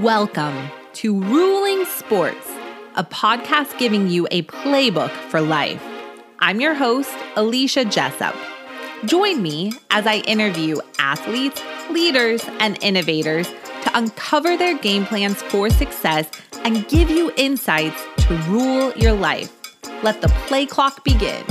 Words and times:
Welcome 0.00 0.70
to 0.94 1.20
Ruling 1.20 1.84
Sports, 1.84 2.48
a 2.94 3.04
podcast 3.04 3.76
giving 3.78 4.08
you 4.08 4.26
a 4.30 4.40
playbook 4.44 5.10
for 5.28 5.42
life. 5.42 5.82
I'm 6.38 6.62
your 6.62 6.72
host, 6.72 7.14
Alicia 7.36 7.84
Jessop. 7.84 8.34
Join 9.04 9.42
me 9.42 9.74
as 9.90 10.06
I 10.06 10.20
interview 10.20 10.78
athletes, 10.98 11.62
leaders, 11.90 12.42
and 12.58 12.82
innovators 12.82 13.50
to 13.82 13.90
uncover 13.92 14.56
their 14.56 14.78
game 14.78 15.04
plans 15.04 15.42
for 15.42 15.68
success 15.68 16.30
and 16.64 16.88
give 16.88 17.10
you 17.10 17.30
insights 17.36 18.02
to 18.26 18.34
rule 18.48 18.94
your 18.96 19.12
life. 19.12 19.52
Let 20.02 20.22
the 20.22 20.28
play 20.46 20.64
clock 20.64 21.04
begin. 21.04 21.44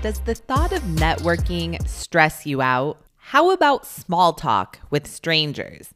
Does 0.00 0.20
the 0.20 0.36
thought 0.36 0.72
of 0.72 0.82
networking 0.82 1.84
stress 1.88 2.46
you 2.46 2.62
out? 2.62 3.00
How 3.16 3.50
about 3.50 3.84
small 3.84 4.32
talk 4.32 4.78
with 4.90 5.08
strangers? 5.08 5.92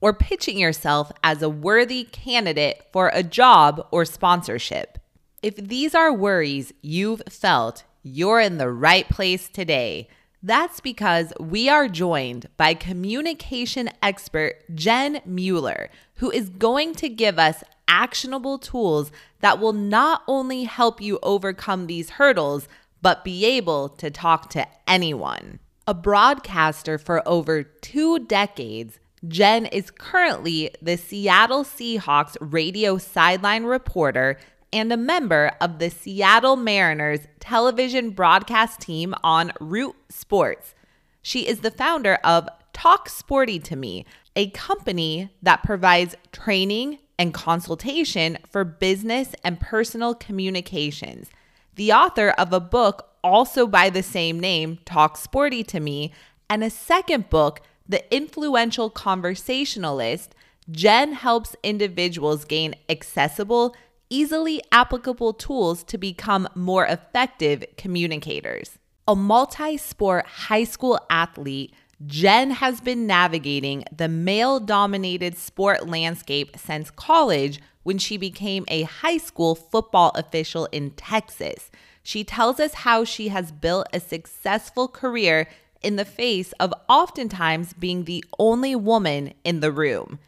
Or 0.00 0.14
pitching 0.14 0.58
yourself 0.58 1.12
as 1.22 1.42
a 1.42 1.50
worthy 1.50 2.04
candidate 2.04 2.82
for 2.94 3.10
a 3.12 3.22
job 3.22 3.86
or 3.90 4.06
sponsorship? 4.06 4.96
If 5.42 5.56
these 5.56 5.94
are 5.94 6.14
worries 6.14 6.72
you've 6.80 7.20
felt, 7.28 7.84
you're 8.02 8.40
in 8.40 8.56
the 8.56 8.70
right 8.70 9.06
place 9.10 9.50
today. 9.50 10.08
That's 10.42 10.80
because 10.80 11.34
we 11.38 11.68
are 11.68 11.88
joined 11.88 12.48
by 12.56 12.72
communication 12.72 13.90
expert 14.02 14.54
Jen 14.74 15.20
Mueller, 15.26 15.90
who 16.16 16.30
is 16.30 16.48
going 16.48 16.94
to 16.94 17.08
give 17.10 17.38
us 17.38 17.62
actionable 17.86 18.58
tools 18.58 19.12
that 19.40 19.60
will 19.60 19.74
not 19.74 20.22
only 20.26 20.64
help 20.64 21.02
you 21.02 21.18
overcome 21.22 21.86
these 21.86 22.10
hurdles, 22.10 22.66
but 23.02 23.24
be 23.24 23.44
able 23.44 23.88
to 23.88 24.10
talk 24.10 24.48
to 24.50 24.66
anyone. 24.86 25.58
A 25.86 25.94
broadcaster 25.94 26.96
for 26.96 27.26
over 27.28 27.64
two 27.64 28.20
decades, 28.20 29.00
Jen 29.26 29.66
is 29.66 29.90
currently 29.90 30.70
the 30.80 30.96
Seattle 30.96 31.64
Seahawks 31.64 32.36
radio 32.40 32.98
sideline 32.98 33.64
reporter 33.64 34.38
and 34.72 34.92
a 34.92 34.96
member 34.96 35.52
of 35.60 35.78
the 35.78 35.90
Seattle 35.90 36.56
Mariners 36.56 37.20
television 37.40 38.10
broadcast 38.10 38.80
team 38.80 39.14
on 39.22 39.52
Root 39.60 39.96
Sports. 40.08 40.74
She 41.20 41.46
is 41.46 41.60
the 41.60 41.70
founder 41.70 42.14
of 42.24 42.48
Talk 42.72 43.08
Sporty 43.08 43.58
to 43.60 43.76
Me, 43.76 44.06
a 44.34 44.48
company 44.50 45.30
that 45.42 45.62
provides 45.62 46.16
training 46.32 46.98
and 47.18 47.34
consultation 47.34 48.38
for 48.50 48.64
business 48.64 49.34
and 49.44 49.60
personal 49.60 50.14
communications 50.14 51.28
the 51.74 51.92
author 51.92 52.30
of 52.30 52.52
a 52.52 52.60
book 52.60 53.08
also 53.24 53.66
by 53.66 53.90
the 53.90 54.02
same 54.02 54.38
name, 54.38 54.78
Talk 54.84 55.16
Sporty 55.16 55.62
to 55.64 55.80
Me, 55.80 56.12
and 56.50 56.62
a 56.62 56.70
second 56.70 57.30
book, 57.30 57.60
The 57.88 58.14
Influential 58.14 58.90
Conversationalist, 58.90 60.34
Jen 60.70 61.12
helps 61.12 61.56
individuals 61.62 62.44
gain 62.44 62.74
accessible, 62.88 63.74
easily 64.10 64.62
applicable 64.70 65.32
tools 65.32 65.82
to 65.84 65.98
become 65.98 66.48
more 66.54 66.86
effective 66.86 67.64
communicators. 67.76 68.78
A 69.08 69.16
multi 69.16 69.76
sport 69.76 70.26
high 70.26 70.64
school 70.64 71.00
athlete, 71.10 71.74
Jen 72.06 72.50
has 72.52 72.80
been 72.80 73.06
navigating 73.06 73.84
the 73.96 74.08
male 74.08 74.60
dominated 74.60 75.36
sport 75.36 75.88
landscape 75.88 76.56
since 76.56 76.90
college 76.90 77.60
when 77.82 77.98
she 77.98 78.16
became 78.16 78.64
a 78.68 78.82
high 78.82 79.18
school 79.18 79.54
football 79.54 80.12
official 80.14 80.68
in 80.72 80.90
Texas. 80.92 81.70
She 82.02 82.24
tells 82.24 82.58
us 82.58 82.74
how 82.74 83.04
she 83.04 83.28
has 83.28 83.52
built 83.52 83.86
a 83.92 84.00
successful 84.00 84.88
career 84.88 85.48
in 85.82 85.96
the 85.96 86.04
face 86.04 86.52
of 86.60 86.74
oftentimes 86.88 87.72
being 87.72 88.04
the 88.04 88.24
only 88.38 88.74
woman 88.74 89.34
in 89.44 89.60
the 89.60 89.72
room. 89.72 90.18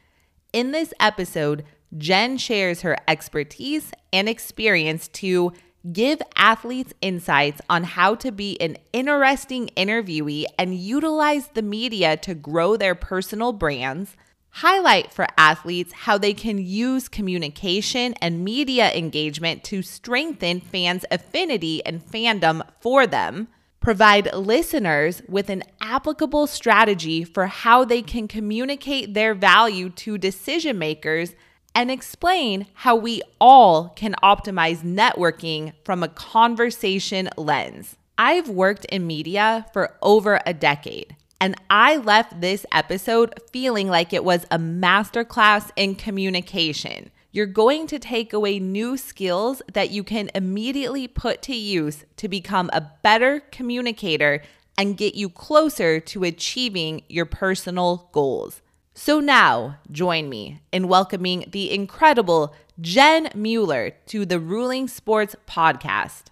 In 0.52 0.72
this 0.72 0.92
episode, 1.00 1.64
Jen 1.96 2.38
shares 2.38 2.82
her 2.82 2.96
expertise 3.06 3.92
and 4.12 4.28
experience 4.28 5.08
to 5.08 5.52
give 5.92 6.20
athletes 6.34 6.94
insights 7.00 7.60
on 7.68 7.84
how 7.84 8.14
to 8.16 8.32
be 8.32 8.60
an 8.60 8.76
interesting 8.92 9.68
interviewee 9.76 10.46
and 10.58 10.74
utilize 10.74 11.48
the 11.48 11.62
media 11.62 12.16
to 12.16 12.34
grow 12.34 12.76
their 12.76 12.94
personal 12.94 13.52
brands 13.52 14.16
highlight 14.58 15.12
for 15.12 15.26
athletes 15.36 15.92
how 15.92 16.16
they 16.16 16.32
can 16.32 16.58
use 16.58 17.08
communication 17.08 18.14
and 18.20 18.44
media 18.44 18.88
engagement 18.94 19.64
to 19.64 19.82
strengthen 19.82 20.60
fans' 20.60 21.04
affinity 21.10 21.84
and 21.84 22.00
fandom 22.00 22.62
for 22.80 23.04
them, 23.04 23.48
provide 23.80 24.32
listeners 24.32 25.22
with 25.28 25.50
an 25.50 25.60
applicable 25.80 26.46
strategy 26.46 27.24
for 27.24 27.48
how 27.48 27.84
they 27.84 28.00
can 28.00 28.28
communicate 28.28 29.12
their 29.12 29.34
value 29.34 29.90
to 29.90 30.16
decision 30.16 30.78
makers, 30.78 31.34
and 31.74 31.90
explain 31.90 32.64
how 32.74 32.94
we 32.94 33.20
all 33.40 33.88
can 33.96 34.14
optimize 34.22 34.84
networking 34.84 35.72
from 35.84 36.04
a 36.04 36.08
conversation 36.08 37.28
lens. 37.36 37.96
I've 38.16 38.48
worked 38.48 38.84
in 38.84 39.04
media 39.08 39.66
for 39.72 39.96
over 40.00 40.40
a 40.46 40.54
decade 40.54 41.16
and 41.40 41.54
I 41.68 41.96
left 41.96 42.40
this 42.40 42.64
episode 42.72 43.34
feeling 43.52 43.88
like 43.88 44.12
it 44.12 44.24
was 44.24 44.46
a 44.50 44.58
masterclass 44.58 45.70
in 45.76 45.94
communication. 45.94 47.10
You're 47.32 47.46
going 47.46 47.86
to 47.88 47.98
take 47.98 48.32
away 48.32 48.58
new 48.60 48.96
skills 48.96 49.60
that 49.72 49.90
you 49.90 50.04
can 50.04 50.30
immediately 50.34 51.08
put 51.08 51.42
to 51.42 51.54
use 51.56 52.04
to 52.16 52.28
become 52.28 52.70
a 52.72 52.90
better 53.02 53.40
communicator 53.50 54.42
and 54.78 54.96
get 54.96 55.14
you 55.14 55.28
closer 55.28 56.00
to 56.00 56.24
achieving 56.24 57.02
your 57.08 57.26
personal 57.26 58.08
goals. 58.12 58.62
So 58.94 59.18
now, 59.18 59.78
join 59.90 60.28
me 60.28 60.60
in 60.70 60.86
welcoming 60.86 61.46
the 61.50 61.72
incredible 61.74 62.54
Jen 62.80 63.30
Mueller 63.34 63.90
to 64.06 64.24
the 64.24 64.38
Ruling 64.38 64.86
Sports 64.86 65.34
Podcast. 65.48 66.24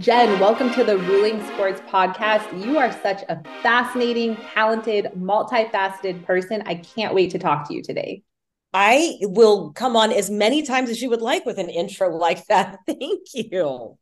Jen, 0.00 0.40
welcome 0.40 0.72
to 0.72 0.82
the 0.82 0.98
Ruling 0.98 1.40
Sports 1.52 1.80
Podcast. 1.82 2.64
You 2.64 2.78
are 2.78 2.90
such 2.90 3.22
a 3.28 3.40
fascinating, 3.62 4.34
talented, 4.34 5.06
multifaceted 5.16 6.24
person. 6.26 6.64
I 6.66 6.74
can't 6.74 7.14
wait 7.14 7.30
to 7.30 7.38
talk 7.38 7.68
to 7.68 7.74
you 7.74 7.80
today. 7.80 8.24
I 8.72 9.18
will 9.20 9.72
come 9.72 9.94
on 9.94 10.10
as 10.10 10.30
many 10.30 10.62
times 10.64 10.90
as 10.90 11.00
you 11.00 11.10
would 11.10 11.22
like 11.22 11.46
with 11.46 11.58
an 11.58 11.68
intro 11.68 12.08
like 12.08 12.44
that. 12.46 12.78
Thank 12.88 13.20
you. 13.34 13.96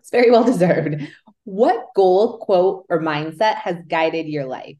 It's 0.00 0.10
very 0.10 0.30
well 0.30 0.44
deserved. 0.44 1.06
What 1.44 1.88
goal, 1.94 2.38
quote, 2.38 2.86
or 2.88 2.98
mindset 2.98 3.56
has 3.56 3.76
guided 3.86 4.28
your 4.28 4.46
life? 4.46 4.78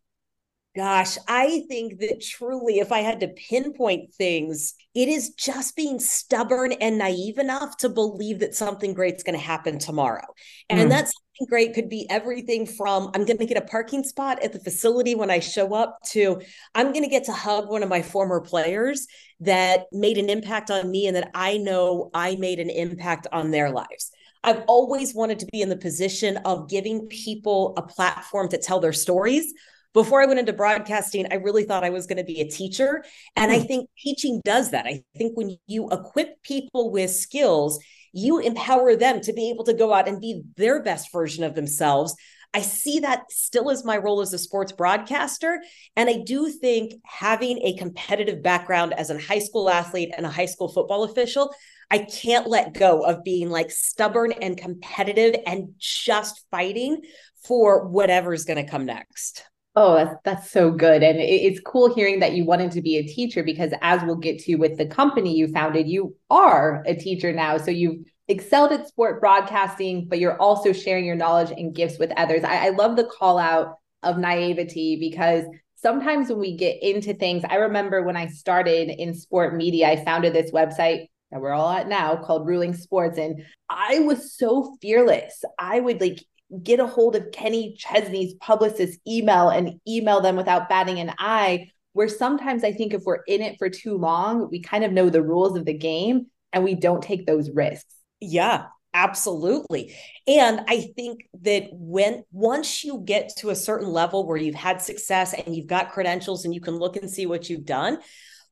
Gosh, 0.78 1.19
I 1.27 1.65
think 1.69 1.99
that 1.99 2.21
truly, 2.22 2.78
if 2.78 2.93
I 2.93 3.00
had 3.00 3.19
to 3.19 3.27
pinpoint 3.27 4.15
things, 4.15 4.75
it 4.94 5.09
is 5.09 5.31
just 5.31 5.75
being 5.75 5.99
stubborn 5.99 6.71
and 6.71 6.99
naive 6.99 7.39
enough 7.39 7.77
to 7.78 7.89
believe 7.89 8.39
that 8.39 8.55
something 8.55 8.94
great's 8.94 9.25
going 9.25 9.37
to 9.37 9.44
happen 9.44 9.81
tomorrow. 9.81 10.22
And 10.71 10.78
mm. 10.78 10.91
that 10.91 11.06
something 11.06 11.49
great 11.49 11.75
could 11.75 11.89
be 11.89 12.09
everything 12.09 12.65
from 12.65 13.11
I'm 13.12 13.25
going 13.25 13.39
to 13.39 13.44
get 13.44 13.56
a 13.56 13.66
parking 13.66 14.05
spot 14.05 14.41
at 14.41 14.53
the 14.53 14.61
facility 14.61 15.16
when 15.16 15.33
I 15.33 15.41
show 15.41 15.75
up 15.75 15.99
to 16.11 16.41
I'm 16.77 16.93
going 16.93 17.03
to 17.03 17.10
get 17.10 17.25
to 17.25 17.33
hug 17.33 17.69
one 17.69 17.83
of 17.83 17.89
my 17.89 18.03
former 18.03 18.41
players 18.41 19.09
that 19.41 19.87
made 19.91 20.16
an 20.16 20.31
impact 20.31 20.71
on 20.71 20.89
me 20.89 21.09
and 21.09 21.16
that 21.16 21.33
I 21.34 21.56
know 21.56 22.09
I 22.15 22.37
made 22.37 22.60
an 22.60 22.71
impact 22.71 23.27
on 23.33 23.50
their 23.50 23.71
lives. 23.71 24.12
I've 24.45 24.62
always 24.69 25.12
wanted 25.12 25.41
to 25.41 25.47
be 25.47 25.60
in 25.60 25.71
the 25.71 25.77
position 25.77 26.37
of 26.45 26.71
giving 26.71 27.09
people 27.09 27.75
a 27.77 27.83
platform 27.83 28.49
to 28.50 28.59
tell 28.59 28.78
their 28.78 28.93
stories 28.93 29.53
before 29.98 30.22
I 30.22 30.26
went 30.26 30.38
into 30.38 30.53
broadcasting, 30.53 31.26
I 31.32 31.36
really 31.36 31.64
thought 31.64 31.82
I 31.82 31.91
was 31.91 32.06
going 32.06 32.19
to 32.19 32.25
be 32.25 32.41
a 32.41 32.48
teacher. 32.48 33.04
And 33.34 33.50
I 33.50 33.59
hmm. 33.59 33.66
think 33.66 33.91
teaching 33.98 34.41
does 34.44 34.70
that. 34.70 34.86
I 34.86 35.03
think 35.16 35.36
when 35.36 35.56
you 35.66 35.88
equip 35.91 36.41
people 36.44 36.92
with 36.92 37.10
skills, 37.10 37.83
you 38.12 38.39
empower 38.39 38.95
them 38.95 39.21
to 39.22 39.33
be 39.33 39.50
able 39.50 39.65
to 39.65 39.74
go 39.74 39.92
out 39.92 40.06
and 40.06 40.21
be 40.21 40.42
their 40.56 40.80
best 40.84 41.10
version 41.12 41.42
of 41.42 41.56
themselves. 41.56 42.15
I 42.54 42.60
see 42.60 43.00
that 43.00 43.33
still 43.33 43.72
as 43.72 43.84
my 43.84 43.97
role 43.97 44.21
as 44.21 44.33
a 44.33 44.39
sports 44.39 44.71
broadcaster. 44.71 45.60
And 45.97 46.09
I 46.09 46.18
do 46.24 46.48
think 46.48 46.94
having 47.04 47.59
a 47.65 47.77
competitive 47.77 48.41
background 48.41 48.94
as 48.94 49.10
a 49.10 49.18
high 49.18 49.41
school 49.41 49.68
athlete 49.68 50.15
and 50.16 50.24
a 50.24 50.30
high 50.30 50.47
school 50.47 50.68
football 50.68 51.03
official, 51.03 51.53
I 51.91 51.98
can't 51.98 52.47
let 52.47 52.72
go 52.72 53.03
of 53.03 53.24
being 53.24 53.51
like 53.51 53.72
stubborn 53.72 54.30
and 54.30 54.56
competitive 54.56 55.41
and 55.44 55.74
just 55.77 56.44
fighting 56.53 57.03
for 57.42 57.89
whatever 57.89 58.33
is 58.33 58.44
going 58.44 58.65
to 58.65 58.71
come 58.71 58.86
next. 58.86 59.42
Oh, 59.76 59.94
that's, 59.94 60.16
that's 60.24 60.50
so 60.50 60.72
good. 60.72 61.03
And 61.04 61.18
it's 61.20 61.60
cool 61.60 61.94
hearing 61.94 62.18
that 62.20 62.32
you 62.32 62.44
wanted 62.44 62.72
to 62.72 62.82
be 62.82 62.97
a 62.97 63.06
teacher 63.06 63.44
because, 63.44 63.72
as 63.80 64.03
we'll 64.03 64.16
get 64.16 64.41
to 64.41 64.56
with 64.56 64.76
the 64.76 64.86
company 64.86 65.36
you 65.36 65.47
founded, 65.48 65.88
you 65.88 66.16
are 66.30 66.82
a 66.86 66.97
teacher 66.97 67.32
now. 67.32 67.59
So 67.59 67.70
you've 67.70 68.04
excelled 68.26 68.72
at 68.72 68.88
sport 68.88 69.20
broadcasting, 69.20 70.09
but 70.09 70.18
you're 70.18 70.41
also 70.41 70.72
sharing 70.72 71.04
your 71.04 71.15
knowledge 71.15 71.50
and 71.50 71.74
gifts 71.74 71.98
with 71.98 72.10
others. 72.16 72.42
I, 72.42 72.66
I 72.66 72.68
love 72.70 72.97
the 72.97 73.04
call 73.04 73.38
out 73.38 73.76
of 74.03 74.18
naivety 74.18 74.97
because 74.98 75.44
sometimes 75.76 76.28
when 76.28 76.41
we 76.41 76.56
get 76.56 76.82
into 76.82 77.15
things, 77.15 77.44
I 77.48 77.56
remember 77.56 78.03
when 78.03 78.16
I 78.16 78.26
started 78.26 78.91
in 78.91 79.15
sport 79.15 79.54
media, 79.54 79.88
I 79.88 80.04
founded 80.04 80.32
this 80.32 80.50
website 80.50 81.06
that 81.30 81.41
we're 81.41 81.53
all 81.53 81.70
at 81.70 81.88
now 81.88 82.16
called 82.16 82.47
Ruling 82.47 82.74
Sports. 82.74 83.18
And 83.18 83.44
I 83.70 84.00
was 84.00 84.34
so 84.36 84.76
fearless. 84.80 85.44
I 85.59 85.78
would 85.78 86.00
like 86.00 86.24
get 86.62 86.80
a 86.80 86.86
hold 86.86 87.16
of 87.16 87.30
Kenny 87.33 87.74
Chesney's 87.77 88.34
publicist 88.34 88.98
email 89.06 89.48
and 89.50 89.80
email 89.86 90.21
them 90.21 90.36
without 90.36 90.68
batting 90.68 90.98
an 91.00 91.15
eye. 91.18 91.71
Where 91.92 92.09
sometimes 92.09 92.62
I 92.65 92.72
think 92.72 92.95
if 92.95 93.03
we're 93.04 93.22
in 93.27 93.42
it 93.42 93.59
for 93.59 93.68
too 93.68 93.97
long, 93.97 94.48
we 94.50 94.60
kind 94.60 94.84
of 94.84 94.92
know 94.92 95.10
the 95.10 95.22
rules 95.22 95.56
of 95.56 95.65
the 95.65 95.77
game 95.77 96.27
and 96.53 96.62
we 96.62 96.74
don't 96.74 97.03
take 97.03 97.27
those 97.27 97.50
risks. 97.50 97.92
Yeah, 98.21 98.66
absolutely. 98.95 99.95
And 100.27 100.60
I 100.68 100.92
think 100.95 101.28
that 101.42 101.68
when 101.72 102.24
once 102.30 102.84
you 102.84 103.03
get 103.04 103.36
to 103.39 103.51
a 103.51 103.56
certain 103.56 103.89
level 103.89 104.27
where 104.27 104.36
you've 104.36 104.54
had 104.54 104.80
success 104.80 105.34
and 105.34 105.56
you've 105.56 105.66
got 105.66 105.91
credentials 105.91 106.44
and 106.44 106.54
you 106.54 106.60
can 106.60 106.77
look 106.77 106.97
and 106.97 107.10
see 107.10 107.27
what 107.27 107.51
you've 107.51 107.65
done, 107.66 107.98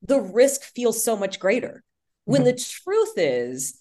the 0.02 0.20
risk 0.20 0.62
feels 0.74 1.04
so 1.04 1.16
much 1.16 1.38
greater. 1.38 1.84
When 2.24 2.42
mm-hmm. 2.42 2.56
the 2.56 2.80
truth 2.82 3.12
is, 3.16 3.78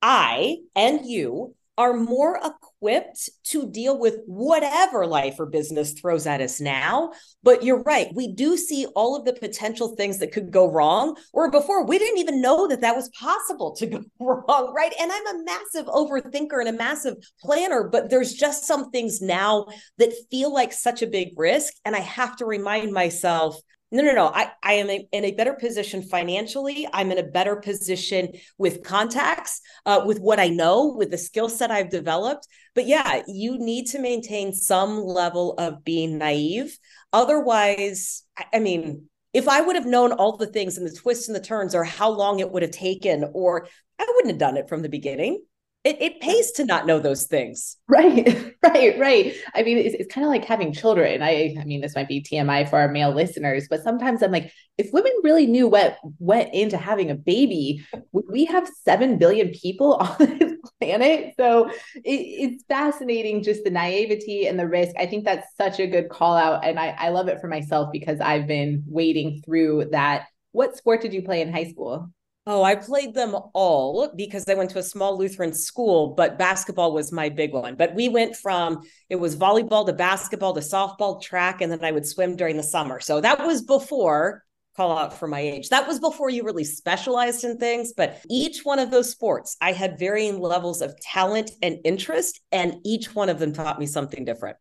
I 0.00 0.58
and 0.76 1.04
you 1.04 1.54
are 1.78 1.94
more 1.94 2.40
equipped 2.44 3.30
to 3.44 3.70
deal 3.70 3.96
with 3.98 4.16
whatever 4.26 5.06
life 5.06 5.36
or 5.38 5.46
business 5.46 5.92
throws 5.92 6.26
at 6.26 6.40
us 6.40 6.60
now. 6.60 7.12
But 7.44 7.62
you're 7.62 7.82
right. 7.84 8.08
We 8.14 8.32
do 8.32 8.56
see 8.56 8.86
all 8.96 9.14
of 9.14 9.24
the 9.24 9.32
potential 9.32 9.94
things 9.94 10.18
that 10.18 10.32
could 10.32 10.50
go 10.50 10.70
wrong, 10.70 11.16
or 11.32 11.50
before 11.50 11.86
we 11.86 11.98
didn't 11.98 12.18
even 12.18 12.42
know 12.42 12.66
that 12.66 12.80
that 12.80 12.96
was 12.96 13.08
possible 13.10 13.74
to 13.76 13.86
go 13.86 14.04
wrong. 14.18 14.74
Right. 14.74 14.92
And 15.00 15.12
I'm 15.12 15.26
a 15.28 15.44
massive 15.44 15.86
overthinker 15.86 16.58
and 16.58 16.68
a 16.68 16.72
massive 16.72 17.14
planner, 17.40 17.88
but 17.88 18.10
there's 18.10 18.34
just 18.34 18.66
some 18.66 18.90
things 18.90 19.22
now 19.22 19.66
that 19.98 20.12
feel 20.30 20.52
like 20.52 20.72
such 20.72 21.00
a 21.00 21.06
big 21.06 21.28
risk. 21.36 21.72
And 21.84 21.94
I 21.94 22.00
have 22.00 22.36
to 22.36 22.44
remind 22.44 22.92
myself 22.92 23.56
no, 23.90 24.02
no, 24.02 24.12
no. 24.12 24.26
I, 24.26 24.50
I 24.62 24.74
am 24.74 24.90
a, 24.90 25.08
in 25.12 25.24
a 25.24 25.32
better 25.32 25.54
position 25.54 26.02
financially. 26.02 26.86
I'm 26.92 27.10
in 27.10 27.18
a 27.18 27.22
better 27.22 27.56
position 27.56 28.32
with 28.58 28.82
contacts, 28.82 29.60
uh, 29.86 30.02
with 30.04 30.18
what 30.18 30.38
I 30.38 30.48
know, 30.48 30.94
with 30.96 31.10
the 31.10 31.18
skill 31.18 31.48
set 31.48 31.70
I've 31.70 31.90
developed. 31.90 32.46
But 32.74 32.86
yeah, 32.86 33.22
you 33.26 33.58
need 33.58 33.86
to 33.88 33.98
maintain 33.98 34.52
some 34.52 35.00
level 35.00 35.54
of 35.54 35.84
being 35.84 36.18
naive. 36.18 36.78
Otherwise, 37.12 38.24
I, 38.36 38.44
I 38.54 38.58
mean, 38.58 39.08
if 39.32 39.48
I 39.48 39.60
would 39.60 39.76
have 39.76 39.86
known 39.86 40.12
all 40.12 40.36
the 40.36 40.46
things 40.46 40.76
and 40.76 40.86
the 40.86 40.94
twists 40.94 41.28
and 41.28 41.36
the 41.36 41.40
turns 41.40 41.74
or 41.74 41.84
how 41.84 42.10
long 42.10 42.40
it 42.40 42.50
would 42.50 42.62
have 42.62 42.70
taken, 42.70 43.30
or 43.32 43.68
I 43.98 44.06
wouldn't 44.06 44.32
have 44.32 44.38
done 44.38 44.56
it 44.56 44.68
from 44.68 44.82
the 44.82 44.88
beginning 44.88 45.42
it, 45.88 46.02
it 46.02 46.20
pays 46.20 46.52
to 46.52 46.64
not 46.64 46.86
know 46.86 46.98
those 46.98 47.26
things. 47.26 47.76
Right 47.88 48.54
right 48.62 48.98
right. 48.98 49.34
I 49.54 49.62
mean 49.62 49.78
it's, 49.78 49.94
it's 49.94 50.14
kind 50.14 50.24
of 50.24 50.30
like 50.30 50.44
having 50.44 50.72
children. 50.72 51.22
I 51.22 51.56
i 51.58 51.64
mean 51.64 51.80
this 51.80 51.94
might 51.94 52.08
be 52.08 52.22
tmi 52.22 52.68
for 52.68 52.78
our 52.78 52.88
male 52.88 53.14
listeners 53.14 53.66
but 53.68 53.82
sometimes 53.82 54.22
i'm 54.22 54.30
like 54.30 54.52
if 54.76 54.92
women 54.92 55.12
really 55.24 55.46
knew 55.46 55.66
what 55.66 55.98
went 56.18 56.52
into 56.54 56.76
having 56.76 57.10
a 57.10 57.14
baby 57.14 57.84
we 58.12 58.44
have 58.44 58.68
7 58.84 59.18
billion 59.18 59.50
people 59.50 59.94
on 60.00 60.16
this 60.18 60.54
planet? 60.78 61.34
So 61.36 61.70
it, 61.94 62.02
it's 62.04 62.64
fascinating 62.64 63.42
just 63.42 63.64
the 63.64 63.70
naivety 63.70 64.46
and 64.46 64.58
the 64.58 64.68
risk. 64.68 64.94
I 64.98 65.06
think 65.06 65.24
that's 65.24 65.46
such 65.56 65.80
a 65.80 65.86
good 65.86 66.08
call 66.08 66.36
out 66.36 66.64
and 66.64 66.78
I, 66.78 66.88
I 66.98 67.08
love 67.08 67.28
it 67.28 67.40
for 67.40 67.48
myself 67.48 67.90
because 67.92 68.20
i've 68.20 68.46
been 68.46 68.84
wading 68.86 69.42
through 69.44 69.86
that. 69.92 70.26
What 70.52 70.76
sport 70.76 71.00
did 71.00 71.14
you 71.14 71.22
play 71.22 71.40
in 71.40 71.52
high 71.52 71.70
school 71.70 72.10
Oh, 72.50 72.62
I 72.62 72.76
played 72.76 73.12
them 73.12 73.36
all 73.52 74.10
because 74.16 74.48
I 74.48 74.54
went 74.54 74.70
to 74.70 74.78
a 74.78 74.82
small 74.82 75.18
Lutheran 75.18 75.52
school, 75.52 76.14
but 76.14 76.38
basketball 76.38 76.94
was 76.94 77.12
my 77.12 77.28
big 77.28 77.52
one. 77.52 77.74
But 77.74 77.94
we 77.94 78.08
went 78.08 78.36
from 78.36 78.80
it 79.10 79.16
was 79.16 79.36
volleyball 79.36 79.84
to 79.84 79.92
basketball 79.92 80.54
to 80.54 80.60
softball, 80.60 81.20
track, 81.20 81.60
and 81.60 81.70
then 81.70 81.84
I 81.84 81.92
would 81.92 82.06
swim 82.06 82.36
during 82.36 82.56
the 82.56 82.62
summer. 82.62 83.00
So 83.00 83.20
that 83.20 83.44
was 83.44 83.60
before 83.60 84.44
call 84.78 84.96
out 84.96 85.18
for 85.18 85.28
my 85.28 85.40
age. 85.40 85.68
That 85.68 85.86
was 85.86 86.00
before 86.00 86.30
you 86.30 86.42
really 86.42 86.64
specialized 86.64 87.44
in 87.44 87.58
things, 87.58 87.92
but 87.94 88.24
each 88.30 88.64
one 88.64 88.78
of 88.78 88.90
those 88.90 89.10
sports, 89.10 89.58
I 89.60 89.72
had 89.72 89.98
varying 89.98 90.40
levels 90.40 90.80
of 90.80 90.98
talent 91.00 91.50
and 91.60 91.78
interest, 91.84 92.40
and 92.50 92.76
each 92.82 93.14
one 93.14 93.28
of 93.28 93.38
them 93.38 93.52
taught 93.52 93.78
me 93.78 93.84
something 93.84 94.24
different. 94.24 94.56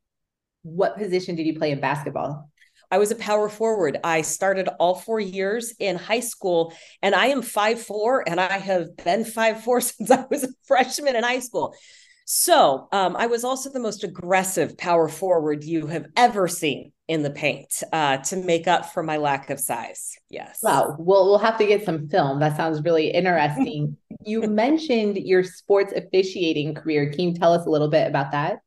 What 0.64 0.98
position 0.98 1.36
did 1.36 1.46
you 1.46 1.58
play 1.58 1.72
in 1.72 1.80
basketball? 1.80 2.50
I 2.90 2.98
was 2.98 3.12
a 3.12 3.16
power 3.16 3.50
forward. 3.50 3.98
I 4.04 4.22
started 4.22 4.70
all 4.80 4.96
four 4.96 5.20
years 5.20 5.74
in 5.80 5.98
high 5.98 6.22
school, 6.22 6.74
and 7.02 7.14
I 7.14 7.28
am 7.28 7.42
five 7.42 7.82
four, 7.82 8.28
and 8.28 8.40
I 8.40 8.58
have 8.58 8.96
been 8.98 9.26
five 9.26 9.64
four 9.64 9.82
since 9.82 10.12
I 10.12 10.26
was 10.30 10.44
a 10.44 10.50
freshman 10.66 11.16
in 11.16 11.24
high 11.24 11.40
school. 11.40 11.76
So 12.30 12.90
um, 12.92 13.16
I 13.16 13.28
was 13.28 13.46
also 13.46 13.72
the 13.72 13.80
most 13.80 14.04
aggressive 14.04 14.78
power 14.78 15.08
forward 15.08 15.64
you 15.64 15.88
have 15.88 16.08
ever 16.18 16.50
seen 16.50 16.92
in 17.08 17.24
the 17.24 17.30
paint 17.30 17.84
uh, 17.94 18.18
to 18.18 18.36
make 18.36 18.68
up 18.68 18.88
for 18.88 19.02
my 19.02 19.16
lack 19.16 19.50
of 19.50 19.62
size. 19.62 20.14
Yes. 20.30 20.60
Wow. 20.62 20.98
Well, 21.00 21.26
we'll 21.26 21.38
have 21.38 21.58
to 21.60 21.66
get 21.66 21.86
some 21.86 22.10
film. 22.10 22.42
That 22.42 22.58
sounds 22.58 22.84
really 22.84 23.12
interesting. 23.12 23.96
you 24.26 24.42
mentioned 24.42 25.16
your 25.16 25.42
sports 25.42 25.94
officiating 25.96 26.76
career. 26.76 27.10
Can 27.12 27.30
you 27.30 27.34
tell 27.34 27.54
us 27.54 27.66
a 27.66 27.70
little 27.70 27.90
bit 27.90 28.08
about 28.08 28.34
that? 28.34 28.58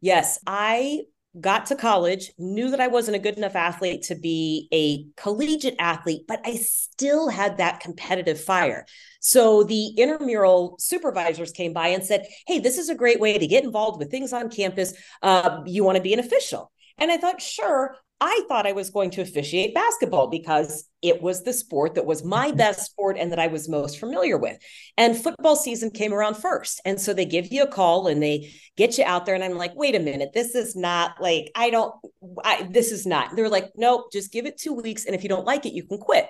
Yes, 0.00 0.38
I 0.46 1.00
got 1.40 1.66
to 1.66 1.76
college, 1.76 2.30
knew 2.38 2.70
that 2.70 2.80
I 2.80 2.86
wasn't 2.86 3.16
a 3.16 3.20
good 3.20 3.36
enough 3.36 3.56
athlete 3.56 4.02
to 4.04 4.14
be 4.14 4.68
a 4.72 5.06
collegiate 5.20 5.76
athlete, 5.78 6.22
but 6.28 6.40
I 6.44 6.56
still 6.56 7.28
had 7.28 7.58
that 7.58 7.80
competitive 7.80 8.40
fire. 8.40 8.86
So 9.20 9.64
the 9.64 9.88
intramural 9.96 10.76
supervisors 10.78 11.50
came 11.50 11.72
by 11.72 11.88
and 11.88 12.04
said, 12.04 12.26
Hey, 12.46 12.58
this 12.58 12.78
is 12.78 12.88
a 12.88 12.94
great 12.94 13.20
way 13.20 13.38
to 13.38 13.46
get 13.46 13.64
involved 13.64 13.98
with 13.98 14.10
things 14.10 14.32
on 14.32 14.50
campus. 14.50 14.94
Uh, 15.22 15.62
you 15.66 15.82
want 15.82 15.96
to 15.96 16.02
be 16.02 16.12
an 16.12 16.20
official? 16.20 16.70
And 16.98 17.10
I 17.10 17.16
thought, 17.16 17.40
sure, 17.40 17.96
I 18.26 18.40
thought 18.48 18.66
I 18.66 18.72
was 18.72 18.88
going 18.88 19.10
to 19.10 19.20
officiate 19.20 19.74
basketball 19.74 20.28
because 20.28 20.88
it 21.02 21.20
was 21.20 21.42
the 21.42 21.52
sport 21.52 21.94
that 21.94 22.06
was 22.06 22.24
my 22.24 22.48
mm-hmm. 22.48 22.56
best 22.56 22.86
sport 22.86 23.18
and 23.18 23.30
that 23.30 23.38
I 23.38 23.48
was 23.48 23.68
most 23.68 24.00
familiar 24.00 24.38
with. 24.38 24.56
And 24.96 25.14
football 25.14 25.56
season 25.56 25.90
came 25.90 26.14
around 26.14 26.38
first. 26.38 26.80
And 26.86 26.98
so 26.98 27.12
they 27.12 27.26
give 27.26 27.52
you 27.52 27.64
a 27.64 27.66
call 27.66 28.06
and 28.06 28.22
they 28.22 28.50
get 28.78 28.96
you 28.96 29.04
out 29.04 29.26
there. 29.26 29.34
And 29.34 29.44
I'm 29.44 29.58
like, 29.58 29.74
wait 29.74 29.94
a 29.94 30.00
minute, 30.00 30.30
this 30.32 30.54
is 30.54 30.74
not 30.74 31.20
like, 31.20 31.50
I 31.54 31.68
don't, 31.68 31.94
I, 32.42 32.66
this 32.70 32.92
is 32.92 33.04
not. 33.04 33.36
They're 33.36 33.50
like, 33.50 33.72
nope, 33.76 34.10
just 34.10 34.32
give 34.32 34.46
it 34.46 34.56
two 34.56 34.72
weeks. 34.72 35.04
And 35.04 35.14
if 35.14 35.22
you 35.22 35.28
don't 35.28 35.44
like 35.44 35.66
it, 35.66 35.74
you 35.74 35.84
can 35.84 35.98
quit. 35.98 36.26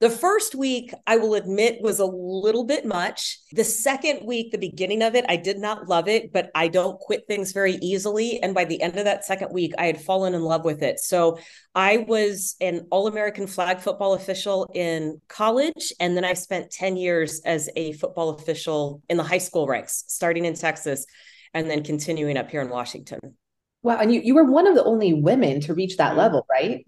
The 0.00 0.08
first 0.08 0.54
week, 0.54 0.94
I 1.06 1.18
will 1.18 1.34
admit, 1.34 1.82
was 1.82 1.98
a 1.98 2.06
little 2.06 2.64
bit 2.64 2.86
much. 2.86 3.38
The 3.52 3.64
second 3.64 4.26
week, 4.26 4.50
the 4.50 4.56
beginning 4.56 5.02
of 5.02 5.14
it, 5.14 5.26
I 5.28 5.36
did 5.36 5.58
not 5.58 5.88
love 5.88 6.08
it, 6.08 6.32
but 6.32 6.50
I 6.54 6.68
don't 6.68 6.98
quit 6.98 7.24
things 7.28 7.52
very 7.52 7.74
easily. 7.82 8.42
And 8.42 8.54
by 8.54 8.64
the 8.64 8.80
end 8.80 8.96
of 8.96 9.04
that 9.04 9.26
second 9.26 9.52
week, 9.52 9.74
I 9.76 9.84
had 9.84 10.00
fallen 10.00 10.32
in 10.32 10.40
love 10.40 10.64
with 10.64 10.82
it. 10.82 11.00
So 11.00 11.38
I 11.74 11.98
was 11.98 12.56
an 12.62 12.86
All 12.90 13.08
American 13.08 13.46
flag 13.46 13.80
football 13.80 14.14
official 14.14 14.70
in 14.74 15.20
college. 15.28 15.92
And 16.00 16.16
then 16.16 16.24
I 16.24 16.32
spent 16.32 16.70
10 16.70 16.96
years 16.96 17.42
as 17.44 17.68
a 17.76 17.92
football 17.92 18.30
official 18.30 19.02
in 19.10 19.18
the 19.18 19.22
high 19.22 19.36
school 19.36 19.66
ranks, 19.66 20.04
starting 20.08 20.46
in 20.46 20.54
Texas 20.54 21.04
and 21.52 21.68
then 21.68 21.84
continuing 21.84 22.38
up 22.38 22.50
here 22.50 22.62
in 22.62 22.70
Washington. 22.70 23.18
Wow. 23.82 23.98
And 23.98 24.12
you, 24.12 24.22
you 24.22 24.34
were 24.34 24.50
one 24.50 24.66
of 24.66 24.74
the 24.74 24.84
only 24.84 25.12
women 25.12 25.60
to 25.62 25.74
reach 25.74 25.98
that 25.98 26.10
mm-hmm. 26.10 26.20
level, 26.20 26.46
right? 26.50 26.86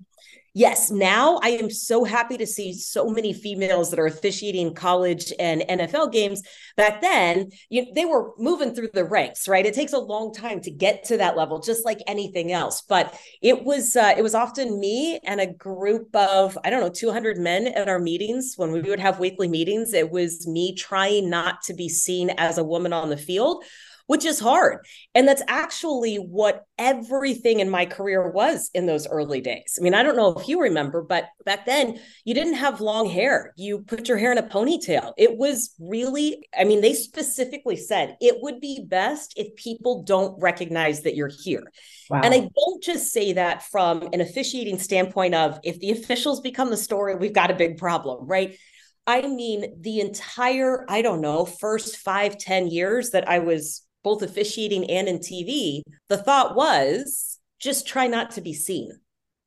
Yes, 0.54 0.90
now 0.90 1.38
I 1.42 1.50
am 1.50 1.70
so 1.70 2.04
happy 2.04 2.36
to 2.38 2.46
see 2.46 2.74
so 2.74 3.08
many 3.08 3.32
females 3.32 3.90
that 3.90 3.98
are 3.98 4.06
officiating 4.06 4.74
college 4.74 5.32
and 5.38 5.62
NFL 5.62 6.12
games. 6.12 6.42
Back 6.76 7.00
then, 7.00 7.50
you, 7.70 7.92
they 7.94 8.04
were 8.04 8.32
moving 8.38 8.74
through 8.74 8.90
the 8.92 9.04
ranks, 9.04 9.48
right? 9.48 9.64
It 9.64 9.74
takes 9.74 9.92
a 9.92 9.98
long 9.98 10.32
time 10.32 10.60
to 10.62 10.70
get 10.70 11.04
to 11.04 11.16
that 11.18 11.36
level, 11.36 11.60
just 11.60 11.84
like 11.84 12.00
anything 12.06 12.52
else. 12.52 12.82
But 12.82 13.18
it 13.40 13.64
was 13.64 13.96
uh, 13.96 14.14
it 14.16 14.22
was 14.22 14.34
often 14.34 14.80
me 14.80 15.20
and 15.24 15.40
a 15.40 15.46
group 15.46 16.14
of 16.14 16.58
I 16.64 16.70
don't 16.70 16.80
know 16.80 16.90
200 16.90 17.38
men 17.38 17.66
at 17.68 17.88
our 17.88 17.98
meetings 17.98 18.54
when 18.56 18.72
we 18.72 18.80
would 18.80 19.00
have 19.00 19.18
weekly 19.18 19.48
meetings. 19.48 19.92
It 19.92 20.10
was 20.10 20.46
me 20.46 20.74
trying 20.74 21.30
not 21.30 21.62
to 21.62 21.74
be 21.74 21.88
seen 21.88 22.30
as 22.30 22.58
a 22.58 22.64
woman 22.64 22.92
on 22.92 23.08
the 23.08 23.16
field 23.16 23.64
which 24.06 24.24
is 24.24 24.40
hard. 24.40 24.78
And 25.14 25.26
that's 25.26 25.42
actually 25.48 26.16
what 26.16 26.64
everything 26.78 27.60
in 27.60 27.70
my 27.70 27.86
career 27.86 28.30
was 28.30 28.70
in 28.74 28.86
those 28.86 29.06
early 29.06 29.40
days. 29.40 29.78
I 29.78 29.82
mean, 29.82 29.94
I 29.94 30.02
don't 30.02 30.16
know 30.16 30.36
if 30.38 30.48
you 30.48 30.60
remember, 30.60 31.02
but 31.02 31.28
back 31.44 31.66
then 31.66 32.00
you 32.24 32.34
didn't 32.34 32.54
have 32.54 32.80
long 32.80 33.08
hair. 33.08 33.52
You 33.56 33.80
put 33.80 34.08
your 34.08 34.18
hair 34.18 34.32
in 34.32 34.38
a 34.38 34.42
ponytail. 34.42 35.12
It 35.16 35.36
was 35.36 35.74
really, 35.78 36.48
I 36.58 36.64
mean, 36.64 36.80
they 36.80 36.94
specifically 36.94 37.76
said 37.76 38.16
it 38.20 38.36
would 38.42 38.60
be 38.60 38.84
best 38.86 39.34
if 39.36 39.54
people 39.56 40.02
don't 40.02 40.40
recognize 40.40 41.02
that 41.02 41.16
you're 41.16 41.30
here. 41.42 41.64
Wow. 42.10 42.20
And 42.22 42.34
I 42.34 42.48
don't 42.54 42.82
just 42.82 43.12
say 43.12 43.34
that 43.34 43.62
from 43.64 44.08
an 44.12 44.20
officiating 44.20 44.78
standpoint 44.78 45.34
of 45.34 45.58
if 45.62 45.78
the 45.78 45.90
officials 45.90 46.40
become 46.40 46.70
the 46.70 46.76
story, 46.76 47.14
we've 47.14 47.32
got 47.32 47.50
a 47.50 47.54
big 47.54 47.78
problem, 47.78 48.26
right? 48.26 48.58
I 49.06 49.22
mean, 49.22 49.80
the 49.80 50.00
entire, 50.00 50.84
I 50.88 51.02
don't 51.02 51.20
know, 51.20 51.44
first 51.44 51.96
five 51.96 52.38
ten 52.38 52.68
years 52.68 53.10
that 53.10 53.28
I 53.28 53.40
was 53.40 53.82
both 54.02 54.22
officiating 54.22 54.88
and 54.90 55.08
in 55.08 55.18
TV, 55.18 55.82
the 56.08 56.16
thought 56.16 56.56
was 56.56 57.38
just 57.60 57.86
try 57.86 58.06
not 58.06 58.32
to 58.32 58.40
be 58.40 58.52
seen. 58.52 58.92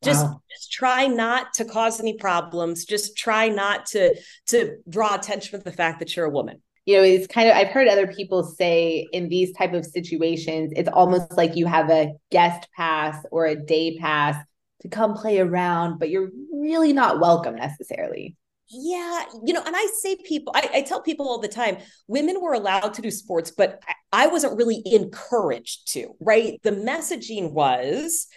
Just, 0.03 0.25
wow. 0.25 0.41
just 0.51 0.71
try 0.71 1.07
not 1.07 1.53
to 1.55 1.65
cause 1.65 1.99
any 1.99 2.13
problems. 2.13 2.85
Just 2.85 3.17
try 3.17 3.49
not 3.49 3.87
to 3.87 4.15
to 4.47 4.77
draw 4.87 5.15
attention 5.15 5.59
to 5.59 5.63
the 5.63 5.71
fact 5.71 5.99
that 5.99 6.15
you're 6.15 6.25
a 6.25 6.29
woman. 6.29 6.61
You 6.85 6.97
know, 6.97 7.03
it's 7.03 7.25
kind 7.27 7.49
of 7.49 7.55
I've 7.55 7.69
heard 7.69 7.87
other 7.87 8.07
people 8.07 8.43
say 8.43 9.07
in 9.11 9.29
these 9.29 9.51
type 9.53 9.73
of 9.73 9.85
situations, 9.85 10.71
it's 10.75 10.89
almost 10.89 11.35
like 11.35 11.55
you 11.55 11.65
have 11.65 11.89
a 11.89 12.13
guest 12.31 12.67
pass 12.75 13.25
or 13.31 13.47
a 13.47 13.55
day 13.55 13.97
pass 13.97 14.35
to 14.81 14.89
come 14.89 15.15
play 15.15 15.39
around, 15.39 15.97
but 15.97 16.09
you're 16.09 16.29
really 16.53 16.93
not 16.93 17.19
welcome 17.19 17.55
necessarily. 17.55 18.35
Yeah, 18.69 19.25
you 19.45 19.53
know, 19.53 19.61
and 19.63 19.75
I 19.75 19.87
say 19.99 20.17
people, 20.25 20.51
I, 20.55 20.69
I, 20.73 20.81
tell 20.81 21.01
people 21.01 21.27
all 21.27 21.39
the 21.39 21.47
time, 21.47 21.77
women 22.07 22.41
were 22.41 22.53
allowed 22.53 22.95
to 22.95 23.01
do 23.01 23.11
sports, 23.11 23.51
but 23.51 23.79
I, 24.11 24.23
I 24.23 24.27
wasn't 24.27 24.57
really 24.57 24.81
encouraged 24.85 25.91
to, 25.93 26.15
right? 26.19 26.59
The 26.63 26.71
messaging 26.71 27.51
was, 27.51 28.27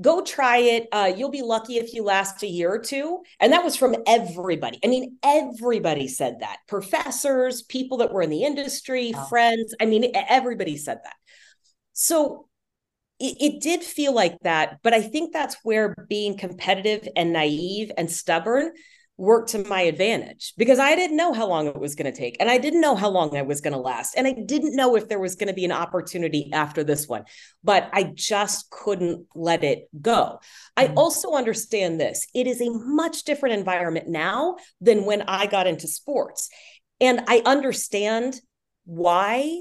go 0.00 0.22
try 0.22 0.58
it. 0.58 0.88
Uh, 0.92 1.12
you'll 1.14 1.30
be 1.30 1.42
lucky 1.42 1.76
if 1.76 1.92
you 1.92 2.02
last 2.02 2.42
a 2.42 2.46
year 2.46 2.72
or 2.72 2.78
two. 2.78 3.22
And 3.38 3.52
that 3.52 3.64
was 3.64 3.76
from 3.76 3.96
everybody. 4.06 4.78
I 4.84 4.88
mean, 4.88 5.16
everybody 5.22 6.08
said 6.08 6.40
that 6.40 6.58
professors, 6.68 7.62
people 7.62 7.98
that 7.98 8.12
were 8.12 8.22
in 8.22 8.30
the 8.30 8.44
industry, 8.44 9.12
wow. 9.14 9.24
friends. 9.26 9.74
I 9.80 9.86
mean, 9.86 10.12
everybody 10.14 10.76
said 10.76 10.98
that. 11.04 11.16
So 11.92 12.48
it, 13.18 13.36
it 13.40 13.62
did 13.62 13.82
feel 13.82 14.14
like 14.14 14.38
that. 14.42 14.78
But 14.82 14.94
I 14.94 15.02
think 15.02 15.32
that's 15.32 15.56
where 15.62 15.94
being 16.08 16.36
competitive 16.36 17.06
and 17.16 17.32
naive 17.32 17.92
and 17.96 18.10
stubborn 18.10 18.72
worked 19.20 19.50
to 19.50 19.62
my 19.64 19.82
advantage 19.82 20.54
because 20.56 20.78
I 20.78 20.96
didn't 20.96 21.18
know 21.18 21.34
how 21.34 21.46
long 21.46 21.66
it 21.66 21.78
was 21.78 21.94
going 21.94 22.10
to 22.10 22.18
take. 22.18 22.38
And 22.40 22.50
I 22.50 22.56
didn't 22.56 22.80
know 22.80 22.96
how 22.96 23.10
long 23.10 23.36
I 23.36 23.42
was 23.42 23.60
going 23.60 23.74
to 23.74 23.78
last. 23.78 24.14
And 24.16 24.26
I 24.26 24.32
didn't 24.32 24.74
know 24.74 24.96
if 24.96 25.08
there 25.08 25.20
was 25.20 25.34
going 25.34 25.48
to 25.48 25.54
be 25.54 25.66
an 25.66 25.72
opportunity 25.72 26.50
after 26.54 26.82
this 26.82 27.06
one, 27.06 27.24
but 27.62 27.90
I 27.92 28.04
just 28.04 28.70
couldn't 28.70 29.26
let 29.34 29.62
it 29.62 29.88
go. 30.00 30.40
I 30.74 30.86
mm-hmm. 30.86 30.98
also 30.98 31.32
understand 31.34 32.00
this 32.00 32.26
it 32.34 32.46
is 32.46 32.62
a 32.62 32.70
much 32.70 33.24
different 33.24 33.56
environment 33.58 34.08
now 34.08 34.56
than 34.80 35.04
when 35.04 35.22
I 35.22 35.46
got 35.46 35.66
into 35.66 35.86
sports. 35.86 36.48
And 36.98 37.24
I 37.28 37.42
understand 37.44 38.40
why 38.84 39.60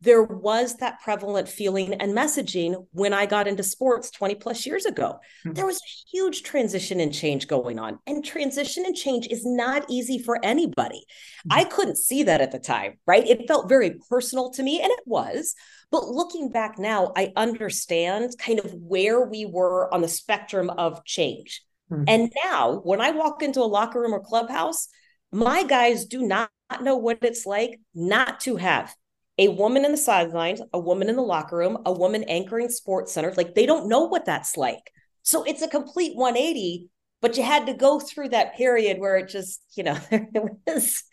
there 0.00 0.22
was 0.22 0.76
that 0.76 1.00
prevalent 1.00 1.48
feeling 1.48 1.94
and 1.94 2.16
messaging 2.16 2.86
when 2.92 3.12
I 3.12 3.26
got 3.26 3.48
into 3.48 3.62
sports 3.64 4.10
20 4.10 4.36
plus 4.36 4.64
years 4.64 4.86
ago. 4.86 5.18
Mm-hmm. 5.44 5.54
There 5.54 5.66
was 5.66 5.78
a 5.78 6.16
huge 6.16 6.44
transition 6.44 7.00
and 7.00 7.12
change 7.12 7.48
going 7.48 7.78
on. 7.78 7.98
And 8.06 8.24
transition 8.24 8.84
and 8.86 8.94
change 8.94 9.26
is 9.28 9.44
not 9.44 9.84
easy 9.88 10.18
for 10.18 10.38
anybody. 10.44 11.04
Mm-hmm. 11.48 11.58
I 11.58 11.64
couldn't 11.64 11.98
see 11.98 12.22
that 12.24 12.40
at 12.40 12.52
the 12.52 12.60
time, 12.60 12.98
right? 13.06 13.26
It 13.26 13.48
felt 13.48 13.68
very 13.68 13.96
personal 14.08 14.50
to 14.52 14.62
me, 14.62 14.80
and 14.80 14.90
it 14.90 15.00
was. 15.04 15.54
But 15.90 16.06
looking 16.06 16.50
back 16.50 16.78
now, 16.78 17.12
I 17.16 17.32
understand 17.34 18.34
kind 18.38 18.60
of 18.60 18.72
where 18.74 19.26
we 19.26 19.46
were 19.46 19.92
on 19.92 20.02
the 20.02 20.08
spectrum 20.08 20.70
of 20.70 21.04
change. 21.04 21.62
Mm-hmm. 21.90 22.04
And 22.06 22.32
now, 22.44 22.80
when 22.84 23.00
I 23.00 23.10
walk 23.10 23.42
into 23.42 23.60
a 23.60 23.62
locker 23.62 24.00
room 24.00 24.14
or 24.14 24.20
clubhouse, 24.20 24.88
my 25.32 25.64
guys 25.64 26.04
do 26.04 26.22
not 26.22 26.50
know 26.82 26.96
what 26.96 27.18
it's 27.22 27.46
like 27.46 27.80
not 27.94 28.40
to 28.40 28.56
have 28.56 28.94
a 29.38 29.48
woman 29.48 29.84
in 29.84 29.92
the 29.92 29.98
sidelines, 29.98 30.60
a 30.72 30.78
woman 30.78 31.08
in 31.08 31.16
the 31.16 31.22
locker 31.22 31.56
room, 31.56 31.78
a 31.86 31.92
woman 31.92 32.24
anchoring 32.24 32.68
sports 32.68 33.12
centers. 33.12 33.36
Like 33.36 33.54
they 33.54 33.66
don't 33.66 33.88
know 33.88 34.04
what 34.04 34.24
that's 34.24 34.56
like. 34.56 34.92
So 35.22 35.44
it's 35.44 35.62
a 35.62 35.68
complete 35.68 36.16
180, 36.16 36.88
but 37.22 37.36
you 37.36 37.44
had 37.44 37.66
to 37.66 37.74
go 37.74 38.00
through 38.00 38.30
that 38.30 38.56
period 38.56 38.98
where 38.98 39.16
it 39.16 39.28
just, 39.28 39.62
you 39.76 39.84
know, 39.84 39.98
it 40.10 40.52
was, 40.66 41.04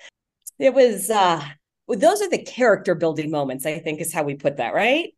it 0.58 0.74
was, 0.74 1.10
uh, 1.10 1.44
those 1.88 2.22
are 2.22 2.30
the 2.30 2.44
character 2.44 2.96
building 2.96 3.30
moments, 3.30 3.66
I 3.66 3.80
think 3.80 4.02
is 4.02 4.14
how 4.14 4.24
we 4.24 4.36
put 4.36 4.58
that, 4.58 4.74
right? 4.74 5.14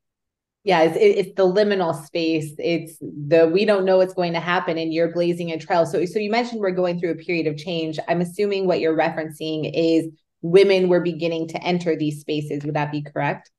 Yeah, 0.66 0.82
it's, 0.82 0.98
it's 1.00 1.36
the 1.38 1.46
liminal 1.48 1.96
space. 2.06 2.54
It's 2.60 2.98
the 3.00 3.48
we 3.48 3.64
don't 3.64 3.86
know 3.86 3.98
what's 3.98 4.14
going 4.14 4.34
to 4.34 4.42
happen, 4.42 4.78
and 4.78 4.94
you're 4.94 5.14
blazing 5.14 5.54
a 5.54 5.58
trail. 5.58 5.86
So, 5.86 6.04
so 6.04 6.20
you 6.20 6.30
mentioned 6.30 6.60
we're 6.60 6.72
going 6.72 7.00
through 7.00 7.12
a 7.12 7.16
period 7.16 7.48
of 7.48 7.56
change. 7.56 8.00
I'm 8.10 8.20
assuming 8.20 8.68
what 8.68 8.82
you're 8.82 8.98
referencing 8.98 9.72
is 9.74 10.08
women 10.52 10.90
were 10.90 11.02
beginning 11.02 11.48
to 11.50 11.64
enter 11.64 11.96
these 11.96 12.22
spaces. 12.22 12.64
Would 12.64 12.76
that 12.76 12.92
be 12.92 13.02
correct? 13.02 13.52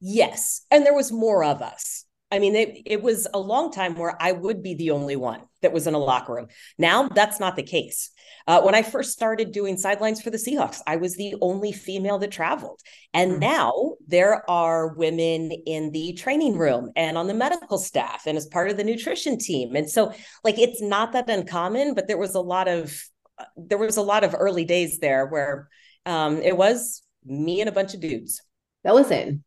Yes. 0.00 0.62
And 0.70 0.84
there 0.84 0.94
was 0.94 1.10
more 1.10 1.44
of 1.44 1.62
us. 1.62 2.04
I 2.30 2.40
mean, 2.40 2.56
it, 2.56 2.82
it 2.86 3.02
was 3.02 3.28
a 3.32 3.38
long 3.38 3.70
time 3.70 3.94
where 3.94 4.20
I 4.20 4.32
would 4.32 4.62
be 4.62 4.74
the 4.74 4.90
only 4.90 5.14
one 5.14 5.42
that 5.62 5.72
was 5.72 5.86
in 5.86 5.94
a 5.94 5.98
locker 5.98 6.34
room. 6.34 6.48
Now 6.76 7.08
that's 7.08 7.38
not 7.38 7.54
the 7.54 7.62
case. 7.62 8.10
Uh, 8.48 8.62
when 8.62 8.74
I 8.74 8.82
first 8.82 9.12
started 9.12 9.52
doing 9.52 9.76
sidelines 9.76 10.20
for 10.20 10.30
the 10.30 10.36
Seahawks, 10.36 10.80
I 10.86 10.96
was 10.96 11.16
the 11.16 11.34
only 11.40 11.72
female 11.72 12.18
that 12.18 12.32
traveled. 12.32 12.80
And 13.14 13.32
mm-hmm. 13.32 13.40
now 13.40 13.94
there 14.08 14.48
are 14.50 14.94
women 14.94 15.52
in 15.66 15.92
the 15.92 16.14
training 16.14 16.58
room 16.58 16.90
and 16.96 17.16
on 17.16 17.28
the 17.28 17.34
medical 17.34 17.78
staff 17.78 18.26
and 18.26 18.36
as 18.36 18.46
part 18.46 18.70
of 18.70 18.76
the 18.76 18.84
nutrition 18.84 19.38
team. 19.38 19.76
And 19.76 19.88
so, 19.88 20.12
like, 20.42 20.58
it's 20.58 20.82
not 20.82 21.12
that 21.12 21.30
uncommon, 21.30 21.94
but 21.94 22.08
there 22.08 22.18
was 22.18 22.34
a 22.34 22.40
lot 22.40 22.66
of, 22.66 23.00
uh, 23.38 23.44
there 23.56 23.78
was 23.78 23.96
a 23.96 24.02
lot 24.02 24.24
of 24.24 24.34
early 24.36 24.64
days 24.64 24.98
there 24.98 25.26
where 25.26 25.68
um, 26.06 26.40
it 26.40 26.56
was 26.56 27.02
me 27.24 27.60
and 27.60 27.68
a 27.68 27.72
bunch 27.72 27.92
of 27.94 28.00
dudes. 28.00 28.40
Now 28.84 28.94
listen, 28.94 29.44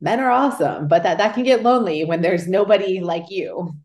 men 0.00 0.20
are 0.20 0.30
awesome, 0.30 0.88
but 0.88 1.02
that 1.02 1.18
that 1.18 1.34
can 1.34 1.44
get 1.44 1.62
lonely 1.62 2.04
when 2.04 2.22
there's 2.22 2.46
nobody 2.46 3.00
like 3.00 3.26
you. 3.28 3.76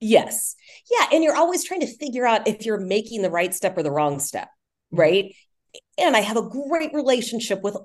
Yes. 0.00 0.54
Yeah. 0.90 1.06
And 1.12 1.24
you're 1.24 1.36
always 1.36 1.64
trying 1.64 1.80
to 1.80 1.96
figure 1.96 2.26
out 2.26 2.46
if 2.46 2.64
you're 2.64 2.78
making 2.80 3.22
the 3.22 3.30
right 3.30 3.54
step 3.54 3.76
or 3.76 3.82
the 3.82 3.90
wrong 3.90 4.18
step. 4.20 4.48
Right. 4.90 5.34
And 5.98 6.16
I 6.16 6.20
have 6.20 6.36
a 6.36 6.48
great 6.48 6.92
relationship 6.92 7.62
with 7.62 7.76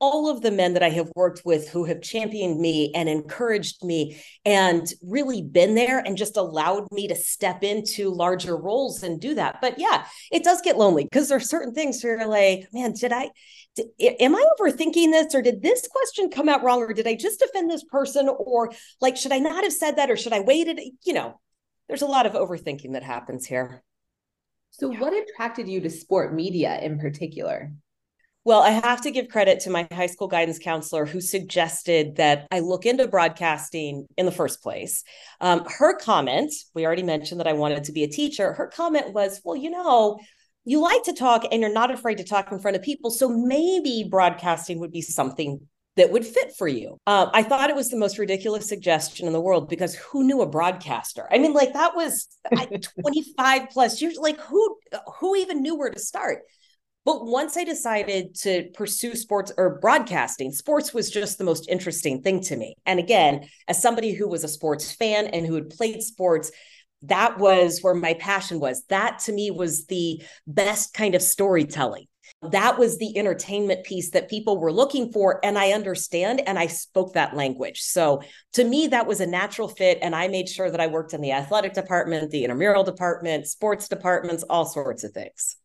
all 0.00 0.30
of 0.30 0.42
the 0.42 0.50
men 0.50 0.74
that 0.74 0.82
I 0.82 0.90
have 0.90 1.10
worked 1.16 1.42
with 1.44 1.68
who 1.68 1.84
have 1.84 2.00
championed 2.00 2.60
me 2.60 2.92
and 2.94 3.08
encouraged 3.08 3.84
me 3.84 4.20
and 4.44 4.86
really 5.02 5.42
been 5.42 5.74
there 5.74 5.98
and 5.98 6.16
just 6.16 6.36
allowed 6.36 6.86
me 6.92 7.08
to 7.08 7.16
step 7.16 7.64
into 7.64 8.10
larger 8.10 8.56
roles 8.56 9.02
and 9.02 9.20
do 9.20 9.34
that. 9.34 9.60
But 9.60 9.78
yeah, 9.78 10.06
it 10.30 10.44
does 10.44 10.60
get 10.60 10.78
lonely 10.78 11.04
because 11.04 11.28
there 11.28 11.38
are 11.38 11.40
certain 11.40 11.74
things 11.74 12.02
where 12.02 12.18
you're 12.18 12.28
like, 12.28 12.68
man, 12.72 12.92
did 12.92 13.12
I, 13.12 13.30
did, 13.74 13.86
am 13.98 14.36
I 14.36 14.44
overthinking 14.60 15.10
this 15.10 15.34
or 15.34 15.42
did 15.42 15.62
this 15.62 15.88
question 15.90 16.30
come 16.30 16.48
out 16.48 16.62
wrong 16.62 16.80
or 16.80 16.92
did 16.92 17.08
I 17.08 17.16
just 17.16 17.42
offend 17.42 17.70
this 17.70 17.84
person 17.84 18.28
or 18.28 18.72
like, 19.00 19.16
should 19.16 19.32
I 19.32 19.38
not 19.38 19.64
have 19.64 19.72
said 19.72 19.96
that 19.96 20.10
or 20.10 20.16
should 20.16 20.32
I 20.32 20.40
waited? 20.40 20.80
You 21.04 21.12
know, 21.12 21.40
there's 21.88 22.02
a 22.02 22.06
lot 22.06 22.26
of 22.26 22.34
overthinking 22.34 22.92
that 22.92 23.02
happens 23.02 23.46
here. 23.46 23.82
So, 24.70 24.92
what 24.92 25.12
attracted 25.12 25.66
you 25.66 25.80
to 25.80 25.90
sport 25.90 26.32
media 26.32 26.78
in 26.80 27.00
particular? 27.00 27.72
Well, 28.44 28.60
I 28.62 28.70
have 28.70 29.02
to 29.02 29.10
give 29.10 29.28
credit 29.28 29.60
to 29.60 29.70
my 29.70 29.86
high 29.92 30.06
school 30.06 30.28
guidance 30.28 30.58
counselor 30.58 31.04
who 31.04 31.20
suggested 31.20 32.16
that 32.16 32.46
I 32.50 32.60
look 32.60 32.86
into 32.86 33.06
broadcasting 33.06 34.06
in 34.16 34.26
the 34.26 34.32
first 34.32 34.62
place. 34.62 35.04
Um, 35.40 35.64
her 35.66 35.96
comment, 35.98 36.52
we 36.74 36.86
already 36.86 37.02
mentioned 37.02 37.40
that 37.40 37.48
I 37.48 37.52
wanted 37.52 37.84
to 37.84 37.92
be 37.92 38.04
a 38.04 38.08
teacher. 38.08 38.54
Her 38.54 38.68
comment 38.68 39.12
was, 39.12 39.40
well, 39.44 39.56
you 39.56 39.70
know, 39.70 40.18
you 40.64 40.80
like 40.80 41.02
to 41.04 41.12
talk 41.12 41.44
and 41.50 41.60
you're 41.60 41.72
not 41.72 41.90
afraid 41.90 42.18
to 42.18 42.24
talk 42.24 42.52
in 42.52 42.58
front 42.58 42.76
of 42.76 42.82
people. 42.82 43.10
So 43.10 43.28
maybe 43.28 44.06
broadcasting 44.08 44.78
would 44.80 44.92
be 44.92 45.02
something 45.02 45.60
that 45.96 46.12
would 46.12 46.24
fit 46.24 46.52
for 46.56 46.68
you. 46.68 46.96
Uh, 47.06 47.28
I 47.32 47.42
thought 47.42 47.70
it 47.70 47.76
was 47.76 47.90
the 47.90 47.98
most 47.98 48.18
ridiculous 48.18 48.68
suggestion 48.68 49.26
in 49.26 49.32
the 49.32 49.40
world 49.40 49.68
because 49.68 49.94
who 49.96 50.24
knew 50.24 50.40
a 50.42 50.46
broadcaster? 50.46 51.28
I 51.30 51.38
mean, 51.38 51.52
like 51.52 51.72
that 51.72 51.96
was 51.96 52.28
25 53.00 53.70
plus 53.70 54.00
years. 54.00 54.16
Like 54.16 54.38
who 54.40 54.78
who 55.18 55.36
even 55.36 55.60
knew 55.60 55.76
where 55.76 55.90
to 55.90 55.98
start? 55.98 56.42
But 57.08 57.24
once 57.24 57.56
I 57.56 57.64
decided 57.64 58.34
to 58.40 58.68
pursue 58.74 59.14
sports 59.14 59.50
or 59.56 59.78
broadcasting, 59.78 60.52
sports 60.52 60.92
was 60.92 61.10
just 61.10 61.38
the 61.38 61.44
most 61.44 61.66
interesting 61.66 62.20
thing 62.20 62.42
to 62.42 62.54
me. 62.54 62.74
And 62.84 63.00
again, 63.00 63.48
as 63.66 63.80
somebody 63.80 64.12
who 64.12 64.28
was 64.28 64.44
a 64.44 64.48
sports 64.48 64.92
fan 64.92 65.28
and 65.28 65.46
who 65.46 65.54
had 65.54 65.70
played 65.70 66.02
sports, 66.02 66.52
that 67.00 67.38
was 67.38 67.80
where 67.80 67.94
my 67.94 68.12
passion 68.12 68.60
was. 68.60 68.84
That 68.90 69.20
to 69.20 69.32
me 69.32 69.50
was 69.50 69.86
the 69.86 70.22
best 70.46 70.92
kind 70.92 71.14
of 71.14 71.22
storytelling. 71.22 72.08
That 72.42 72.78
was 72.78 72.98
the 72.98 73.16
entertainment 73.16 73.86
piece 73.86 74.10
that 74.10 74.28
people 74.28 74.60
were 74.60 74.70
looking 74.70 75.10
for. 75.10 75.40
And 75.42 75.56
I 75.56 75.70
understand 75.70 76.42
and 76.46 76.58
I 76.58 76.66
spoke 76.66 77.14
that 77.14 77.34
language. 77.34 77.80
So 77.80 78.20
to 78.52 78.64
me, 78.64 78.86
that 78.88 79.06
was 79.06 79.22
a 79.22 79.26
natural 79.26 79.68
fit. 79.68 79.98
And 80.02 80.14
I 80.14 80.28
made 80.28 80.46
sure 80.46 80.70
that 80.70 80.78
I 80.78 80.88
worked 80.88 81.14
in 81.14 81.22
the 81.22 81.32
athletic 81.32 81.72
department, 81.72 82.30
the 82.30 82.44
intramural 82.44 82.84
department, 82.84 83.46
sports 83.46 83.88
departments, 83.88 84.42
all 84.50 84.66
sorts 84.66 85.04
of 85.04 85.12
things. 85.12 85.56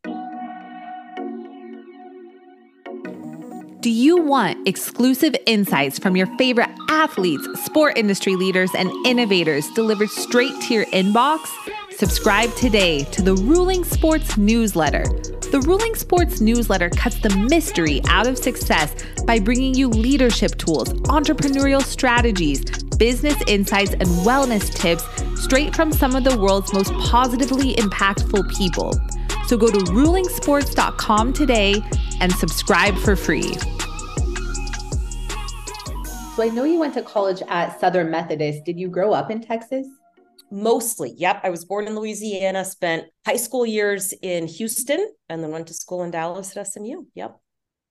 Do 3.83 3.89
you 3.89 4.15
want 4.15 4.65
exclusive 4.65 5.35
insights 5.45 5.99
from 5.99 6.15
your 6.15 6.27
favorite 6.37 6.69
athletes, 6.87 7.45
sport 7.65 7.97
industry 7.97 8.37
leaders, 8.37 8.71
and 8.73 8.89
innovators 9.05 9.67
delivered 9.71 10.09
straight 10.09 10.53
to 10.61 10.73
your 10.73 10.85
inbox? 10.85 11.49
Subscribe 11.97 12.55
today 12.55 13.03
to 13.03 13.21
the 13.21 13.35
Ruling 13.35 13.83
Sports 13.83 14.37
newsletter. 14.37 15.03
The 15.51 15.61
Ruling 15.67 15.95
Sports 15.95 16.39
newsletter 16.39 16.89
cuts 16.91 17.19
the 17.19 17.35
mystery 17.49 17.99
out 18.07 18.25
of 18.25 18.37
success 18.37 18.95
by 19.25 19.37
bringing 19.37 19.73
you 19.75 19.89
leadership 19.89 20.57
tools, 20.57 20.87
entrepreneurial 21.09 21.81
strategies, 21.81 22.63
business 22.97 23.35
insights, 23.47 23.91
and 23.91 24.07
wellness 24.23 24.73
tips 24.73 25.03
straight 25.43 25.75
from 25.75 25.91
some 25.91 26.15
of 26.15 26.23
the 26.23 26.37
world's 26.37 26.71
most 26.71 26.93
positively 26.93 27.75
impactful 27.75 28.49
people. 28.55 28.93
So 29.47 29.57
go 29.57 29.67
to 29.67 29.79
rulingsports.com 29.91 31.33
today 31.33 31.83
and 32.24 32.32
subscribe 32.32 32.96
for 33.00 33.18
free. 33.18 33.53
So 36.36 36.42
I 36.42 36.50
know 36.53 36.63
you 36.63 36.80
went 36.80 36.94
to 36.94 37.01
college 37.01 37.44
at 37.50 37.77
Southern 37.82 38.10
Methodist. 38.10 38.63
Did 38.63 38.80
you 38.80 38.88
grow 38.88 39.12
up 39.12 39.30
in 39.30 39.42
Texas? 39.42 39.86
Mostly. 40.50 41.13
Yep. 41.18 41.42
I 41.44 41.50
was 41.50 41.65
born 41.65 41.86
in 41.86 41.96
Louisiana, 41.96 42.63
spent 42.63 43.08
high 43.25 43.36
school 43.36 43.65
years 43.65 44.13
in 44.22 44.48
Houston, 44.48 45.06
and 45.27 45.44
then 45.44 45.51
went 45.51 45.68
to 45.68 45.74
school 45.74 46.01
in 46.03 46.12
Dallas 46.12 46.56
at 46.56 46.65
SMU. 46.65 47.03
Yep. 47.13 47.38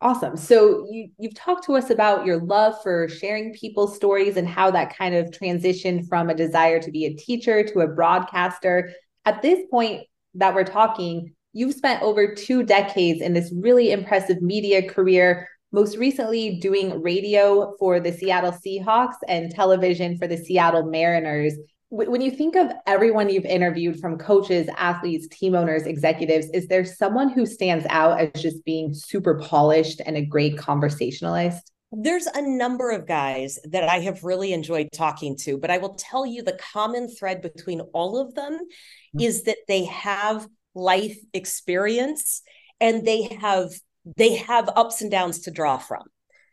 Awesome. 0.00 0.36
So 0.38 0.86
you 0.90 1.10
you've 1.18 1.34
talked 1.34 1.64
to 1.66 1.74
us 1.74 1.90
about 1.90 2.24
your 2.24 2.40
love 2.40 2.74
for 2.82 3.08
sharing 3.08 3.52
people's 3.52 3.94
stories 3.94 4.38
and 4.38 4.48
how 4.48 4.70
that 4.70 4.96
kind 4.96 5.14
of 5.14 5.26
transitioned 5.26 6.08
from 6.08 6.30
a 6.30 6.34
desire 6.34 6.80
to 6.80 6.90
be 6.90 7.04
a 7.04 7.14
teacher 7.14 7.62
to 7.62 7.80
a 7.80 7.86
broadcaster. 7.86 8.92
At 9.26 9.42
this 9.42 9.60
point 9.70 10.06
that 10.34 10.54
we're 10.54 10.64
talking, 10.64 11.34
You've 11.52 11.74
spent 11.74 12.02
over 12.02 12.34
two 12.34 12.62
decades 12.62 13.20
in 13.20 13.34
this 13.34 13.52
really 13.54 13.92
impressive 13.92 14.40
media 14.40 14.88
career, 14.88 15.48
most 15.70 15.98
recently 15.98 16.58
doing 16.60 17.02
radio 17.02 17.74
for 17.78 18.00
the 18.00 18.12
Seattle 18.12 18.52
Seahawks 18.52 19.16
and 19.28 19.50
television 19.50 20.16
for 20.16 20.26
the 20.26 20.38
Seattle 20.38 20.84
Mariners. 20.84 21.54
When 21.90 22.22
you 22.22 22.30
think 22.30 22.56
of 22.56 22.72
everyone 22.86 23.28
you've 23.28 23.44
interviewed 23.44 24.00
from 24.00 24.16
coaches, 24.16 24.66
athletes, 24.78 25.28
team 25.28 25.54
owners, 25.54 25.82
executives, 25.82 26.48
is 26.54 26.68
there 26.68 26.86
someone 26.86 27.28
who 27.28 27.44
stands 27.44 27.84
out 27.90 28.18
as 28.18 28.40
just 28.40 28.64
being 28.64 28.94
super 28.94 29.38
polished 29.38 30.00
and 30.06 30.16
a 30.16 30.24
great 30.24 30.56
conversationalist? 30.56 31.70
There's 31.94 32.26
a 32.26 32.40
number 32.40 32.90
of 32.90 33.06
guys 33.06 33.58
that 33.64 33.84
I 33.84 33.98
have 34.00 34.24
really 34.24 34.54
enjoyed 34.54 34.88
talking 34.90 35.36
to, 35.40 35.58
but 35.58 35.70
I 35.70 35.76
will 35.76 35.94
tell 35.96 36.24
you 36.24 36.42
the 36.42 36.58
common 36.72 37.10
thread 37.10 37.42
between 37.42 37.82
all 37.92 38.16
of 38.16 38.34
them 38.34 38.54
mm-hmm. 38.54 39.20
is 39.20 39.42
that 39.42 39.58
they 39.68 39.84
have 39.84 40.48
life 40.74 41.16
experience 41.32 42.42
and 42.80 43.06
they 43.06 43.22
have 43.40 43.70
they 44.16 44.36
have 44.36 44.68
ups 44.74 45.00
and 45.00 45.10
downs 45.10 45.40
to 45.40 45.50
draw 45.50 45.78
from. 45.78 46.02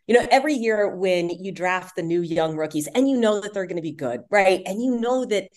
You 0.06 0.14
know, 0.14 0.26
every 0.30 0.54
year 0.54 0.96
when 0.96 1.30
you 1.30 1.52
draft 1.52 1.96
the 1.96 2.02
new 2.02 2.20
young 2.20 2.56
rookies 2.56 2.88
and 2.94 3.08
you 3.08 3.18
know 3.18 3.40
that 3.40 3.54
they're 3.54 3.66
going 3.66 3.76
to 3.76 3.82
be 3.82 3.92
good, 3.92 4.22
right? 4.30 4.62
And 4.66 4.82
you 4.82 4.98
know 4.98 5.24
that 5.26 5.48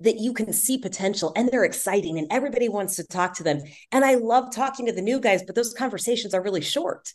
that 0.00 0.18
you 0.18 0.32
can 0.32 0.52
see 0.52 0.78
potential 0.78 1.32
and 1.36 1.48
they're 1.48 1.64
exciting 1.64 2.18
and 2.18 2.26
everybody 2.30 2.68
wants 2.68 2.96
to 2.96 3.06
talk 3.06 3.34
to 3.34 3.44
them. 3.44 3.60
And 3.92 4.04
I 4.04 4.14
love 4.14 4.52
talking 4.52 4.86
to 4.86 4.92
the 4.92 5.02
new 5.02 5.20
guys, 5.20 5.42
but 5.44 5.54
those 5.54 5.72
conversations 5.72 6.34
are 6.34 6.42
really 6.42 6.60
short. 6.60 7.12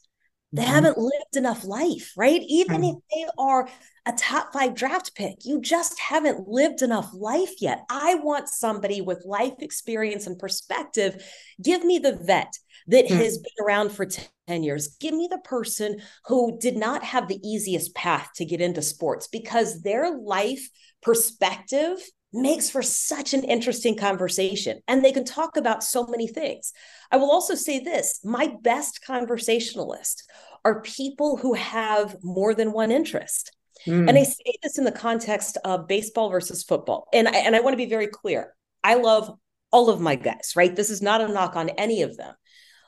They 0.54 0.63
mm-hmm. 0.63 0.72
haven't 0.72 0.98
lived 0.98 1.36
enough 1.36 1.66
life, 1.66 2.13
right? 2.16 2.42
Even 2.48 2.82
mm-hmm. 2.82 2.98
if 2.98 3.04
they 3.13 3.30
are 3.38 3.68
a 4.06 4.13
top 4.13 4.54
five 4.54 4.75
draft 4.75 5.13
pick, 5.16 5.46
you 5.46 5.60
just 5.60 6.00
haven't 6.00 6.48
lived 6.48 6.82
enough 6.82 7.10
life 7.13 7.62
yet. 7.62 7.84
I 7.89 8.16
want 8.16 8.48
somebody 8.48 9.01
with 9.01 9.25
life 9.25 9.56
experience 9.60 10.25
and 10.25 10.39
perspective. 10.39 11.24
Give 11.62 11.84
me 11.84 12.00
the 12.00 12.16
vet 12.16 12.54
that 12.88 13.06
mm-hmm. 13.06 13.18
has 13.18 13.38
been 13.38 13.66
around 13.66 13.92
for 13.92 14.08
10 14.48 14.63
years. 14.63 14.96
Give 15.00 15.13
me 15.13 15.27
the 15.30 15.39
person 15.39 16.00
who 16.25 16.58
did 16.58 16.77
not 16.77 17.04
have 17.04 17.27
the 17.27 17.39
easiest 17.44 17.94
path 17.94 18.30
to 18.36 18.46
get 18.46 18.62
into 18.62 18.82
sports 18.82 19.27
because 19.27 19.82
their 19.82 20.18
life 20.18 20.70
perspective 21.01 21.98
makes 22.34 22.69
for 22.69 22.81
such 22.81 23.34
an 23.34 23.43
interesting 23.43 23.96
conversation 23.96 24.81
and 24.88 25.03
they 25.03 25.12
can 25.12 25.24
talk 25.24 25.57
about 25.57 25.84
so 25.84 26.05
many 26.07 26.27
things. 26.27 26.74
I 27.12 27.17
will 27.17 27.31
also 27.31 27.55
say 27.55 27.79
this 27.79 28.19
my 28.24 28.53
best 28.62 29.03
conversationalists 29.05 30.24
are 30.65 30.81
people 30.81 31.38
who 31.38 31.53
have 31.53 32.17
more 32.24 32.53
than 32.53 32.74
one 32.74 32.91
interest. 32.91 33.55
Mm. 33.86 34.10
And 34.10 34.17
I 34.17 34.24
say 34.24 34.53
this 34.62 34.77
in 34.77 34.84
the 34.84 34.91
context 34.91 35.57
of 35.63 35.88
baseball 35.88 36.29
versus 36.29 36.63
football. 36.63 37.07
And 37.13 37.27
I, 37.27 37.38
and 37.38 37.55
I 37.55 37.62
want 37.62 37.74
to 37.74 37.77
be 37.77 37.86
very 37.86 38.07
clear. 38.07 38.53
I 38.84 38.96
love 38.96 39.31
all 39.72 39.89
of 39.89 40.01
my 40.01 40.15
guys, 40.15 40.53
right? 40.55 40.75
This 40.75 40.89
is 40.89 41.01
not 41.01 41.22
a 41.22 41.27
knock 41.27 41.55
on 41.55 41.69
any 41.69 42.01
of 42.01 42.17
them. 42.17 42.34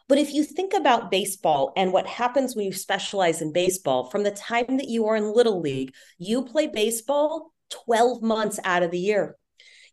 But 0.07 0.17
if 0.17 0.33
you 0.33 0.43
think 0.43 0.73
about 0.73 1.11
baseball 1.11 1.71
and 1.77 1.93
what 1.93 2.07
happens 2.07 2.55
when 2.55 2.65
you 2.65 2.73
specialize 2.73 3.41
in 3.41 3.53
baseball, 3.53 4.09
from 4.09 4.23
the 4.23 4.31
time 4.31 4.77
that 4.77 4.87
you 4.87 5.05
are 5.05 5.15
in 5.15 5.35
Little 5.35 5.61
League, 5.61 5.93
you 6.17 6.43
play 6.43 6.65
baseball 6.65 7.53
12 7.69 8.21
months 8.21 8.59
out 8.63 8.83
of 8.83 8.91
the 8.91 8.99
year. 8.99 9.35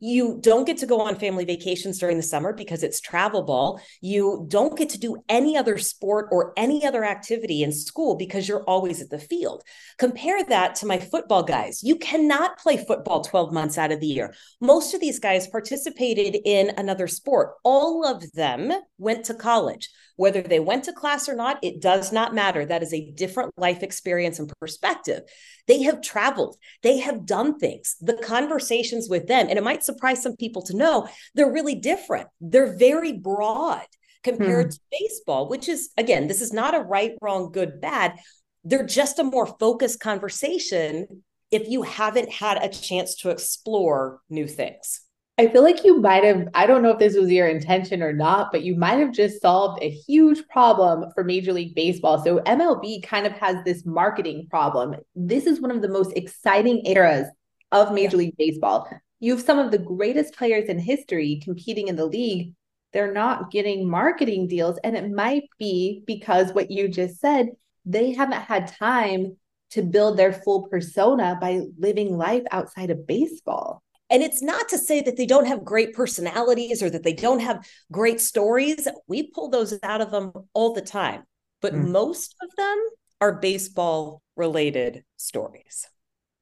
You 0.00 0.38
don't 0.42 0.66
get 0.66 0.78
to 0.78 0.87
go 0.87 1.00
on 1.00 1.16
family 1.16 1.45
vacations 1.45 1.99
during 1.99 2.16
the 2.16 2.23
summer 2.23 2.52
because 2.52 2.83
it's 2.83 3.00
travel 3.00 3.42
ball. 3.42 3.80
You 4.00 4.45
don't 4.49 4.76
get 4.76 4.90
to 4.90 4.99
do 4.99 5.16
any 5.28 5.56
other 5.56 5.78
sport 5.78 6.28
or 6.30 6.52
any 6.56 6.85
other 6.85 7.04
activity 7.04 7.62
in 7.62 7.73
school 7.73 8.16
because 8.16 8.49
you're 8.49 8.64
always 8.64 9.00
at 9.00 9.11
the 9.11 9.18
field. 9.18 9.62
Compare 9.99 10.45
that 10.45 10.75
to 10.76 10.87
my 10.87 10.99
football 10.99 11.42
guys. 11.42 11.83
You 11.83 11.97
cannot 11.97 12.59
play 12.59 12.76
football 12.76 13.23
12 13.23 13.52
months 13.52 13.78
out 13.78 13.92
of 13.92 14.00
the 14.00 14.06
year. 14.06 14.35
Most 14.61 14.95
of 14.95 15.00
these 15.00 15.18
guys 15.18 15.49
participated 15.49 16.37
in 16.45 16.73
another 16.76 17.09
sport. 17.09 17.54
All 17.64 18.04
of 18.04 18.30
them 18.33 18.73
went 18.99 19.25
to 19.26 19.35
college. 19.35 19.88
Whether 20.16 20.40
they 20.40 20.61
went 20.61 20.85
to 20.85 20.92
class 20.95 21.28
or 21.28 21.35
not, 21.35 21.59
it 21.62 21.80
does 21.80 22.11
not 22.11 22.35
matter. 22.35 22.64
That 22.64 22.83
is 22.83 22.92
a 22.92 23.11
different 23.12 23.52
life 23.59 23.83
experience 23.83 24.38
and 24.38 24.50
perspective. 24.61 25.23
They 25.66 25.82
have 25.82 26.00
traveled, 26.00 26.56
they 26.82 26.99
have 26.99 27.26
done 27.26 27.58
things. 27.58 27.97
The 28.00 28.14
conversations 28.14 29.08
with 29.08 29.26
them, 29.26 29.49
and 29.49 29.58
it 29.58 29.64
might 29.64 29.84
surprise 29.84 30.23
some 30.23 30.36
people 30.36 30.62
to 30.62 30.76
know, 30.76 31.08
they're 31.34 31.52
really 31.52 31.75
different. 31.75 32.28
They're 32.40 32.76
very 32.76 33.12
broad 33.12 33.86
compared 34.23 34.67
hmm. 34.67 34.71
to 34.71 34.80
baseball, 34.90 35.49
which 35.49 35.69
is, 35.69 35.90
again, 35.97 36.28
this 36.28 36.40
is 36.40 36.52
not 36.52 36.75
a 36.75 36.80
right, 36.80 37.12
wrong, 37.21 37.50
good, 37.52 37.80
bad. 37.80 38.19
They're 38.64 38.86
just 38.86 39.19
a 39.19 39.25
more 39.25 39.47
focused 39.47 40.00
conversation 40.00 41.23
if 41.50 41.69
you 41.69 41.82
haven't 41.82 42.32
had 42.32 42.62
a 42.62 42.69
chance 42.69 43.14
to 43.17 43.30
explore 43.30 44.21
new 44.28 44.47
things. 44.47 45.05
I 45.38 45.49
feel 45.49 45.62
like 45.62 45.84
you 45.84 46.00
might 46.00 46.25
have, 46.25 46.49
I 46.54 46.66
don't 46.66 46.82
know 46.82 46.92
if 46.92 46.99
this 46.99 47.14
was 47.14 47.30
your 47.30 47.46
intention 47.46 48.02
or 48.02 48.12
not, 48.14 48.50
but 48.52 48.62
you 48.62 48.75
might 48.75 48.99
have 48.99 49.12
just 49.12 49.42
solved 49.42 49.82
a 49.82 49.90
huge 49.90 50.49
problem 50.49 51.10
for 51.14 51.25
Major 51.25 51.52
League 51.52 51.75
Baseball. 51.75 52.25
So 52.25 52.38
MLB 52.38 53.02
kind 53.02 53.26
of 53.26 53.32
has 53.32 53.62
this 53.62 53.84
marketing 53.84 54.46
problem. 54.49 54.96
This 55.14 55.44
is 55.44 55.60
one 55.60 55.70
of 55.70 55.82
the 55.82 55.90
most 55.90 56.16
exciting 56.16 56.86
eras 56.86 57.26
of 57.70 57.92
Major 57.92 58.16
League 58.16 58.36
Baseball. 58.38 58.88
You 59.20 59.36
have 59.36 59.44
some 59.44 59.58
of 59.58 59.70
the 59.70 59.78
greatest 59.78 60.34
players 60.34 60.70
in 60.70 60.78
history 60.78 61.38
competing 61.44 61.88
in 61.88 61.96
the 61.96 62.06
league. 62.06 62.54
They're 62.94 63.12
not 63.12 63.50
getting 63.50 63.86
marketing 63.86 64.49
deals. 64.49 64.78
And 64.84 64.96
it 64.96 65.10
might 65.10 65.50
be 65.58 66.02
because 66.06 66.54
what 66.54 66.70
you 66.70 66.88
just 66.88 67.20
said, 67.20 67.50
they 67.84 68.14
haven't 68.14 68.40
had 68.40 68.68
time 68.68 69.36
to 69.72 69.82
build 69.82 70.16
their 70.16 70.32
full 70.32 70.68
persona 70.68 71.36
by 71.38 71.60
living 71.78 72.16
life 72.16 72.44
outside 72.50 72.88
of 72.88 73.06
baseball. 73.06 73.82
And 74.10 74.23
it's 74.23 74.42
not 74.42 74.69
to 74.69 74.78
say 74.78 75.00
that 75.02 75.16
they 75.16 75.26
don't 75.26 75.47
have 75.47 75.64
great 75.64 75.95
personalities 75.95 76.82
or 76.82 76.90
that 76.90 77.02
they 77.02 77.12
don't 77.12 77.40
have 77.40 77.66
great 77.90 78.21
stories. 78.21 78.86
We 79.08 79.30
pull 79.30 79.50
those 79.50 79.78
out 79.82 80.00
of 80.00 80.10
them 80.10 80.32
all 80.54 80.73
the 80.73 80.82
time, 80.82 81.25
but 81.60 81.75
mm. 81.75 81.88
most 81.88 82.34
of 82.42 82.54
them 82.56 82.78
are 83.21 83.40
baseball 83.40 84.23
related 84.36 85.04
stories. 85.16 85.86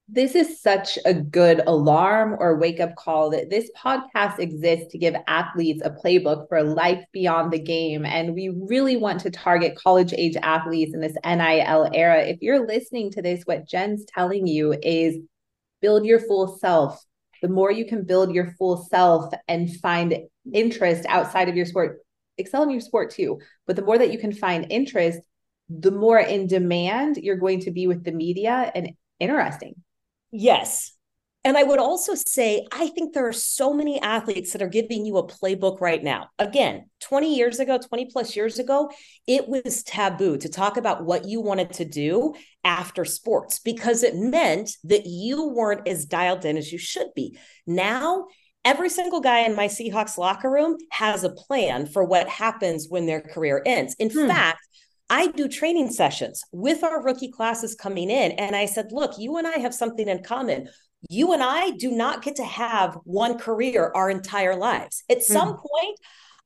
This 0.06 0.34
is 0.34 0.60
such 0.60 0.98
a 1.06 1.14
good 1.14 1.62
alarm 1.66 2.36
or 2.38 2.58
wake 2.58 2.78
up 2.78 2.94
call 2.94 3.30
that 3.30 3.48
this 3.48 3.70
podcast 3.74 4.38
exists 4.38 4.92
to 4.92 4.98
give 4.98 5.14
athletes 5.26 5.80
a 5.82 5.90
playbook 5.90 6.46
for 6.50 6.62
life 6.62 7.02
beyond 7.10 7.50
the 7.50 7.58
game. 7.58 8.04
And 8.04 8.34
we 8.34 8.50
really 8.50 8.98
want 8.98 9.20
to 9.20 9.30
target 9.30 9.78
college 9.78 10.12
age 10.12 10.36
athletes 10.42 10.92
in 10.92 11.00
this 11.00 11.16
NIL 11.24 11.88
era. 11.94 12.22
If 12.22 12.42
you're 12.42 12.66
listening 12.66 13.12
to 13.12 13.22
this, 13.22 13.44
what 13.44 13.66
Jen's 13.66 14.04
telling 14.04 14.46
you 14.46 14.74
is 14.82 15.16
build 15.80 16.04
your 16.04 16.20
full 16.20 16.58
self, 16.58 17.02
the 17.42 17.48
more 17.48 17.70
you 17.70 17.86
can 17.86 18.04
build 18.04 18.34
your 18.34 18.54
full 18.58 18.76
self 18.90 19.32
and 19.48 19.74
find 19.80 20.16
interest 20.52 21.04
outside 21.08 21.48
of 21.48 21.56
your 21.56 21.66
sport, 21.66 22.00
excel 22.38 22.62
in 22.62 22.70
your 22.70 22.80
sport 22.80 23.10
too. 23.10 23.40
But 23.66 23.76
the 23.76 23.82
more 23.82 23.98
that 23.98 24.12
you 24.12 24.18
can 24.18 24.32
find 24.32 24.66
interest, 24.70 25.20
the 25.68 25.90
more 25.90 26.18
in 26.18 26.46
demand 26.46 27.16
you're 27.16 27.36
going 27.36 27.60
to 27.60 27.70
be 27.70 27.86
with 27.86 28.04
the 28.04 28.12
media 28.12 28.70
and 28.74 28.90
interesting. 29.20 29.74
Yes. 30.30 30.93
And 31.46 31.58
I 31.58 31.62
would 31.62 31.78
also 31.78 32.14
say, 32.14 32.66
I 32.72 32.88
think 32.88 33.12
there 33.12 33.28
are 33.28 33.32
so 33.32 33.74
many 33.74 34.00
athletes 34.00 34.52
that 34.52 34.62
are 34.62 34.68
giving 34.68 35.04
you 35.04 35.18
a 35.18 35.26
playbook 35.26 35.78
right 35.82 36.02
now. 36.02 36.30
Again, 36.38 36.86
20 37.00 37.36
years 37.36 37.60
ago, 37.60 37.78
20 37.78 38.06
plus 38.06 38.34
years 38.34 38.58
ago, 38.58 38.90
it 39.26 39.46
was 39.46 39.82
taboo 39.82 40.38
to 40.38 40.48
talk 40.48 40.78
about 40.78 41.04
what 41.04 41.26
you 41.26 41.42
wanted 41.42 41.74
to 41.74 41.84
do 41.84 42.32
after 42.64 43.04
sports 43.04 43.58
because 43.58 44.02
it 44.02 44.16
meant 44.16 44.70
that 44.84 45.04
you 45.04 45.48
weren't 45.48 45.86
as 45.86 46.06
dialed 46.06 46.46
in 46.46 46.56
as 46.56 46.72
you 46.72 46.78
should 46.78 47.08
be. 47.14 47.38
Now, 47.66 48.28
every 48.64 48.88
single 48.88 49.20
guy 49.20 49.40
in 49.40 49.54
my 49.54 49.68
Seahawks 49.68 50.16
locker 50.16 50.50
room 50.50 50.78
has 50.92 51.24
a 51.24 51.30
plan 51.30 51.84
for 51.84 52.04
what 52.04 52.26
happens 52.26 52.86
when 52.88 53.04
their 53.04 53.20
career 53.20 53.60
ends. 53.66 53.94
In 53.98 54.08
hmm. 54.08 54.28
fact, 54.28 54.66
I 55.10 55.26
do 55.26 55.48
training 55.48 55.90
sessions 55.90 56.42
with 56.50 56.82
our 56.82 57.02
rookie 57.02 57.30
classes 57.30 57.74
coming 57.74 58.10
in. 58.10 58.32
And 58.32 58.56
I 58.56 58.64
said, 58.64 58.90
look, 58.90 59.18
you 59.18 59.36
and 59.36 59.46
I 59.46 59.58
have 59.58 59.74
something 59.74 60.08
in 60.08 60.22
common 60.22 60.68
you 61.08 61.32
and 61.32 61.42
I 61.42 61.70
do 61.70 61.90
not 61.90 62.22
get 62.22 62.36
to 62.36 62.44
have 62.44 62.98
one 63.04 63.38
career 63.38 63.90
our 63.94 64.10
entire 64.10 64.56
lives. 64.56 65.02
At 65.10 65.18
hmm. 65.18 65.32
some 65.32 65.56
point, 65.56 65.98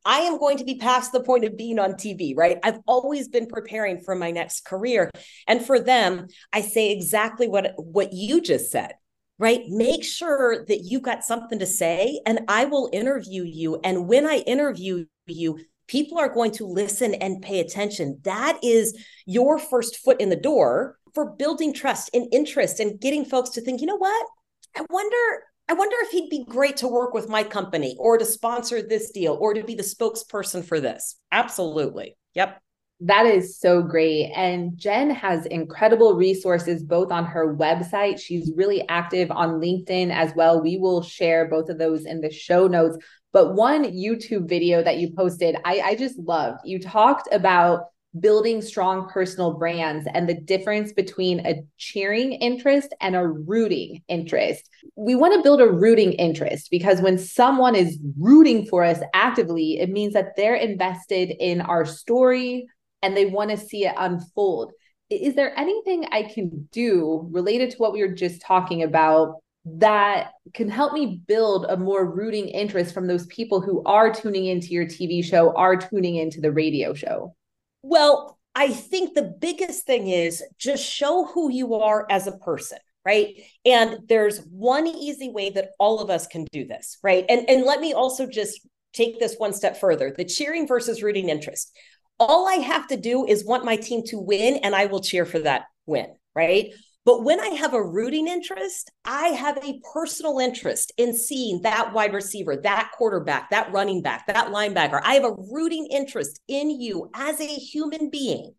I 0.05 0.21
am 0.21 0.39
going 0.39 0.59
to 0.59 0.65
be 0.65 0.77
past 0.77 1.13
the 1.13 1.23
point 1.23 1.45
of 1.45 1.57
being 1.57 1.79
on 1.79 1.93
TV, 1.93 2.35
right? 2.37 2.59
I've 2.63 2.81
always 2.87 3.29
been 3.29 3.47
preparing 3.47 4.01
for 4.01 4.15
my 4.15 4.31
next 4.31 4.65
career. 4.65 5.11
And 5.47 5.65
for 5.65 5.79
them, 5.79 6.29
I 6.53 6.63
say 6.63 6.93
exactly 6.93 7.49
what, 7.49 7.75
what 7.77 8.13
you 8.13 8.41
just 8.41 8.71
said, 8.71 8.93
right? 9.39 9.63
Make 9.69 10.05
sure 10.05 10.65
that 10.65 10.81
you've 10.85 11.03
got 11.03 11.25
something 11.25 11.59
to 11.59 11.67
say, 11.67 12.21
and 12.25 12.41
I 12.49 12.65
will 12.65 12.89
interview 12.93 13.43
you. 13.45 13.81
And 13.85 14.09
when 14.09 14.27
I 14.27 14.39
interview 14.39 15.05
you, 15.27 15.59
people 15.89 16.19
are 16.19 16.33
going 16.33 16.53
to 16.53 16.67
listen 16.67 17.15
and 17.15 17.43
pay 17.43 17.61
attention. 17.61 18.21
That 18.23 18.59
is 18.63 18.97
your 19.27 19.59
first 19.59 19.99
foot 19.99 20.21
in 20.21 20.31
the 20.31 20.37
door 20.37 20.97
for 21.15 21.33
building 21.33 21.75
trust 21.75 22.11
and 22.15 22.33
interest 22.33 22.81
and 22.81 23.01
getting 23.01 23.25
folks 23.25 23.51
to 23.51 23.61
think, 23.61 23.81
you 23.81 23.87
know 23.87 23.97
what? 23.97 24.27
I 24.77 24.85
wonder 24.91 25.45
I 25.71 25.75
wonder 25.75 25.97
if 26.01 26.11
he'd 26.11 26.31
be 26.31 26.47
great 26.47 26.79
to 26.79 26.89
work 26.89 27.13
with 27.13 27.29
my 27.29 27.43
company 27.43 27.95
or 27.99 28.17
to 28.17 28.25
sponsor 28.25 28.81
this 28.81 29.11
deal 29.11 29.37
or 29.39 29.53
to 29.53 29.63
be 29.63 29.75
the 29.75 29.83
spokesperson 29.83 30.65
for 30.65 30.81
this. 30.81 31.17
Absolutely. 31.31 32.17
Yep. 32.35 32.59
That 33.01 33.27
is 33.27 33.61
so 33.61 33.83
great. 33.83 34.33
And 34.35 34.77
Jen 34.77 35.11
has 35.11 35.47
incredible 35.47 36.15
resources 36.15 36.83
both 36.83 37.13
on 37.13 37.27
her 37.27 37.55
website. 37.55 38.19
She's 38.19 38.51
really 38.57 38.89
active 38.89 39.31
on 39.31 39.61
LinkedIn 39.61 40.11
as 40.11 40.33
well. 40.35 40.63
We 40.63 40.79
will 40.79 41.03
share 41.03 41.49
both 41.49 41.69
of 41.69 41.79
those 41.79 42.07
in 42.07 42.23
the 42.23 42.31
show 42.31 42.67
notes. 42.67 42.97
But 43.33 43.55
one 43.55 43.85
YouTube 43.85 44.49
video 44.49 44.83
that 44.83 44.97
you 44.97 45.13
posted, 45.15 45.57
I, 45.65 45.81
I 45.81 45.95
just 45.97 46.19
loved. 46.19 46.61
You 46.65 46.81
talked 46.81 47.29
about 47.31 47.85
building 48.19 48.63
strong 48.63 49.09
personal 49.09 49.55
brands 49.55 50.09
and 50.15 50.29
the 50.29 50.35
difference 50.35 50.93
between 50.93 51.45
a 51.47 51.63
cheering 51.77 52.33
interest 52.33 52.95
and 53.01 53.15
a 53.15 53.27
rooting 53.27 54.03
interest. 54.09 54.69
We 54.97 55.15
want 55.15 55.35
to 55.35 55.43
build 55.43 55.61
a 55.61 55.71
rooting 55.71 56.15
interest 56.15 56.69
because 56.71 57.01
when 57.01 57.19
someone 57.19 57.75
is 57.75 57.99
rooting 58.19 58.67
for 58.67 58.83
us 58.83 59.01
actively, 59.15 59.79
it 59.79 59.91
means 59.91 60.15
that 60.15 60.37
they're 60.37 60.55
invested 60.55 61.35
in 61.39 61.61
our 61.61 61.85
story 61.85 62.67
and 63.03 63.17
they 63.17 63.27
want 63.27 63.51
to 63.51 63.57
see 63.57 63.85
it 63.85 63.95
unfold. 63.97 64.73
Is 65.11 65.35
there 65.35 65.59
anything 65.59 66.07
I 66.11 66.25
can 66.25 66.69
do 66.73 67.29
related 67.31 67.71
to 67.71 67.77
what 67.79 67.93
we 67.93 68.03
were 68.03 68.15
just 68.15 68.41
talking 68.43 68.83
about 68.83 69.37
that 69.65 70.33
can 70.55 70.69
help 70.69 70.93
me 70.93 71.21
build 71.27 71.67
a 71.67 71.77
more 71.77 72.11
rooting 72.11 72.49
interest 72.49 72.95
from 72.95 73.07
those 73.07 73.27
people 73.27 73.61
who 73.61 73.83
are 73.85 74.13
tuning 74.13 74.47
into 74.47 74.69
your 74.69 74.87
TV 74.87 75.23
show, 75.23 75.55
are 75.55 75.77
tuning 75.77 76.17
into 76.17 76.41
the 76.41 76.53
radio 76.53 76.95
show? 76.95 77.35
Well, 77.83 78.39
I 78.55 78.69
think 78.69 79.15
the 79.15 79.35
biggest 79.41 79.87
thing 79.87 80.09
is 80.09 80.43
just 80.59 80.85
show 80.85 81.27
who 81.27 81.51
you 81.51 81.75
are 81.75 82.07
as 82.11 82.27
a 82.27 82.33
person 82.33 82.79
right? 83.05 83.37
And 83.65 84.01
there's 84.09 84.41
one 84.51 84.87
easy 84.87 85.31
way 85.31 85.49
that 85.51 85.71
all 85.79 86.01
of 86.01 86.11
us 86.11 86.27
can 86.27 86.45
do 86.53 86.67
this 86.67 86.99
right? 87.03 87.25
And 87.29 87.49
and 87.49 87.65
let 87.65 87.81
me 87.81 87.93
also 87.93 88.27
just 88.27 88.61
take 88.93 89.19
this 89.19 89.37
one 89.39 89.53
step 89.53 89.79
further 89.79 90.13
the 90.17 90.25
cheering 90.25 90.67
versus 90.67 91.03
rooting 91.03 91.29
interest. 91.29 91.73
All 92.21 92.49
i 92.49 92.55
have 92.55 92.89
to 92.89 92.97
do 92.97 93.25
is 93.27 93.45
want 93.45 93.65
my 93.65 93.77
team 93.77 94.03
to 94.07 94.19
win 94.19 94.57
and 94.65 94.75
i 94.75 94.87
will 94.87 95.01
cheer 95.01 95.25
for 95.25 95.39
that 95.39 95.67
win 95.87 96.09
right 96.35 96.73
but 97.09 97.25
when 97.25 97.41
I 97.41 97.49
have 97.55 97.73
a 97.73 97.83
rooting 97.83 98.29
interest, 98.29 98.91
I 99.03 99.29
have 99.29 99.57
a 99.65 99.81
personal 99.95 100.41
interest 100.41 100.93
in 100.99 101.17
seeing 101.17 101.63
that 101.63 101.95
wide 101.95 102.13
receiver, 102.13 102.55
that 102.59 102.91
quarterback, 102.99 103.49
that 103.49 103.73
running 103.73 104.03
back, 104.03 104.27
that 104.27 104.49
linebacker. 104.49 105.01
I 105.03 105.15
have 105.15 105.25
a 105.25 105.35
rooting 105.51 105.87
interest 105.91 106.39
in 106.49 106.69
you 106.69 107.09
as 107.15 107.41
a 107.41 107.47
human 107.47 108.11
being 108.11 108.53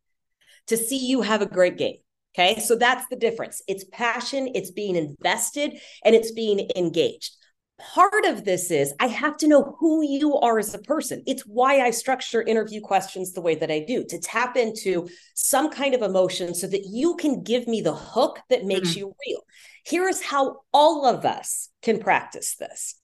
to 0.65 0.77
see 0.77 0.97
you 0.97 1.21
have 1.21 1.43
a 1.43 1.45
great 1.45 1.77
game. 1.77 1.97
Okay. 2.33 2.59
So 2.59 2.75
that's 2.75 3.05
the 3.11 3.17
difference. 3.17 3.61
It's 3.67 3.83
passion, 3.91 4.49
it's 4.55 4.71
being 4.71 4.95
invested, 4.95 5.79
and 6.03 6.15
it's 6.15 6.31
being 6.31 6.71
engaged 6.75 7.35
part 7.79 8.25
of 8.25 8.45
this 8.45 8.71
is 8.71 8.93
I 8.99 9.07
have 9.07 9.37
to 9.37 9.47
know 9.47 9.75
who 9.79 10.03
you 10.03 10.35
are 10.35 10.59
as 10.59 10.73
a 10.73 10.79
person. 10.79 11.23
It's 11.25 11.43
why 11.43 11.81
I 11.81 11.91
structure 11.91 12.41
interview 12.41 12.81
questions 12.81 13.33
the 13.33 13.41
way 13.41 13.55
that 13.55 13.71
I 13.71 13.79
do 13.79 14.03
to 14.05 14.19
tap 14.19 14.57
into 14.57 15.07
some 15.33 15.69
kind 15.69 15.95
of 15.95 16.01
emotion 16.01 16.53
so 16.53 16.67
that 16.67 16.85
you 16.85 17.15
can 17.15 17.43
give 17.43 17.67
me 17.67 17.81
the 17.81 17.95
hook 17.95 18.39
that 18.49 18.65
makes 18.65 18.89
mm-hmm. 18.89 18.99
you 18.99 19.15
real. 19.27 19.41
Here 19.85 20.07
is 20.07 20.21
how 20.21 20.57
all 20.73 21.05
of 21.05 21.25
us 21.25 21.69
can 21.81 21.99
practice 21.99 22.55
this. 22.55 22.95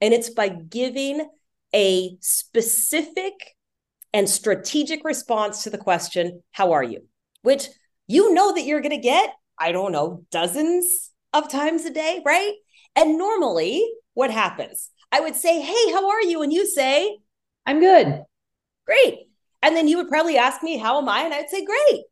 And 0.00 0.14
it's 0.14 0.30
by 0.30 0.48
giving 0.48 1.28
a 1.74 2.16
specific 2.20 3.34
and 4.12 4.28
strategic 4.28 5.04
response 5.04 5.64
to 5.64 5.70
the 5.70 5.78
question, 5.78 6.42
How 6.52 6.72
are 6.72 6.82
you? 6.82 7.06
Which 7.42 7.68
you 8.06 8.34
know 8.34 8.54
that 8.54 8.64
you're 8.64 8.80
going 8.80 8.90
to 8.90 8.98
get, 8.98 9.30
I 9.58 9.72
don't 9.72 9.92
know, 9.92 10.24
dozens 10.30 11.10
of 11.32 11.48
times 11.48 11.84
a 11.84 11.90
day, 11.90 12.20
right? 12.24 12.52
And 12.94 13.16
normally 13.16 13.82
what 14.14 14.30
happens? 14.30 14.90
I 15.10 15.20
would 15.20 15.36
say, 15.36 15.60
Hey, 15.60 15.92
how 15.92 16.08
are 16.10 16.22
you? 16.22 16.42
And 16.42 16.52
you 16.52 16.66
say, 16.66 17.18
I'm 17.66 17.80
good. 17.80 18.22
Great. 18.86 19.28
And 19.62 19.76
then 19.76 19.86
you 19.88 19.98
would 19.98 20.08
probably 20.08 20.36
ask 20.36 20.62
me, 20.62 20.76
How 20.76 20.98
am 20.98 21.08
I? 21.08 21.22
And 21.22 21.34
I'd 21.34 21.50
say, 21.50 21.64
Great. 21.64 22.04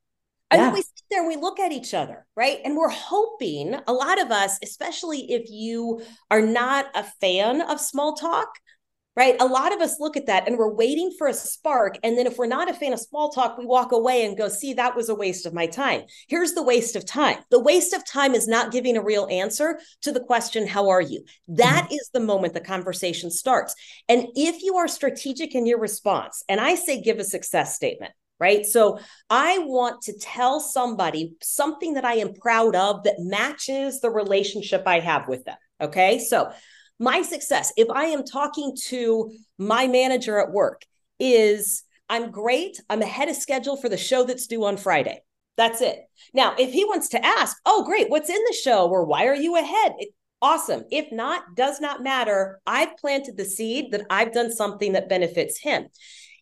And 0.51 0.59
yeah. 0.59 0.67
then 0.67 0.75
we 0.75 0.83
sit 0.83 1.05
there 1.11 1.21
and 1.21 1.29
we 1.29 1.37
look 1.37 1.61
at 1.61 1.71
each 1.71 1.95
other, 1.95 2.27
right? 2.37 2.59
And 2.65 2.77
we're 2.77 2.89
hoping 2.89 3.77
a 3.87 3.93
lot 3.93 4.21
of 4.21 4.33
us, 4.33 4.59
especially 4.63 5.31
if 5.33 5.49
you 5.49 6.03
are 6.31 6.41
not 6.41 6.87
a 6.95 7.05
fan 7.05 7.63
of 7.63 7.81
small 7.81 8.15
talk, 8.15 8.49
right? 9.21 9.37
A 9.39 9.45
lot 9.45 9.75
of 9.75 9.83
us 9.83 10.01
look 10.01 10.17
at 10.17 10.25
that 10.29 10.49
and 10.49 10.57
we're 10.57 10.73
waiting 10.73 11.13
for 11.19 11.27
a 11.27 11.35
spark. 11.35 11.99
And 12.03 12.17
then 12.17 12.27
if 12.27 12.39
we're 12.39 12.47
not 12.47 12.71
a 12.71 12.73
fan 12.73 12.95
of 12.95 13.01
small 13.01 13.29
talk, 13.29 13.59
we 13.59 13.67
walk 13.67 13.93
away 13.93 14.25
and 14.25 14.35
go, 14.35 14.49
see, 14.49 14.73
that 14.73 14.97
was 14.97 15.11
a 15.11 15.15
waste 15.15 15.45
of 15.45 15.53
my 15.53 15.67
time. 15.67 16.05
Here's 16.27 16.55
the 16.55 16.63
waste 16.63 16.97
of 16.97 17.05
time 17.05 17.37
the 17.51 17.61
waste 17.61 17.93
of 17.93 18.07
time 18.07 18.35
is 18.35 18.49
not 18.49 18.73
giving 18.73 18.97
a 18.97 19.03
real 19.03 19.29
answer 19.31 19.79
to 20.01 20.11
the 20.11 20.21
question, 20.21 20.67
How 20.67 20.89
are 20.89 21.03
you? 21.03 21.23
That 21.49 21.85
mm-hmm. 21.85 21.93
is 21.93 22.09
the 22.15 22.21
moment 22.21 22.55
the 22.55 22.63
conversation 22.63 23.31
starts. 23.31 23.75
And 24.09 24.29
if 24.37 24.63
you 24.63 24.77
are 24.77 24.89
strategic 24.89 25.55
in 25.55 25.67
your 25.67 25.81
response, 25.81 26.43
and 26.49 26.59
I 26.59 26.75
say, 26.75 27.03
give 27.03 27.19
a 27.19 27.25
success 27.25 27.77
statement. 27.77 28.15
Right. 28.39 28.65
So 28.65 29.01
I 29.29 29.59
want 29.59 30.01
to 30.05 30.19
tell 30.19 30.61
somebody 30.61 31.35
something 31.43 31.93
that 31.93 32.07
I 32.07 32.15
am 32.15 32.33
proud 32.33 32.75
of 32.75 33.03
that 33.03 33.17
matches 33.19 34.01
the 34.01 34.09
relationship 34.09 34.85
I 34.87 35.01
have 35.01 35.29
with 35.29 35.45
them. 35.45 35.59
Okay. 35.79 36.21
So 36.21 36.51
my 37.01 37.23
success, 37.23 37.73
if 37.77 37.89
I 37.91 38.05
am 38.05 38.25
talking 38.25 38.77
to 38.89 39.33
my 39.59 39.89
manager 39.89 40.39
at 40.39 40.53
work, 40.53 40.85
is 41.19 41.83
I'm 42.09 42.31
great. 42.31 42.81
I'm 42.91 43.03
ahead 43.03 43.29
of 43.29 43.37
schedule 43.37 43.77
for 43.77 43.89
the 43.89 43.97
show 43.97 44.25
that's 44.25 44.47
due 44.47 44.65
on 44.65 44.77
Friday. 44.77 45.23
That's 45.57 45.81
it. 45.81 45.99
Now, 46.35 46.55
if 46.59 46.73
he 46.73 46.85
wants 46.85 47.09
to 47.11 47.25
ask, 47.25 47.57
oh, 47.65 47.85
great, 47.85 48.11
what's 48.11 48.31
in 48.31 48.43
the 48.47 48.57
show 48.63 48.89
or 48.89 49.05
why 49.05 49.27
are 49.27 49.35
you 49.35 49.57
ahead? 49.57 49.93
It, 49.99 50.11
awesome. 50.43 50.85
If 50.91 51.11
not, 51.11 51.43
does 51.57 51.81
not 51.81 52.03
matter. 52.03 52.61
I've 52.67 52.97
planted 52.99 53.37
the 53.37 53.45
seed 53.47 53.93
that 53.93 54.07
I've 54.11 54.33
done 54.33 54.53
something 54.53 54.93
that 54.93 55.09
benefits 55.09 55.59
him. 55.59 55.89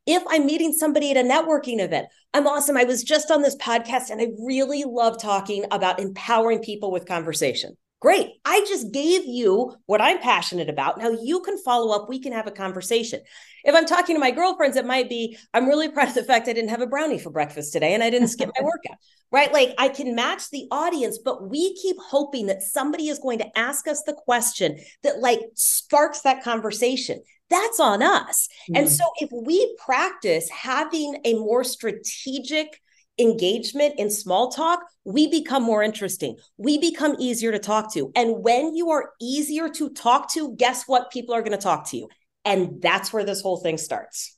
If 0.06 0.22
I'm 0.28 0.46
meeting 0.46 0.72
somebody 0.72 1.10
at 1.10 1.16
a 1.16 1.28
networking 1.28 1.80
event, 1.80 2.08
I'm 2.34 2.46
awesome. 2.46 2.76
I 2.76 2.84
was 2.84 3.04
just 3.04 3.30
on 3.30 3.42
this 3.42 3.56
podcast 3.56 4.10
and 4.10 4.20
I 4.20 4.28
really 4.44 4.84
love 4.84 5.20
talking 5.20 5.66
about 5.70 6.00
empowering 6.00 6.60
people 6.60 6.90
with 6.90 7.06
conversation. 7.06 7.76
Great. 8.00 8.34
I 8.44 8.61
just 8.68 8.92
gave 8.92 9.24
you 9.26 9.74
what 9.87 10.00
I'm 10.00 10.20
passionate 10.20 10.68
about. 10.68 10.98
Now 10.98 11.11
you 11.11 11.40
can 11.40 11.58
follow 11.58 11.94
up. 11.94 12.08
We 12.08 12.20
can 12.20 12.32
have 12.32 12.46
a 12.46 12.52
conversation. 12.52 13.20
If 13.64 13.74
I'm 13.74 13.87
talking 13.87 14.14
to 14.14 14.20
my 14.20 14.30
girlfriends, 14.30 14.76
it 14.76 14.87
might 14.87 15.08
be, 15.08 15.37
I'm 15.52 15.66
really 15.66 15.88
proud 15.92 16.08
of 16.08 16.14
the 16.14 16.22
fact 16.22 16.46
I 16.46 16.52
didn't 16.52 16.70
have 16.70 16.80
a 16.80 16.87
brownie 16.87 17.18
for 17.18 17.30
breakfast 17.30 17.72
today 17.72 17.94
and 17.94 18.02
I 18.02 18.11
didn't 18.11 18.28
skip 18.28 18.50
my 18.56 18.64
workout, 18.64 18.98
right? 19.32 19.52
Like 19.52 19.74
I 19.78 19.88
can 19.88 20.14
match 20.14 20.48
the 20.50 20.68
audience, 20.70 21.18
but 21.18 21.48
we 21.50 21.74
keep 21.74 21.96
hoping 21.98 22.46
that 22.46 22.62
somebody 22.62 23.08
is 23.08 23.18
going 23.18 23.40
to 23.40 23.58
ask 23.58 23.88
us 23.88 24.04
the 24.04 24.14
question 24.14 24.78
that 25.02 25.18
like 25.18 25.40
sparks 25.54 26.20
that 26.20 26.44
conversation. 26.44 27.20
That's 27.50 27.80
on 27.80 28.02
us. 28.02 28.48
Mm. 28.70 28.78
And 28.78 28.88
so 28.88 29.04
if 29.16 29.30
we 29.32 29.76
practice 29.84 30.48
having 30.50 31.20
a 31.24 31.34
more 31.34 31.64
strategic, 31.64 32.80
engagement 33.18 33.94
in 33.98 34.11
small 34.11 34.50
talk, 34.50 34.81
we 35.04 35.26
become 35.26 35.62
more 35.62 35.83
interesting. 35.83 36.37
We 36.57 36.78
become 36.78 37.16
easier 37.18 37.52
to 37.52 37.59
talk 37.59 37.92
to. 37.94 38.12
And 38.14 38.42
when 38.42 38.74
you 38.74 38.90
are 38.90 39.11
easier 39.20 39.68
to 39.70 39.90
talk 39.90 40.31
to, 40.33 40.54
guess 40.57 40.85
what? 40.87 41.11
People 41.11 41.35
are 41.35 41.42
going 41.42 41.57
to 41.57 41.62
talk 41.62 41.88
to 41.90 41.96
you. 41.96 42.09
And 42.44 42.81
that's 42.81 43.12
where 43.12 43.24
this 43.24 43.42
whole 43.42 43.59
thing 43.59 43.78
starts. 43.78 44.37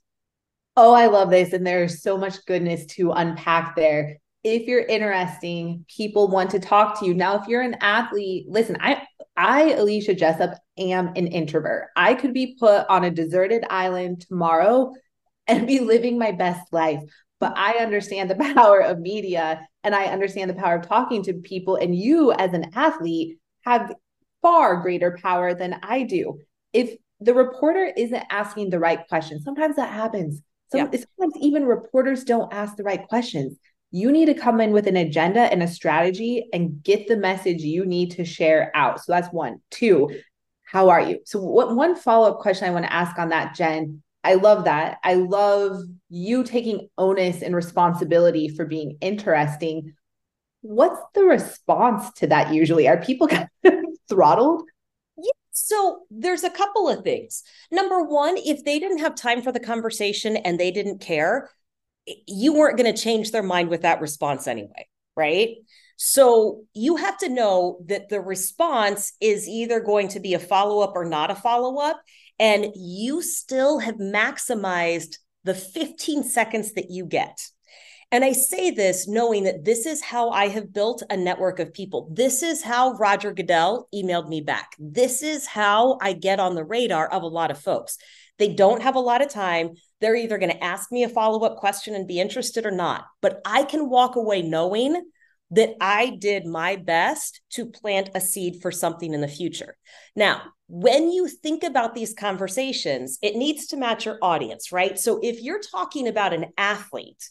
Oh, 0.77 0.95
I 0.95 1.07
love 1.07 1.31
this. 1.31 1.53
And 1.53 1.66
there's 1.66 2.03
so 2.03 2.16
much 2.16 2.45
goodness 2.47 2.87
to 2.95 3.12
unpack 3.12 3.77
there. 3.77 4.16
If 4.43 4.66
you're 4.66 4.81
interesting, 4.81 5.85
people 5.95 6.29
want 6.29 6.51
to 6.51 6.61
talk 6.61 6.99
to 7.01 7.07
you. 7.07 7.12
Now, 7.12 7.40
if 7.40 7.49
you're 7.49 7.61
an 7.61 7.77
athlete, 7.81 8.47
listen, 8.49 8.79
I 8.81 9.03
I, 9.37 9.73
Alicia 9.73 10.14
Jessop, 10.14 10.57
am 10.77 11.09
an 11.16 11.27
introvert. 11.27 11.88
I 11.97 12.14
could 12.14 12.35
be 12.35 12.57
put 12.59 12.87
on 12.88 13.05
a 13.05 13.11
deserted 13.11 13.64
island 13.71 14.27
tomorrow 14.29 14.93
and 15.47 15.66
be 15.66 15.81
living 15.81 16.19
my 16.19 16.33
best 16.33 16.73
life 16.73 17.01
but 17.40 17.55
I 17.57 17.79
understand 17.79 18.31
the 18.31 18.35
power 18.55 18.81
of 18.81 19.00
media 19.00 19.66
and 19.83 19.94
I 19.94 20.05
understand 20.05 20.50
the 20.50 20.55
power 20.55 20.76
of 20.76 20.87
talking 20.87 21.22
to 21.24 21.33
people. 21.35 21.76
And 21.76 21.94
you, 21.94 22.33
as 22.33 22.53
an 22.53 22.70
athlete, 22.74 23.38
have 23.64 23.92
far 24.42 24.76
greater 24.76 25.18
power 25.20 25.55
than 25.55 25.81
I 25.83 26.05
do. 26.05 26.38
If 26.72 26.96
the 27.18 27.35
reporter 27.35 27.92
isn't 27.96 28.24
asking 28.31 28.70
the 28.70 28.79
right 28.79 29.07
questions, 29.09 29.44
sometimes 29.44 29.76
that 29.76 29.92
happens. 29.92 30.42
yeah. 30.72 30.85
Sometimes 30.85 31.35
even 31.40 31.64
reporters 31.64 32.24
don't 32.24 32.53
ask 32.53 32.76
the 32.76 32.85
right 32.85 33.07
questions. 33.09 33.59
You 33.90 34.12
need 34.12 34.26
to 34.26 34.35
come 34.35 34.61
in 34.61 34.70
with 34.70 34.87
an 34.87 34.96
agenda 34.96 35.40
and 35.40 35.62
a 35.62 35.68
strategy 35.68 36.46
and 36.53 36.81
get 36.83 37.09
the 37.09 37.16
message 37.16 37.62
you 37.62 37.85
need 37.85 38.12
to 38.12 38.24
share 38.24 38.70
out. 38.74 39.03
So 39.03 39.12
that's 39.12 39.33
one. 39.33 39.61
Two, 39.70 40.09
how 40.64 40.90
are 40.90 41.00
you? 41.00 41.18
So, 41.24 41.40
what 41.40 41.74
one 41.74 41.96
follow 41.96 42.31
up 42.31 42.38
question 42.38 42.68
I 42.68 42.70
want 42.70 42.85
to 42.85 42.92
ask 42.92 43.18
on 43.18 43.31
that, 43.31 43.57
Jen, 43.57 44.03
I 44.22 44.35
love 44.35 44.64
that. 44.64 44.98
I 45.02 45.14
love 45.14 45.83
you 46.09 46.44
taking 46.44 46.88
onus 46.98 47.42
and 47.42 47.54
responsibility 47.54 48.48
for 48.48 48.66
being 48.66 48.98
interesting. 49.00 49.94
What's 50.61 51.00
the 51.14 51.24
response 51.24 52.12
to 52.14 52.26
that 52.26 52.52
usually? 52.52 52.87
Are 52.87 53.00
people 53.00 53.28
kind 53.28 53.48
of 53.64 53.74
throttled? 54.09 54.64
Yeah, 55.16 55.30
so 55.52 56.00
there's 56.11 56.44
a 56.44 56.50
couple 56.50 56.88
of 56.88 57.02
things. 57.02 57.42
Number 57.70 58.02
one, 58.02 58.37
if 58.37 58.64
they 58.64 58.78
didn't 58.78 58.98
have 58.98 59.14
time 59.14 59.40
for 59.42 59.52
the 59.52 59.61
conversation 59.61 60.37
and 60.37 60.61
they 60.61 60.70
didn't 60.70 60.98
care, 60.98 61.50
you 62.26 62.52
weren't 62.52 62.76
going 62.76 62.92
to 62.92 63.02
change 63.02 63.30
their 63.30 63.42
mind 63.42 63.68
with 63.68 63.83
that 63.83 64.00
response 64.00 64.46
anyway, 64.46 64.88
right? 65.16 65.56
So 65.96 66.62
you 66.74 66.96
have 66.96 67.18
to 67.18 67.28
know 67.28 67.78
that 67.87 68.09
the 68.09 68.20
response 68.20 69.12
is 69.20 69.46
either 69.46 69.80
going 69.80 70.09
to 70.09 70.20
be 70.20 70.35
a 70.35 70.38
follow 70.38 70.80
up 70.80 70.92
or 70.94 71.04
not 71.04 71.30
a 71.30 71.35
follow 71.35 71.78
up 71.78 72.00
and 72.40 72.72
you 72.74 73.20
still 73.20 73.79
have 73.79 73.96
maximized 73.96 75.18
the 75.44 75.55
15 75.55 76.24
seconds 76.24 76.72
that 76.72 76.90
you 76.90 77.05
get. 77.05 77.38
And 78.11 78.24
I 78.24 78.33
say 78.33 78.72
this 78.72 79.07
knowing 79.07 79.44
that 79.44 79.64
this 79.64 79.87
is 79.87 80.03
how 80.03 80.31
I 80.31 80.48
have 80.48 80.72
built 80.72 81.05
a 81.11 81.16
network 81.16 81.61
of 81.61 81.72
people. 81.72 82.11
This 82.12 82.42
is 82.42 82.62
how 82.62 82.94
Roger 82.94 83.33
Goodell 83.33 83.87
emailed 83.94 84.29
me 84.29 84.40
back. 84.40 84.72
This 84.81 85.22
is 85.22 85.46
how 85.46 85.98
I 86.00 86.14
get 86.14 86.40
on 86.40 86.57
the 86.57 86.64
radar 86.64 87.07
of 87.09 87.22
a 87.22 87.29
lot 87.29 87.53
of 87.53 87.61
folks. 87.61 87.98
They 88.38 88.53
don't 88.53 88.83
have 88.83 88.96
a 88.96 89.00
lot 89.00 89.22
of 89.22 89.29
time. 89.29 89.74
They're 90.00 90.16
either 90.16 90.38
going 90.38 90.50
to 90.50 90.64
ask 90.64 90.90
me 90.90 91.05
a 91.05 91.09
follow 91.09 91.44
up 91.44 91.59
question 91.59 91.94
and 91.94 92.09
be 92.09 92.18
interested 92.18 92.66
or 92.66 92.72
not. 92.72 93.05
But 93.20 93.42
I 93.44 93.62
can 93.62 93.90
walk 93.90 94.16
away 94.16 94.42
knowing 94.42 95.00
that 95.53 95.75
I 95.81 96.11
did 96.11 96.47
my 96.47 96.77
best 96.77 97.41
to 97.51 97.67
plant 97.67 98.11
a 98.15 98.21
seed 98.21 98.63
for 98.63 98.71
something 98.71 99.13
in 99.13 99.21
the 99.21 99.29
future. 99.29 99.77
Now, 100.15 100.43
when 100.69 101.11
you 101.11 101.27
think 101.27 101.65
about 101.65 101.95
these 101.95 102.15
conversations, 102.15 103.19
it 103.23 103.35
needs 103.35 103.67
to 103.69 103.77
match 103.77 104.07
your 104.07 104.19
audience, 104.23 104.71
right? 104.71 104.99
So 104.99 105.19
if 105.23 105.43
you're 105.43 105.61
talking 105.61 106.07
about 106.07 106.33
an 106.33 106.47
athlete 106.57 107.29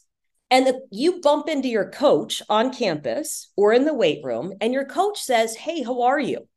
and 0.51 0.67
the, 0.67 0.81
you 0.91 1.21
bump 1.21 1.47
into 1.47 1.69
your 1.69 1.89
coach 1.89 2.41
on 2.49 2.73
campus 2.73 3.51
or 3.55 3.71
in 3.71 3.85
the 3.85 3.93
weight 3.93 4.23
room, 4.23 4.53
and 4.59 4.73
your 4.73 4.85
coach 4.85 5.21
says, 5.21 5.55
Hey, 5.55 5.83
how 5.83 6.01
are 6.01 6.19
you? 6.19 6.47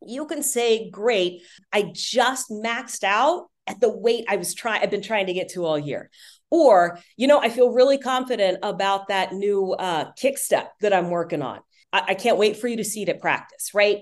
You 0.00 0.26
can 0.26 0.42
say, 0.42 0.90
Great, 0.90 1.42
I 1.72 1.92
just 1.94 2.50
maxed 2.50 3.04
out 3.04 3.46
at 3.66 3.80
the 3.80 3.90
weight 3.90 4.24
I 4.28 4.36
was 4.36 4.54
trying, 4.54 4.82
I've 4.82 4.90
been 4.90 5.02
trying 5.02 5.26
to 5.26 5.32
get 5.32 5.50
to 5.50 5.64
all 5.64 5.78
year. 5.78 6.10
Or, 6.50 6.98
you 7.16 7.26
know, 7.26 7.40
I 7.40 7.48
feel 7.48 7.70
really 7.70 7.98
confident 7.98 8.58
about 8.62 9.08
that 9.08 9.32
new 9.32 9.72
uh, 9.72 10.12
kick 10.12 10.36
step 10.36 10.72
that 10.80 10.92
I'm 10.92 11.10
working 11.10 11.42
on. 11.42 11.60
I, 11.92 12.02
I 12.08 12.14
can't 12.14 12.38
wait 12.38 12.56
for 12.56 12.68
you 12.68 12.76
to 12.76 12.84
see 12.84 13.02
it 13.02 13.08
at 13.08 13.20
practice, 13.20 13.70
right? 13.72 13.98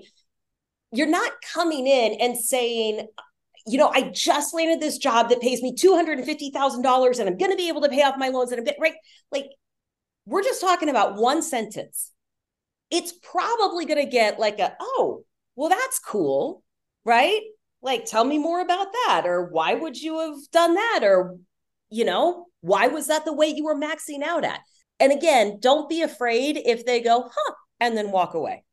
You're 0.91 1.07
not 1.07 1.31
coming 1.53 1.87
in 1.87 2.13
and 2.19 2.37
saying, 2.37 3.07
you 3.67 3.77
know, 3.77 3.89
I 3.93 4.11
just 4.13 4.53
landed 4.53 4.81
this 4.81 4.97
job 4.97 5.29
that 5.29 5.39
pays 5.39 5.61
me 5.61 5.75
$250,000 5.75 7.19
and 7.19 7.29
I'm 7.29 7.37
going 7.37 7.51
to 7.51 7.57
be 7.57 7.69
able 7.69 7.81
to 7.81 7.89
pay 7.89 8.01
off 8.01 8.17
my 8.17 8.29
loans 8.29 8.51
and 8.51 8.65
bit, 8.65 8.75
right? 8.79 8.95
Like, 9.31 9.45
we're 10.25 10.43
just 10.43 10.61
talking 10.61 10.89
about 10.89 11.15
one 11.15 11.41
sentence. 11.41 12.11
It's 12.89 13.13
probably 13.13 13.85
going 13.85 14.03
to 14.03 14.11
get 14.11 14.39
like 14.39 14.59
a, 14.59 14.75
oh, 14.79 15.23
well, 15.55 15.69
that's 15.69 15.99
cool, 15.99 16.63
right? 17.05 17.41
Like, 17.81 18.05
tell 18.05 18.23
me 18.23 18.37
more 18.37 18.61
about 18.61 18.87
that. 18.93 19.23
Or 19.25 19.49
why 19.49 19.73
would 19.73 19.99
you 19.99 20.19
have 20.19 20.37
done 20.51 20.75
that? 20.75 21.01
Or 21.03 21.37
you 21.91 22.05
know, 22.05 22.45
why 22.61 22.87
was 22.87 23.07
that 23.07 23.25
the 23.25 23.33
weight 23.33 23.57
you 23.57 23.65
were 23.65 23.75
maxing 23.75 24.23
out 24.23 24.43
at? 24.43 24.61
And 24.99 25.11
again, 25.11 25.57
don't 25.59 25.89
be 25.89 26.01
afraid 26.01 26.57
if 26.57 26.85
they 26.85 27.01
go, 27.01 27.29
huh, 27.33 27.53
and 27.79 27.97
then 27.97 28.11
walk 28.11 28.33
away. 28.33 28.63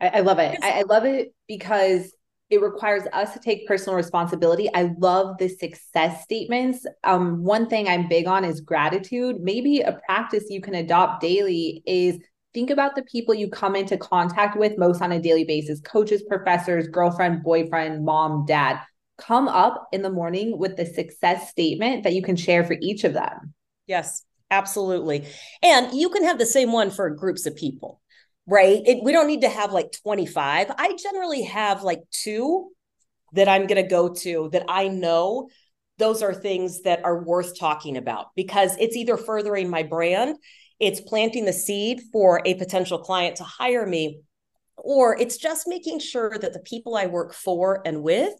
I, 0.00 0.08
I 0.08 0.20
love 0.20 0.38
it. 0.38 0.58
I, 0.62 0.80
I 0.80 0.82
love 0.82 1.04
it 1.04 1.34
because 1.48 2.12
it 2.50 2.60
requires 2.60 3.04
us 3.14 3.32
to 3.32 3.38
take 3.38 3.66
personal 3.66 3.96
responsibility. 3.96 4.68
I 4.74 4.92
love 4.98 5.38
the 5.38 5.48
success 5.48 6.22
statements. 6.22 6.84
Um, 7.02 7.42
one 7.42 7.68
thing 7.68 7.88
I'm 7.88 8.08
big 8.08 8.26
on 8.26 8.44
is 8.44 8.60
gratitude. 8.60 9.40
Maybe 9.40 9.80
a 9.80 9.98
practice 10.04 10.44
you 10.50 10.60
can 10.60 10.74
adopt 10.74 11.22
daily 11.22 11.82
is 11.86 12.18
think 12.54 12.70
about 12.70 12.94
the 12.94 13.02
people 13.02 13.34
you 13.34 13.48
come 13.48 13.76
into 13.76 13.96
contact 13.96 14.56
with 14.56 14.78
most 14.78 15.02
on 15.02 15.12
a 15.12 15.20
daily 15.20 15.44
basis 15.44 15.80
coaches, 15.80 16.22
professors, 16.28 16.88
girlfriend, 16.88 17.42
boyfriend, 17.42 18.04
mom, 18.04 18.44
dad 18.46 18.80
come 19.18 19.48
up 19.48 19.88
in 19.92 20.02
the 20.02 20.10
morning 20.10 20.58
with 20.58 20.76
the 20.76 20.86
success 20.86 21.50
statement 21.50 22.04
that 22.04 22.12
you 22.12 22.22
can 22.22 22.36
share 22.36 22.64
for 22.64 22.76
each 22.80 23.04
of 23.04 23.12
them. 23.12 23.54
Yes, 23.86 24.24
absolutely. 24.50 25.26
And 25.62 25.92
you 25.94 26.08
can 26.08 26.24
have 26.24 26.38
the 26.38 26.46
same 26.46 26.72
one 26.72 26.90
for 26.90 27.10
groups 27.10 27.46
of 27.46 27.54
people, 27.54 28.00
right? 28.46 28.82
It, 28.84 29.02
we 29.02 29.12
don't 29.12 29.26
need 29.26 29.42
to 29.42 29.48
have 29.48 29.72
like 29.72 29.92
25. 30.02 30.72
I 30.76 30.96
generally 30.96 31.42
have 31.42 31.82
like 31.82 32.00
two 32.10 32.70
that 33.32 33.48
I'm 33.48 33.66
going 33.66 33.82
to 33.82 33.88
go 33.88 34.12
to 34.14 34.50
that 34.52 34.64
I 34.68 34.88
know 34.88 35.48
those 35.98 36.22
are 36.22 36.34
things 36.34 36.82
that 36.82 37.04
are 37.04 37.22
worth 37.22 37.58
talking 37.58 37.96
about 37.96 38.28
because 38.34 38.76
it's 38.78 38.96
either 38.96 39.16
furthering 39.16 39.70
my 39.70 39.82
brand, 39.82 40.36
it's 40.82 41.00
planting 41.00 41.44
the 41.44 41.52
seed 41.52 42.02
for 42.12 42.42
a 42.44 42.54
potential 42.54 42.98
client 42.98 43.36
to 43.36 43.44
hire 43.44 43.86
me, 43.86 44.20
or 44.76 45.16
it's 45.18 45.36
just 45.36 45.68
making 45.68 46.00
sure 46.00 46.36
that 46.36 46.52
the 46.52 46.58
people 46.58 46.96
I 46.96 47.06
work 47.06 47.34
for 47.34 47.80
and 47.86 48.02
with 48.02 48.34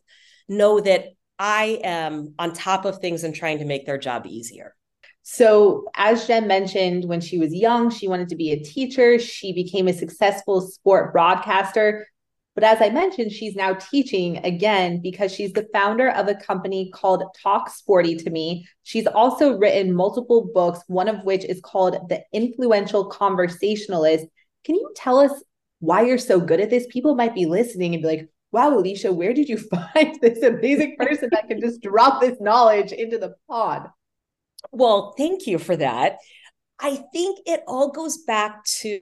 know 0.49 0.81
that 0.81 1.05
I 1.39 1.81
am 1.85 2.35
on 2.41 2.53
top 2.53 2.85
of 2.85 2.99
things 2.99 3.23
and 3.23 3.33
trying 3.33 3.59
to 3.59 3.65
make 3.65 3.87
their 3.87 3.97
job 3.97 4.27
easier. 4.27 4.75
So, 5.23 5.85
as 5.95 6.27
Jen 6.27 6.49
mentioned, 6.49 7.05
when 7.05 7.21
she 7.21 7.39
was 7.39 7.55
young, 7.55 7.91
she 7.91 8.09
wanted 8.09 8.29
to 8.31 8.37
be 8.37 8.51
a 8.51 8.59
teacher. 8.59 9.21
She 9.21 9.53
became 9.53 9.87
a 9.87 9.93
successful 9.93 10.61
sport 10.63 11.13
broadcaster. 11.13 12.09
But 12.55 12.65
as 12.65 12.83
I 12.83 12.91
mentioned, 12.91 13.33
she's 13.33 13.57
now 13.57 13.75
teaching 13.75 14.39
again 14.45 15.01
because 15.01 15.33
she's 15.33 15.53
the 15.53 15.67
founder 15.73 16.11
of 16.11 16.29
a 16.29 16.35
company 16.35 16.91
called 16.91 17.25
Talk 17.43 17.71
Sporty 17.71 18.15
to 18.17 18.31
Me. 18.31 18.67
She's 18.83 19.07
also 19.07 19.57
written 19.57 19.95
multiple 19.95 20.51
books, 20.53 20.81
one 20.87 21.09
of 21.09 21.25
which 21.25 21.45
is 21.47 21.63
called 21.63 22.11
The 22.11 22.23
Influential 22.33 23.07
Conversationalist. 23.07 24.27
Can 24.65 24.75
you 24.75 24.93
tell 24.95 25.19
us 25.19 25.33
why 25.81 26.03
you're 26.03 26.19
so 26.19 26.41
good 26.41 26.61
at 26.61 26.69
this? 26.69 26.87
People 26.91 27.15
might 27.15 27.35
be 27.35 27.47
listening 27.47 27.95
and 27.95 28.03
be 28.03 28.09
like, 28.09 28.29
wow, 28.53 28.77
Alicia, 28.77 29.13
where 29.13 29.33
did 29.33 29.49
you 29.49 29.57
find 29.95 30.19
this 30.21 30.43
amazing 30.43 30.97
person 30.99 31.31
that 31.33 31.49
can 31.49 31.59
just 31.59 31.81
drop 31.81 32.21
this 32.21 32.39
knowledge 32.39 32.93
into 32.93 33.17
the 33.17 33.35
pod? 33.49 33.89
Well, 34.71 35.15
thank 35.17 35.47
you 35.47 35.59
for 35.59 35.75
that. 35.77 36.19
I 36.79 36.97
think 37.13 37.39
it 37.47 37.63
all 37.67 37.91
goes 37.91 38.19
back 38.19 38.65
to 38.81 39.01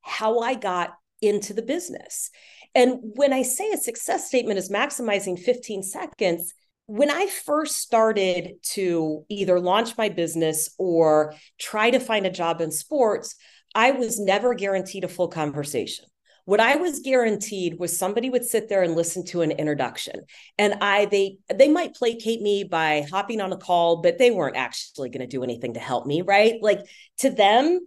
how 0.00 0.40
I 0.40 0.54
got 0.54 0.94
into 1.20 1.54
the 1.54 1.62
business. 1.62 2.30
And 2.74 2.98
when 3.02 3.32
I 3.32 3.42
say 3.42 3.70
a 3.70 3.76
success 3.76 4.26
statement 4.28 4.58
is 4.58 4.70
maximizing 4.70 5.38
15 5.38 5.82
seconds, 5.82 6.54
when 6.86 7.10
I 7.10 7.26
first 7.26 7.76
started 7.76 8.54
to 8.72 9.24
either 9.28 9.60
launch 9.60 9.96
my 9.96 10.08
business 10.08 10.74
or 10.78 11.34
try 11.58 11.90
to 11.90 12.00
find 12.00 12.26
a 12.26 12.30
job 12.30 12.60
in 12.60 12.70
sports, 12.70 13.36
I 13.74 13.92
was 13.92 14.18
never 14.18 14.54
guaranteed 14.54 15.04
a 15.04 15.08
full 15.08 15.28
conversation. 15.28 16.06
What 16.44 16.58
i 16.58 16.74
was 16.74 16.98
guaranteed 16.98 17.78
was 17.78 17.96
somebody 17.96 18.28
would 18.28 18.44
sit 18.44 18.68
there 18.68 18.82
and 18.82 18.96
listen 18.96 19.24
to 19.26 19.42
an 19.42 19.52
introduction. 19.52 20.22
And 20.58 20.74
i 20.80 21.06
they 21.06 21.38
they 21.54 21.68
might 21.68 21.94
placate 21.94 22.42
me 22.42 22.64
by 22.64 23.06
hopping 23.10 23.40
on 23.40 23.52
a 23.52 23.56
call 23.56 24.02
but 24.02 24.18
they 24.18 24.32
weren't 24.32 24.56
actually 24.56 25.08
going 25.10 25.20
to 25.20 25.26
do 25.26 25.44
anything 25.44 25.74
to 25.74 25.80
help 25.80 26.04
me 26.04 26.22
right? 26.22 26.54
Like 26.60 26.80
to 27.18 27.30
them 27.30 27.80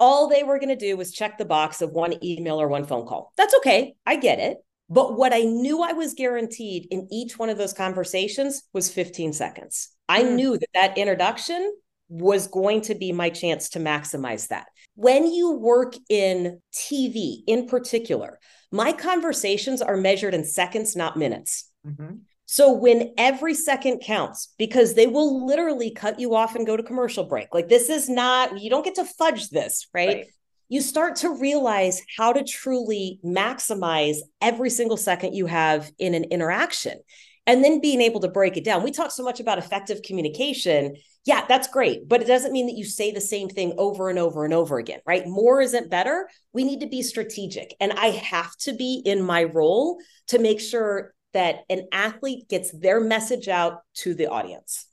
all 0.00 0.28
they 0.28 0.42
were 0.42 0.58
going 0.58 0.68
to 0.68 0.76
do 0.76 0.96
was 0.96 1.12
check 1.12 1.38
the 1.38 1.44
box 1.44 1.82
of 1.82 1.90
one 1.90 2.14
email 2.24 2.60
or 2.60 2.68
one 2.68 2.84
phone 2.84 3.06
call 3.06 3.32
that's 3.36 3.54
okay 3.54 3.94
i 4.06 4.16
get 4.16 4.38
it 4.38 4.58
but 4.88 5.16
what 5.16 5.32
i 5.32 5.40
knew 5.40 5.82
i 5.82 5.92
was 5.92 6.14
guaranteed 6.14 6.86
in 6.90 7.08
each 7.10 7.38
one 7.38 7.48
of 7.48 7.58
those 7.58 7.72
conversations 7.72 8.62
was 8.72 8.90
15 8.90 9.32
seconds 9.32 9.90
i 10.08 10.22
mm. 10.22 10.34
knew 10.34 10.58
that 10.58 10.68
that 10.74 10.98
introduction 10.98 11.72
was 12.08 12.46
going 12.46 12.80
to 12.82 12.94
be 12.94 13.12
my 13.12 13.30
chance 13.30 13.70
to 13.70 13.78
maximize 13.78 14.48
that. 14.48 14.66
When 14.94 15.26
you 15.26 15.52
work 15.52 15.94
in 16.08 16.60
TV 16.72 17.38
in 17.46 17.66
particular, 17.66 18.38
my 18.70 18.92
conversations 18.92 19.82
are 19.82 19.96
measured 19.96 20.34
in 20.34 20.44
seconds, 20.44 20.96
not 20.96 21.16
minutes. 21.16 21.70
Mm-hmm. 21.86 22.16
So 22.46 22.72
when 22.72 23.14
every 23.16 23.54
second 23.54 24.00
counts, 24.00 24.52
because 24.58 24.94
they 24.94 25.06
will 25.06 25.46
literally 25.46 25.90
cut 25.90 26.20
you 26.20 26.34
off 26.34 26.54
and 26.54 26.66
go 26.66 26.76
to 26.76 26.82
commercial 26.82 27.24
break. 27.24 27.54
Like 27.54 27.68
this 27.68 27.88
is 27.88 28.08
not, 28.08 28.60
you 28.60 28.70
don't 28.70 28.84
get 28.84 28.96
to 28.96 29.04
fudge 29.04 29.48
this, 29.48 29.88
right? 29.94 30.08
right. 30.08 30.26
You 30.68 30.80
start 30.80 31.16
to 31.16 31.30
realize 31.30 32.02
how 32.16 32.32
to 32.32 32.42
truly 32.42 33.20
maximize 33.24 34.16
every 34.40 34.70
single 34.70 34.96
second 34.96 35.34
you 35.34 35.46
have 35.46 35.90
in 35.98 36.14
an 36.14 36.24
interaction 36.24 36.98
and 37.46 37.62
then 37.62 37.80
being 37.80 38.00
able 38.00 38.20
to 38.20 38.28
break 38.28 38.56
it 38.56 38.64
down. 38.64 38.82
We 38.82 38.90
talk 38.90 39.10
so 39.10 39.22
much 39.22 39.40
about 39.40 39.58
effective 39.58 40.02
communication. 40.02 40.96
Yeah, 41.26 41.44
that's 41.46 41.68
great, 41.68 42.08
but 42.08 42.22
it 42.22 42.26
doesn't 42.26 42.52
mean 42.52 42.66
that 42.66 42.76
you 42.76 42.84
say 42.84 43.10
the 43.10 43.20
same 43.20 43.48
thing 43.48 43.74
over 43.78 44.08
and 44.08 44.18
over 44.18 44.44
and 44.44 44.52
over 44.52 44.78
again, 44.78 45.00
right? 45.06 45.26
More 45.26 45.60
isn't 45.60 45.90
better. 45.90 46.28
We 46.52 46.64
need 46.64 46.80
to 46.80 46.86
be 46.86 47.02
strategic. 47.02 47.74
And 47.80 47.92
I 47.92 48.06
have 48.08 48.54
to 48.58 48.72
be 48.72 49.02
in 49.04 49.22
my 49.22 49.44
role 49.44 49.98
to 50.28 50.38
make 50.38 50.60
sure 50.60 51.13
that 51.34 51.64
an 51.68 51.88
athlete 51.92 52.48
gets 52.48 52.72
their 52.72 53.00
message 53.00 53.48
out 53.48 53.80
to 53.96 54.14
the 54.14 54.28
audience. 54.28 54.86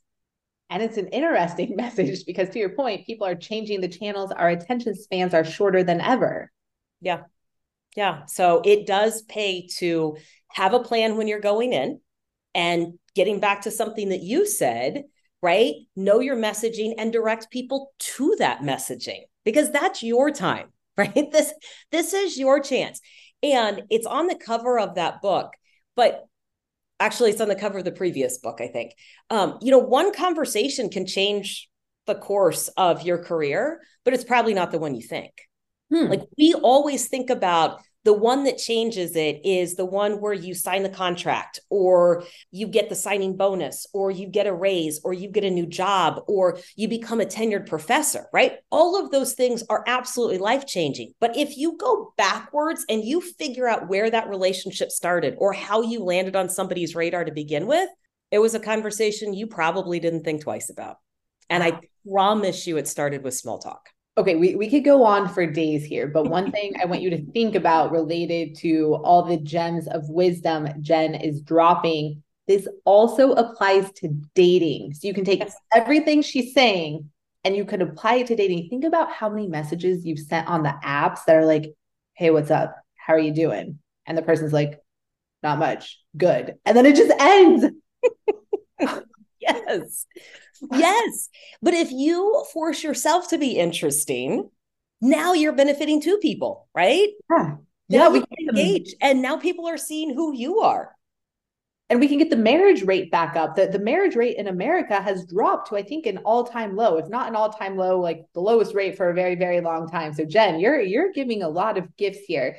And 0.68 0.82
it's 0.82 0.96
an 0.96 1.08
interesting 1.08 1.76
message 1.76 2.24
because, 2.26 2.50
to 2.50 2.58
your 2.58 2.70
point, 2.70 3.06
people 3.06 3.26
are 3.26 3.34
changing 3.34 3.80
the 3.80 3.88
channels. 3.88 4.32
Our 4.32 4.50
attention 4.50 4.94
spans 4.94 5.34
are 5.34 5.44
shorter 5.44 5.82
than 5.82 6.00
ever. 6.00 6.50
Yeah. 7.00 7.22
Yeah. 7.96 8.26
So 8.26 8.62
it 8.64 8.86
does 8.86 9.22
pay 9.22 9.68
to 9.78 10.16
have 10.48 10.74
a 10.74 10.80
plan 10.80 11.16
when 11.16 11.28
you're 11.28 11.40
going 11.40 11.72
in 11.72 12.00
and 12.54 12.98
getting 13.14 13.40
back 13.40 13.62
to 13.62 13.70
something 13.70 14.10
that 14.10 14.22
you 14.22 14.46
said, 14.46 15.04
right? 15.42 15.74
Know 15.96 16.20
your 16.20 16.36
messaging 16.36 16.94
and 16.98 17.12
direct 17.12 17.50
people 17.50 17.92
to 17.98 18.36
that 18.38 18.60
messaging 18.60 19.22
because 19.44 19.70
that's 19.70 20.02
your 20.02 20.30
time, 20.30 20.72
right? 20.96 21.30
This 21.30 21.52
this 21.90 22.14
is 22.14 22.38
your 22.38 22.60
chance. 22.60 23.00
And 23.42 23.82
it's 23.90 24.06
on 24.06 24.26
the 24.26 24.36
cover 24.36 24.78
of 24.78 24.94
that 24.94 25.20
book, 25.20 25.52
but 25.96 26.26
actually 27.02 27.30
it's 27.30 27.40
on 27.40 27.48
the 27.48 27.56
cover 27.56 27.78
of 27.78 27.84
the 27.84 27.92
previous 27.92 28.38
book, 28.38 28.60
I 28.60 28.68
think. 28.68 28.92
Um, 29.28 29.58
you 29.60 29.70
know, 29.70 29.78
one 29.78 30.14
conversation 30.14 30.88
can 30.88 31.06
change 31.06 31.68
the 32.06 32.14
course 32.14 32.68
of 32.76 33.02
your 33.02 33.18
career, 33.18 33.80
but 34.04 34.14
it's 34.14 34.24
probably 34.24 34.54
not 34.54 34.70
the 34.70 34.78
one 34.78 34.94
you 34.94 35.02
think. 35.02 35.32
Hmm. 35.90 36.06
Like 36.06 36.22
we 36.38 36.54
always 36.54 37.08
think 37.08 37.30
about 37.30 37.80
The 38.04 38.12
one 38.12 38.44
that 38.44 38.58
changes 38.58 39.14
it 39.14 39.40
is 39.44 39.76
the 39.76 39.84
one 39.84 40.20
where 40.20 40.32
you 40.32 40.54
sign 40.54 40.82
the 40.82 40.88
contract 40.88 41.60
or 41.70 42.24
you 42.50 42.66
get 42.66 42.88
the 42.88 42.96
signing 42.96 43.36
bonus 43.36 43.86
or 43.94 44.10
you 44.10 44.26
get 44.26 44.48
a 44.48 44.52
raise 44.52 45.00
or 45.04 45.12
you 45.12 45.28
get 45.28 45.44
a 45.44 45.50
new 45.50 45.66
job 45.66 46.20
or 46.26 46.58
you 46.74 46.88
become 46.88 47.20
a 47.20 47.24
tenured 47.24 47.68
professor, 47.68 48.26
right? 48.32 48.54
All 48.72 49.00
of 49.00 49.12
those 49.12 49.34
things 49.34 49.62
are 49.70 49.84
absolutely 49.86 50.38
life 50.38 50.66
changing. 50.66 51.12
But 51.20 51.36
if 51.36 51.56
you 51.56 51.76
go 51.78 52.12
backwards 52.16 52.84
and 52.88 53.04
you 53.04 53.20
figure 53.20 53.68
out 53.68 53.88
where 53.88 54.10
that 54.10 54.28
relationship 54.28 54.90
started 54.90 55.36
or 55.38 55.52
how 55.52 55.82
you 55.82 56.02
landed 56.02 56.34
on 56.34 56.48
somebody's 56.48 56.96
radar 56.96 57.24
to 57.24 57.32
begin 57.32 57.68
with, 57.68 57.88
it 58.32 58.40
was 58.40 58.54
a 58.54 58.60
conversation 58.60 59.32
you 59.32 59.46
probably 59.46 60.00
didn't 60.00 60.24
think 60.24 60.42
twice 60.42 60.70
about. 60.70 60.96
And 61.48 61.62
I 61.62 61.80
promise 62.10 62.66
you 62.66 62.78
it 62.78 62.88
started 62.88 63.22
with 63.22 63.34
small 63.34 63.58
talk 63.58 63.90
okay, 64.16 64.36
we, 64.36 64.54
we 64.56 64.68
could 64.68 64.84
go 64.84 65.04
on 65.04 65.28
for 65.28 65.46
days 65.46 65.84
here, 65.84 66.06
but 66.06 66.28
one 66.28 66.50
thing 66.52 66.74
I 66.80 66.84
want 66.84 67.02
you 67.02 67.10
to 67.10 67.24
think 67.32 67.54
about 67.54 67.92
related 67.92 68.56
to 68.58 68.96
all 69.02 69.22
the 69.22 69.38
gems 69.38 69.88
of 69.88 70.08
wisdom 70.08 70.68
Jen 70.80 71.14
is 71.14 71.40
dropping, 71.40 72.22
this 72.48 72.68
also 72.84 73.32
applies 73.32 73.90
to 73.92 74.08
dating. 74.34 74.94
So 74.94 75.06
you 75.06 75.14
can 75.14 75.24
take 75.24 75.42
everything 75.72 76.22
she's 76.22 76.52
saying 76.52 77.08
and 77.44 77.56
you 77.56 77.64
can 77.64 77.82
apply 77.82 78.16
it 78.16 78.26
to 78.28 78.36
dating. 78.36 78.68
Think 78.68 78.84
about 78.84 79.12
how 79.12 79.28
many 79.28 79.46
messages 79.48 80.04
you've 80.04 80.18
sent 80.18 80.48
on 80.48 80.62
the 80.62 80.74
apps 80.84 81.24
that 81.26 81.36
are 81.36 81.46
like, 81.46 81.72
hey, 82.14 82.30
what's 82.30 82.50
up? 82.50 82.76
How 82.96 83.14
are 83.14 83.18
you 83.18 83.32
doing? 83.32 83.78
And 84.06 84.18
the 84.18 84.22
person's 84.22 84.52
like, 84.52 84.80
not 85.42 85.58
much. 85.58 86.00
Good. 86.16 86.54
And 86.64 86.76
then 86.76 86.86
it 86.86 86.96
just 86.96 87.12
ends. 87.18 87.66
yes. 89.42 90.06
Yes. 90.72 91.28
But 91.60 91.74
if 91.74 91.90
you 91.90 92.44
force 92.52 92.82
yourself 92.84 93.28
to 93.30 93.38
be 93.38 93.58
interesting, 93.58 94.48
now 95.00 95.32
you're 95.32 95.52
benefiting 95.52 96.00
two 96.00 96.18
people, 96.18 96.68
right? 96.74 97.08
Yeah. 97.30 97.56
Now 97.88 98.04
yeah, 98.04 98.08
we 98.08 98.20
can 98.20 98.48
engage. 98.48 98.94
And 99.00 99.20
now 99.20 99.36
people 99.36 99.68
are 99.68 99.76
seeing 99.76 100.14
who 100.14 100.32
you 100.34 100.60
are. 100.60 100.94
And 101.90 102.00
we 102.00 102.08
can 102.08 102.16
get 102.16 102.30
the 102.30 102.36
marriage 102.36 102.84
rate 102.84 103.10
back 103.10 103.36
up. 103.36 103.54
The, 103.54 103.66
the 103.66 103.78
marriage 103.78 104.16
rate 104.16 104.38
in 104.38 104.46
America 104.46 105.02
has 105.02 105.26
dropped 105.26 105.68
to, 105.68 105.76
I 105.76 105.82
think, 105.82 106.06
an 106.06 106.18
all-time 106.18 106.74
low, 106.74 106.96
if 106.96 107.08
not 107.10 107.28
an 107.28 107.36
all-time 107.36 107.76
low, 107.76 108.00
like 108.00 108.24
the 108.32 108.40
lowest 108.40 108.74
rate 108.74 108.96
for 108.96 109.10
a 109.10 109.14
very, 109.14 109.34
very 109.34 109.60
long 109.60 109.88
time. 109.90 110.14
So 110.14 110.24
Jen, 110.24 110.58
you're 110.58 110.80
you're 110.80 111.12
giving 111.12 111.42
a 111.42 111.48
lot 111.48 111.76
of 111.76 111.94
gifts 111.98 112.20
here. 112.26 112.56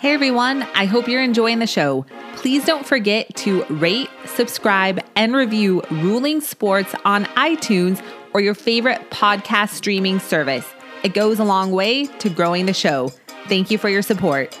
Hey 0.00 0.14
everyone, 0.14 0.62
I 0.74 0.86
hope 0.86 1.08
you're 1.08 1.22
enjoying 1.22 1.58
the 1.58 1.66
show. 1.66 2.06
Please 2.36 2.64
don't 2.64 2.86
forget 2.86 3.36
to 3.36 3.64
rate, 3.64 4.08
subscribe, 4.24 4.98
and 5.14 5.34
review 5.34 5.82
Ruling 5.90 6.40
Sports 6.40 6.94
on 7.04 7.26
iTunes 7.36 8.02
or 8.32 8.40
your 8.40 8.54
favorite 8.54 9.10
podcast 9.10 9.72
streaming 9.72 10.18
service. 10.18 10.66
It 11.02 11.12
goes 11.12 11.38
a 11.38 11.44
long 11.44 11.70
way 11.70 12.06
to 12.06 12.30
growing 12.30 12.64
the 12.64 12.72
show. 12.72 13.12
Thank 13.46 13.70
you 13.70 13.76
for 13.76 13.90
your 13.90 14.00
support. 14.00 14.58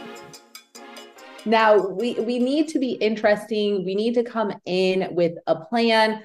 Now, 1.46 1.88
we, 1.88 2.20
we 2.20 2.38
need 2.38 2.68
to 2.68 2.78
be 2.78 2.92
interesting. 2.92 3.82
We 3.86 3.94
need 3.94 4.12
to 4.16 4.22
come 4.22 4.52
in 4.66 5.08
with 5.14 5.38
a 5.46 5.58
plan. 5.58 6.22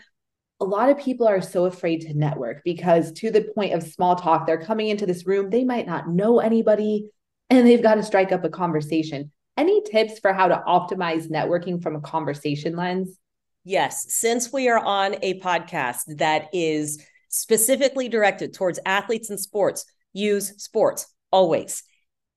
A 0.60 0.65
lot 0.65 0.89
of 0.89 0.99
people 0.99 1.25
are 1.25 1.39
so 1.39 1.63
afraid 1.63 2.01
to 2.01 2.13
network 2.13 2.65
because, 2.65 3.13
to 3.13 3.32
the 3.32 3.49
point 3.56 3.75
of 3.75 3.84
small 3.84 4.17
talk, 4.17 4.45
they're 4.45 4.62
coming 4.62 4.89
into 4.89 5.06
this 5.06 5.25
room. 5.25 5.51
They 5.51 5.63
might 5.63 5.88
not 5.88 6.10
know 6.10 6.39
anybody 6.39 7.12
and 7.49 7.67
they've 7.67 7.84
got 7.84 7.95
to 7.95 8.03
strike 8.03 8.31
up 8.31 8.43
a 8.43 8.49
conversation. 8.49 9.31
Any 9.58 9.81
tips 9.84 10.19
for 10.19 10.34
how 10.34 10.47
to 10.47 10.62
optimize 10.67 11.29
networking 11.29 11.81
from 11.81 11.95
a 11.95 12.01
conversation 12.01 12.75
lens? 12.75 13.17
Yes. 13.63 14.13
Since 14.13 14.51
we 14.51 14.69
are 14.69 14.79
on 14.79 15.15
a 15.21 15.39
podcast 15.39 16.17
that 16.17 16.49
is 16.53 17.03
specifically 17.29 18.10
directed 18.10 18.53
towards 18.53 18.79
athletes 18.86 19.29
and 19.29 19.39
sports, 19.39 19.86
use 20.13 20.62
sports 20.62 21.08
always, 21.31 21.84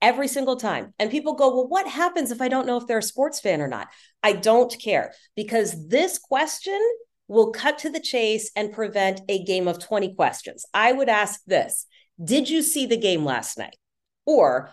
every 0.00 0.28
single 0.28 0.56
time. 0.56 0.94
And 0.98 1.10
people 1.10 1.34
go, 1.34 1.54
Well, 1.54 1.68
what 1.68 1.86
happens 1.86 2.30
if 2.30 2.40
I 2.40 2.48
don't 2.48 2.66
know 2.66 2.76
if 2.76 2.86
they're 2.86 2.98
a 2.98 3.02
sports 3.02 3.40
fan 3.40 3.60
or 3.60 3.68
not? 3.68 3.88
I 4.22 4.32
don't 4.32 4.74
care 4.80 5.12
because 5.36 5.88
this 5.88 6.18
question 6.18 6.80
will 7.28 7.52
cut 7.52 7.78
to 7.78 7.90
the 7.90 8.00
chase 8.00 8.50
and 8.56 8.72
prevent 8.72 9.20
a 9.28 9.44
game 9.44 9.68
of 9.68 9.78
20 9.78 10.14
questions. 10.14 10.64
I 10.72 10.92
would 10.92 11.08
ask 11.08 11.40
this 11.46 11.86
Did 12.22 12.48
you 12.48 12.62
see 12.62 12.86
the 12.86 12.96
game 12.96 13.24
last 13.24 13.58
night? 13.58 13.76
Or 14.24 14.70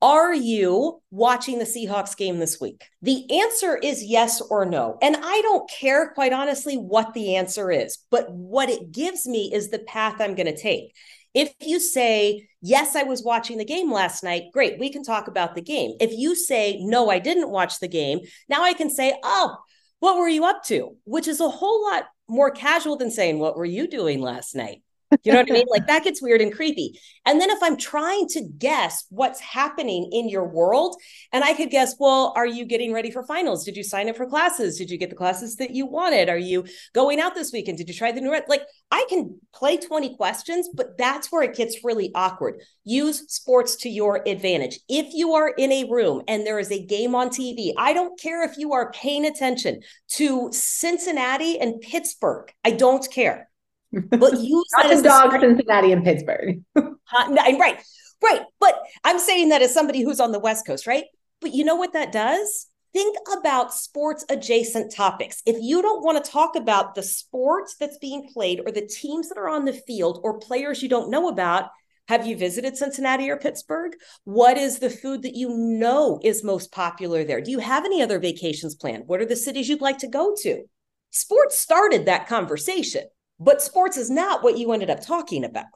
are 0.00 0.32
you 0.32 1.00
watching 1.10 1.58
the 1.58 1.64
Seahawks 1.64 2.16
game 2.16 2.38
this 2.38 2.60
week? 2.60 2.84
The 3.02 3.40
answer 3.42 3.76
is 3.76 4.04
yes 4.04 4.40
or 4.40 4.64
no. 4.64 4.96
And 5.02 5.16
I 5.16 5.40
don't 5.42 5.68
care, 5.68 6.10
quite 6.10 6.32
honestly, 6.32 6.76
what 6.76 7.14
the 7.14 7.36
answer 7.36 7.70
is, 7.70 7.98
but 8.10 8.30
what 8.30 8.70
it 8.70 8.92
gives 8.92 9.26
me 9.26 9.50
is 9.52 9.70
the 9.70 9.80
path 9.80 10.20
I'm 10.20 10.34
going 10.34 10.46
to 10.46 10.56
take. 10.56 10.94
If 11.34 11.52
you 11.60 11.78
say, 11.80 12.48
yes, 12.62 12.96
I 12.96 13.02
was 13.02 13.22
watching 13.22 13.58
the 13.58 13.64
game 13.64 13.92
last 13.92 14.24
night, 14.24 14.44
great, 14.52 14.78
we 14.78 14.90
can 14.90 15.02
talk 15.02 15.28
about 15.28 15.54
the 15.54 15.62
game. 15.62 15.92
If 16.00 16.12
you 16.12 16.34
say, 16.34 16.78
no, 16.80 17.10
I 17.10 17.18
didn't 17.18 17.50
watch 17.50 17.80
the 17.80 17.88
game, 17.88 18.20
now 18.48 18.62
I 18.62 18.72
can 18.72 18.90
say, 18.90 19.18
oh, 19.22 19.56
what 20.00 20.16
were 20.16 20.28
you 20.28 20.44
up 20.44 20.62
to? 20.64 20.96
Which 21.04 21.28
is 21.28 21.40
a 21.40 21.48
whole 21.48 21.82
lot 21.82 22.04
more 22.28 22.50
casual 22.50 22.96
than 22.96 23.10
saying, 23.10 23.38
what 23.38 23.56
were 23.56 23.64
you 23.64 23.88
doing 23.88 24.20
last 24.20 24.54
night? 24.54 24.82
You 25.22 25.32
know 25.32 25.40
what 25.40 25.50
I 25.50 25.54
mean? 25.54 25.66
Like 25.70 25.86
that 25.86 26.04
gets 26.04 26.20
weird 26.20 26.40
and 26.40 26.54
creepy. 26.54 27.00
And 27.24 27.40
then 27.40 27.50
if 27.50 27.58
I'm 27.62 27.76
trying 27.76 28.28
to 28.28 28.42
guess 28.58 29.06
what's 29.10 29.40
happening 29.40 30.10
in 30.12 30.28
your 30.28 30.46
world, 30.46 30.96
and 31.32 31.42
I 31.44 31.54
could 31.54 31.70
guess, 31.70 31.94
well, 31.98 32.32
are 32.36 32.46
you 32.46 32.64
getting 32.64 32.92
ready 32.92 33.10
for 33.10 33.22
finals? 33.22 33.64
Did 33.64 33.76
you 33.76 33.82
sign 33.82 34.08
up 34.08 34.16
for 34.16 34.26
classes? 34.26 34.76
Did 34.76 34.90
you 34.90 34.98
get 34.98 35.10
the 35.10 35.16
classes 35.16 35.56
that 35.56 35.70
you 35.70 35.86
wanted? 35.86 36.28
Are 36.28 36.38
you 36.38 36.64
going 36.94 37.20
out 37.20 37.34
this 37.34 37.52
weekend? 37.52 37.78
Did 37.78 37.88
you 37.88 37.94
try 37.94 38.12
the 38.12 38.20
new 38.20 38.38
like 38.48 38.62
I 38.90 39.06
can 39.08 39.38
play 39.54 39.76
20 39.76 40.16
questions, 40.16 40.68
but 40.72 40.98
that's 40.98 41.32
where 41.32 41.42
it 41.42 41.56
gets 41.56 41.84
really 41.84 42.10
awkward. 42.14 42.62
Use 42.84 43.30
sports 43.32 43.76
to 43.76 43.88
your 43.88 44.22
advantage. 44.26 44.78
If 44.88 45.12
you 45.12 45.32
are 45.34 45.48
in 45.48 45.72
a 45.72 45.84
room 45.90 46.22
and 46.28 46.46
there 46.46 46.58
is 46.58 46.70
a 46.70 46.84
game 46.84 47.14
on 47.14 47.28
TV, 47.30 47.72
I 47.76 47.92
don't 47.92 48.18
care 48.20 48.44
if 48.44 48.56
you 48.56 48.72
are 48.74 48.92
paying 48.92 49.26
attention 49.26 49.80
to 50.12 50.50
Cincinnati 50.52 51.58
and 51.58 51.80
Pittsburgh. 51.80 52.52
I 52.64 52.72
don't 52.72 53.06
care 53.10 53.47
but 53.92 54.32
use 54.40 54.66
that 54.76 54.90
as 54.90 55.02
dog 55.02 55.38
Cincinnati 55.40 55.92
and 55.92 56.04
Pittsburgh. 56.04 56.62
right, 56.76 57.78
right. 58.22 58.42
But 58.60 58.82
I'm 59.04 59.18
saying 59.18 59.50
that 59.50 59.62
as 59.62 59.72
somebody 59.72 60.02
who's 60.02 60.20
on 60.20 60.32
the 60.32 60.38
West 60.38 60.66
Coast, 60.66 60.86
right? 60.86 61.04
But 61.40 61.54
you 61.54 61.64
know 61.64 61.76
what 61.76 61.92
that 61.92 62.12
does? 62.12 62.66
Think 62.92 63.16
about 63.38 63.74
sports 63.74 64.24
adjacent 64.28 64.94
topics. 64.94 65.42
If 65.46 65.56
you 65.60 65.82
don't 65.82 66.02
want 66.02 66.24
to 66.24 66.30
talk 66.30 66.56
about 66.56 66.94
the 66.94 67.02
sports 67.02 67.76
that's 67.78 67.98
being 67.98 68.28
played 68.32 68.60
or 68.64 68.72
the 68.72 68.86
teams 68.86 69.28
that 69.28 69.38
are 69.38 69.48
on 69.48 69.66
the 69.66 69.72
field 69.72 70.20
or 70.22 70.38
players 70.38 70.82
you 70.82 70.88
don't 70.88 71.10
know 71.10 71.28
about, 71.28 71.68
have 72.08 72.26
you 72.26 72.36
visited 72.36 72.76
Cincinnati 72.76 73.28
or 73.28 73.36
Pittsburgh? 73.36 73.92
What 74.24 74.56
is 74.56 74.78
the 74.78 74.88
food 74.88 75.22
that 75.22 75.36
you 75.36 75.50
know 75.50 76.18
is 76.24 76.42
most 76.42 76.72
popular 76.72 77.22
there? 77.22 77.42
Do 77.42 77.50
you 77.50 77.58
have 77.58 77.84
any 77.84 78.00
other 78.00 78.18
vacations 78.18 78.74
planned? 78.74 79.04
What 79.06 79.20
are 79.20 79.26
the 79.26 79.36
cities 79.36 79.68
you'd 79.68 79.82
like 79.82 79.98
to 79.98 80.08
go 80.08 80.34
to? 80.40 80.64
Sports 81.10 81.60
started 81.60 82.06
that 82.06 82.26
conversation. 82.26 83.02
But 83.40 83.62
sports 83.62 83.96
is 83.96 84.10
not 84.10 84.42
what 84.42 84.58
you 84.58 84.72
ended 84.72 84.90
up 84.90 85.00
talking 85.00 85.44
about. 85.44 85.66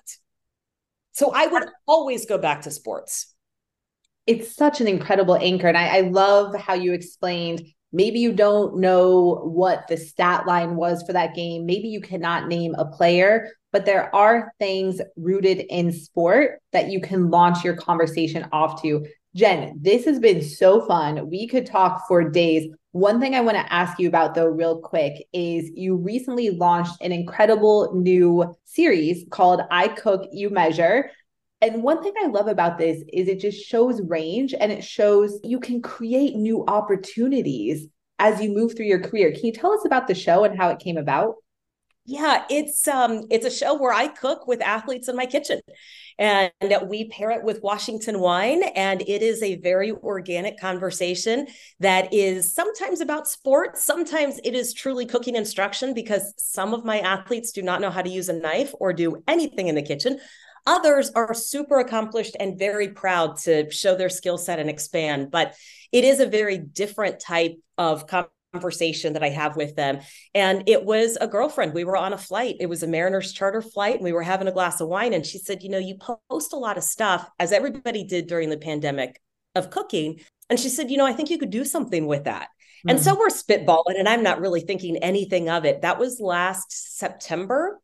So 1.13 1.33
I 1.35 1.47
would 1.47 1.65
always 1.87 2.27
go 2.27 2.39
back 2.39 2.63
to 2.63 2.71
sports. 2.71 3.35
It's 4.27 4.55
such 4.55 4.81
an 4.81 4.89
incredible 4.89 5.37
anchor. 5.37 5.69
And 5.69 5.77
I, 5.77 5.99
I 5.99 6.01
love 6.01 6.55
how 6.57 6.75
you 6.75 6.93
explained 6.93 7.63
maybe 7.93 8.19
you 8.19 8.33
don't 8.33 8.79
know 8.79 9.43
what 9.45 9.87
the 9.89 9.97
stat 9.97 10.47
line 10.47 10.77
was 10.77 11.03
for 11.03 11.13
that 11.13 11.35
game. 11.35 11.67
Maybe 11.67 11.89
you 11.89 12.01
cannot 12.01 12.49
name 12.49 12.75
a 12.77 12.87
player, 12.87 13.51
but 13.71 13.85
there 13.85 14.15
are 14.15 14.53
things 14.59 15.01
rooted 15.17 15.67
in 15.69 15.93
sport 15.93 16.61
that 16.73 16.89
you 16.89 17.01
can 17.01 17.31
launch 17.31 17.63
your 17.63 17.77
conversation 17.77 18.49
off 18.53 18.83
to. 18.83 19.07
Jen, 19.35 19.79
this 19.81 20.05
has 20.05 20.19
been 20.19 20.43
so 20.43 20.87
fun. 20.87 21.31
We 21.31 21.47
could 21.49 21.67
talk 21.67 22.07
for 22.07 22.29
days. 22.29 22.69
One 22.91 23.19
thing 23.19 23.35
I 23.35 23.41
want 23.41 23.57
to 23.57 23.73
ask 23.73 23.99
you 23.99 24.07
about, 24.09 24.35
though, 24.35 24.47
real 24.47 24.81
quick, 24.81 25.27
is 25.33 25.71
you 25.75 25.97
recently 25.97 26.51
launched 26.51 27.01
an 27.01 27.13
incredible 27.13 27.95
new 27.95 28.55
series 28.65 29.25
called 29.31 29.63
I 29.71 29.89
Cook, 29.89 30.29
You 30.33 30.51
Measure. 30.51 31.11
And 31.63 31.83
one 31.83 32.03
thing 32.03 32.13
I 32.23 32.27
love 32.27 32.49
about 32.49 32.77
this 32.77 33.03
is 33.13 33.29
it 33.29 33.41
just 33.41 33.65
shows 33.65 34.03
range 34.03 34.53
and 34.53 34.71
it 34.71 34.85
shows 34.85 35.39
you 35.43 35.61
can 35.61 35.81
create 35.81 36.35
new 36.35 36.65
opportunities 36.67 37.87
as 38.19 38.43
you 38.43 38.51
move 38.51 38.77
through 38.77 38.87
your 38.87 39.01
career. 39.01 39.33
Can 39.33 39.47
you 39.47 39.53
tell 39.53 39.73
us 39.73 39.87
about 39.87 40.09
the 40.09 40.15
show 40.15 40.45
and 40.45 40.59
how 40.59 40.69
it 40.69 40.79
came 40.79 40.99
about? 40.99 41.37
Yeah, 42.05 42.45
it's 42.51 42.87
um 42.89 43.27
it's 43.31 43.47
a 43.47 43.51
show 43.51 43.75
where 43.75 43.93
I 43.93 44.09
cook 44.09 44.47
with 44.47 44.61
athletes 44.61 45.09
in 45.09 45.17
my 45.17 45.27
kitchen. 45.27 45.61
And 46.23 46.53
we 46.87 47.09
pair 47.09 47.33
it 47.33 47.43
with 47.43 47.65
Washington 47.65 48.21
wine 48.21 48.63
and 48.77 49.03
it 49.03 49.23
is 49.23 49.43
a 49.43 49.57
very 49.57 49.91
organic 49.91 50.57
conversation 50.61 51.49
that 51.81 52.15
is 52.15 52.55
sometimes 52.55 53.01
about 53.01 53.27
sports, 53.27 53.85
sometimes 53.85 54.39
it 54.45 54.55
is 54.55 54.73
truly 54.73 55.05
cooking 55.05 55.35
instruction 55.35 55.95
because 55.95 56.33
some 56.39 56.75
of 56.75 56.85
my 56.85 57.01
athletes 57.01 57.51
do 57.51 57.61
not 57.61 57.81
know 57.81 57.91
how 57.91 58.03
to 58.03 58.09
use 58.09 58.29
a 58.29 58.35
knife 58.35 58.73
or 58.79 58.93
do 58.93 59.21
anything 59.27 59.67
in 59.67 59.75
the 59.75 59.83
kitchen. 59.83 60.21
Others 60.65 61.11
are 61.17 61.35
super 61.35 61.81
accomplished 61.81 62.37
and 62.39 62.57
very 62.57 62.91
proud 62.91 63.39
to 63.39 63.69
show 63.73 63.97
their 63.97 64.09
skill 64.09 64.39
set 64.39 64.61
and 64.61 64.71
expand, 64.71 65.33
but 65.33 65.57
it 65.91 66.05
is 66.05 66.21
a 66.21 66.27
very 66.27 66.57
different 66.57 67.19
type 67.19 67.57
of 67.77 68.07
conversation 68.53 69.15
that 69.15 69.23
I 69.23 69.31
have 69.31 69.57
with 69.57 69.77
them. 69.77 70.01
And 70.35 70.65
it 70.69 70.85
was 70.85 71.17
a 71.21 71.27
girlfriend. 71.27 71.75
We 71.75 71.85
were 71.85 71.97
on 71.97 72.13
a 72.13 72.19
flight. 72.19 72.57
It 72.61 72.67
was 72.67 72.83
a 72.83 72.87
Mariners 72.87 73.33
charter 73.33 73.63
flight, 73.63 73.97
and 73.97 74.05
we 74.05 74.13
were 74.13 74.23
having 74.23 74.49
a 74.49 74.53
glass 74.53 74.81
of 74.81 74.89
wine. 74.89 75.15
And 75.15 75.25
she 75.25 75.39
said, 75.39 75.63
You 75.63 75.71
know, 75.71 75.79
you 75.79 75.97
post 76.31 76.53
a 76.53 76.59
lot 76.59 76.77
of 76.77 76.85
stuff, 76.85 77.29
as 77.39 77.53
everybody 77.53 78.05
did 78.05 78.27
during 78.27 78.51
the 78.51 78.59
pandemic, 78.59 79.21
of 79.55 79.71
cooking. 79.71 80.21
And 80.51 80.59
she 80.59 80.69
said, 80.69 80.91
You 80.91 80.99
know, 80.99 81.07
I 81.07 81.13
think 81.13 81.31
you 81.31 81.39
could 81.39 81.51
do 81.51 81.65
something 81.65 82.07
with 82.07 82.25
that. 82.25 82.49
Mm-hmm. 82.49 82.91
And 82.91 83.01
so 83.01 83.15
mm. 83.15 83.19
we're 83.19 83.29
spitballing, 83.29 83.99
and 83.99 84.09
I'm 84.09 84.23
not 84.23 84.41
really 84.41 84.61
thinking 84.61 84.99
anything 84.99 85.49
of 85.49 85.65
it. 85.65 85.83
That 85.83 85.99
was 85.99 86.21
last 86.21 86.99
September. 86.99 87.81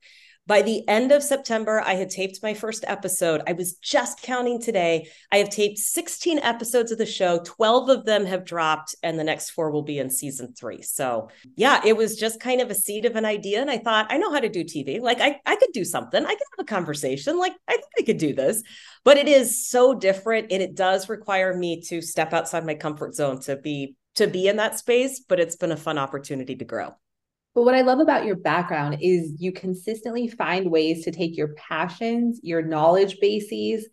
By 0.49 0.63
the 0.63 0.89
end 0.89 1.13
of 1.13 1.23
September, 1.23 1.83
I 1.85 1.93
had 1.93 2.09
taped 2.09 2.43
my 2.43 2.55
first 2.55 2.83
episode. 2.89 3.43
I 3.47 3.53
was 3.53 3.75
just 3.75 4.23
counting 4.23 4.59
today. 4.59 5.11
I 5.31 5.37
have 5.37 5.51
taped 5.51 5.77
16 5.77 6.39
episodes 6.39 6.91
of 6.91 6.97
the 6.97 7.05
show. 7.05 7.43
12 7.45 7.91
of 7.91 8.07
them 8.07 8.25
have 8.25 8.47
dropped, 8.47 8.95
and 9.03 9.19
the 9.19 9.25
next 9.25 9.51
four 9.51 9.71
will 9.71 9.83
be 9.83 9.99
in 9.99 10.09
season 10.09 10.55
three. 10.55 10.81
So, 10.81 11.29
yeah, 11.55 11.83
it 11.85 11.99
was 11.99 12.17
just 12.17 12.41
kind 12.41 12.63
of 12.63 12.71
a 12.71 12.75
seed 12.75 13.05
of 13.05 13.15
an 13.15 13.27
idea. 13.27 13.61
And 13.61 13.71
I 13.71 13.77
thought, 13.77 14.07
I 14.09 14.17
know 14.17 14.33
how 14.33 14.41
to 14.41 14.49
do 14.49 14.65
TV. 14.65 15.03
Like, 15.03 15.21
I, 15.21 15.39
I 15.45 15.57
could 15.57 15.73
do 15.75 15.85
something. 15.85 16.25
I 16.25 16.31
could 16.31 16.47
have 16.57 16.61
a 16.61 16.65
conversation. 16.65 17.39
Like, 17.39 17.53
I 17.69 17.73
think 17.73 17.93
I 17.99 18.03
could 18.05 18.17
do 18.17 18.33
this. 18.33 18.63
But 19.05 19.19
it 19.19 19.29
is 19.29 19.69
so 19.69 19.95
different. 19.95 20.51
And 20.51 20.63
it 20.63 20.75
does 20.75 21.11
require 21.11 21.55
me 21.55 21.83
to 21.89 22.01
step 22.01 22.33
outside 22.33 22.65
my 22.65 22.75
comfort 22.75 23.15
zone 23.15 23.39
to 23.41 23.57
be 23.57 23.97
to 24.15 24.27
be 24.27 24.49
in 24.49 24.57
that 24.57 24.79
space. 24.79 25.21
But 25.21 25.41
it's 25.41 25.57
been 25.57 25.73
a 25.73 25.77
fun 25.77 25.99
opportunity 25.99 26.57
to 26.57 26.65
grow. 26.65 26.95
But 27.59 27.65
what 27.65 27.75
I 27.75 27.81
love 27.81 27.99
about 27.99 28.25
your 28.25 28.37
background 28.37 28.99
is 29.01 29.35
you 29.41 29.51
consistently 29.51 30.29
find 30.29 30.71
ways 30.71 31.03
to 31.03 31.11
take 31.11 31.37
your 31.37 31.55
passions, 31.55 32.39
your 32.45 32.63
knowledge 32.63 33.19
bases, 33.21 33.89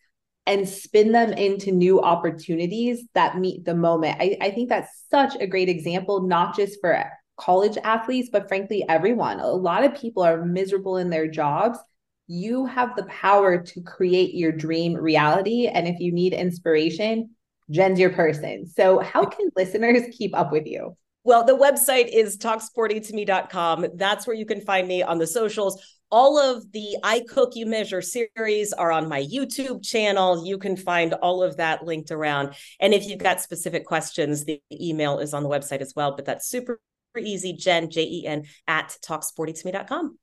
and 0.46 0.70
spin 0.70 1.12
them 1.12 1.34
into 1.34 1.72
new 1.72 2.00
opportunities 2.00 3.04
that 3.16 3.40
meet 3.40 3.66
the 3.66 3.74
moment. 3.74 4.18
I, 4.20 4.38
I 4.40 4.52
think 4.52 4.70
that's 4.70 5.06
such 5.10 5.36
a 5.40 5.48
great 5.48 5.68
example, 5.68 6.22
not 6.22 6.56
just 6.56 6.80
for 6.80 7.10
college 7.38 7.76
athletes, 7.84 8.30
but 8.32 8.48
frankly, 8.48 8.86
everyone. 8.88 9.40
A 9.40 9.48
lot 9.48 9.84
of 9.84 9.96
people 9.96 10.22
are 10.22 10.46
miserable 10.46 10.98
in 10.98 11.10
their 11.10 11.28
jobs. 11.28 11.80
You 12.28 12.68
have 12.68 12.96
the 12.96 13.06
power 13.06 13.64
to 13.64 13.82
create 13.82 14.36
your 14.36 14.52
dream 14.52 14.94
reality. 14.94 15.66
And 15.66 15.88
if 15.88 16.00
you 16.00 16.12
need 16.12 16.34
inspiration, 16.34 17.32
Jen's 17.72 18.00
your 18.00 18.12
person. 18.12 18.68
So, 18.68 19.00
how 19.00 19.26
can 19.26 19.50
listeners 19.56 20.04
keep 20.16 20.38
up 20.38 20.52
with 20.52 20.68
you? 20.68 20.96
Well, 21.26 21.44
the 21.44 21.58
website 21.58 22.08
is 22.14 22.38
talksportytome.com. 22.38 23.88
That's 23.96 24.28
where 24.28 24.36
you 24.36 24.46
can 24.46 24.62
find 24.62 24.88
me 24.88 25.02
on 25.02 25.18
the 25.18 25.26
socials. 25.26 25.84
All 26.12 26.38
of 26.38 26.72
the 26.72 26.98
I 27.04 27.22
Cook 27.28 27.56
You 27.56 27.66
Measure 27.66 28.04
series 28.04 28.72
are 28.74 28.92
on 28.92 29.10
my 29.10 29.24
YouTube 29.24 29.84
channel. 29.84 30.46
You 30.46 30.60
can 30.60 30.78
find 30.78 31.16
all 31.16 31.42
of 31.42 31.58
that 31.58 31.84
linked 31.84 32.12
around. 32.12 32.54
And 32.80 32.94
if 32.94 33.08
you've 33.08 33.20
got 33.20 33.42
specific 33.42 33.88
questions, 33.88 34.46
the 34.46 34.62
email 34.72 35.18
is 35.18 35.34
on 35.34 35.42
the 35.42 35.50
website 35.50 35.82
as 35.82 35.94
well. 35.96 36.16
But 36.16 36.26
that's 36.26 36.48
super 36.48 36.80
easy. 37.20 37.54
Jen, 37.54 37.90
J 37.90 38.04
E 38.04 38.28
N, 38.28 38.44
at 38.68 38.96
talksportytome.com. 39.04 40.20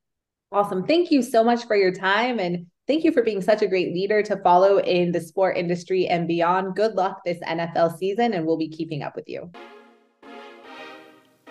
Awesome. 0.53 0.87
Thank 0.87 1.11
you 1.11 1.21
so 1.21 1.43
much 1.43 1.65
for 1.65 1.75
your 1.75 1.91
time. 1.91 2.39
And 2.39 2.67
thank 2.87 3.03
you 3.03 3.11
for 3.11 3.23
being 3.23 3.41
such 3.41 3.61
a 3.61 3.67
great 3.67 3.93
leader 3.93 4.23
to 4.23 4.37
follow 4.37 4.77
in 4.77 5.11
the 5.11 5.19
sport 5.19 5.57
industry 5.57 6.07
and 6.07 6.29
beyond. 6.29 6.77
Good 6.77 6.93
luck 6.93 7.25
this 7.25 7.39
NFL 7.39 7.97
season, 7.97 8.33
and 8.33 8.45
we'll 8.45 8.57
be 8.57 8.69
keeping 8.69 9.03
up 9.03 9.17
with 9.17 9.27
you. 9.27 9.51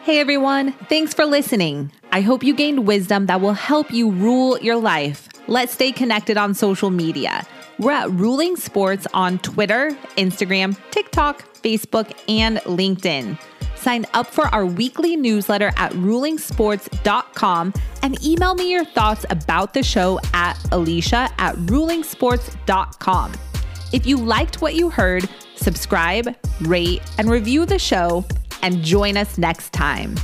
Hey 0.02 0.18
everyone, 0.18 0.72
thanks 0.88 1.14
for 1.14 1.24
listening. 1.24 1.92
I 2.10 2.22
hope 2.22 2.42
you 2.42 2.56
gained 2.56 2.88
wisdom 2.88 3.26
that 3.26 3.40
will 3.40 3.52
help 3.52 3.92
you 3.92 4.10
rule 4.10 4.58
your 4.58 4.74
life. 4.74 5.28
Let's 5.46 5.74
stay 5.74 5.92
connected 5.92 6.36
on 6.36 6.54
social 6.54 6.90
media. 6.90 7.46
We're 7.78 7.92
at 7.92 8.10
Ruling 8.10 8.56
Sports 8.56 9.06
on 9.14 9.38
Twitter, 9.38 9.92
Instagram, 10.16 10.76
TikTok, 10.90 11.44
Facebook, 11.54 12.18
and 12.28 12.58
LinkedIn. 12.62 13.38
Sign 13.76 14.04
up 14.12 14.26
for 14.26 14.46
our 14.46 14.66
weekly 14.66 15.14
newsletter 15.14 15.70
at 15.76 15.92
rulingsports.com 15.92 17.72
and 18.02 18.26
email 18.26 18.56
me 18.56 18.72
your 18.72 18.84
thoughts 18.84 19.24
about 19.30 19.72
the 19.72 19.84
show 19.84 20.18
at 20.34 20.58
alicia 20.72 21.30
at 21.38 21.54
rulingsports.com. 21.54 23.32
If 23.92 24.04
you 24.04 24.16
liked 24.16 24.60
what 24.60 24.74
you 24.74 24.90
heard, 24.90 25.28
subscribe, 25.54 26.34
rate, 26.62 27.02
and 27.18 27.30
review 27.30 27.66
the 27.66 27.78
show 27.78 28.24
and 28.62 28.82
join 28.82 29.16
us 29.16 29.38
next 29.38 29.72
time. 29.72 30.14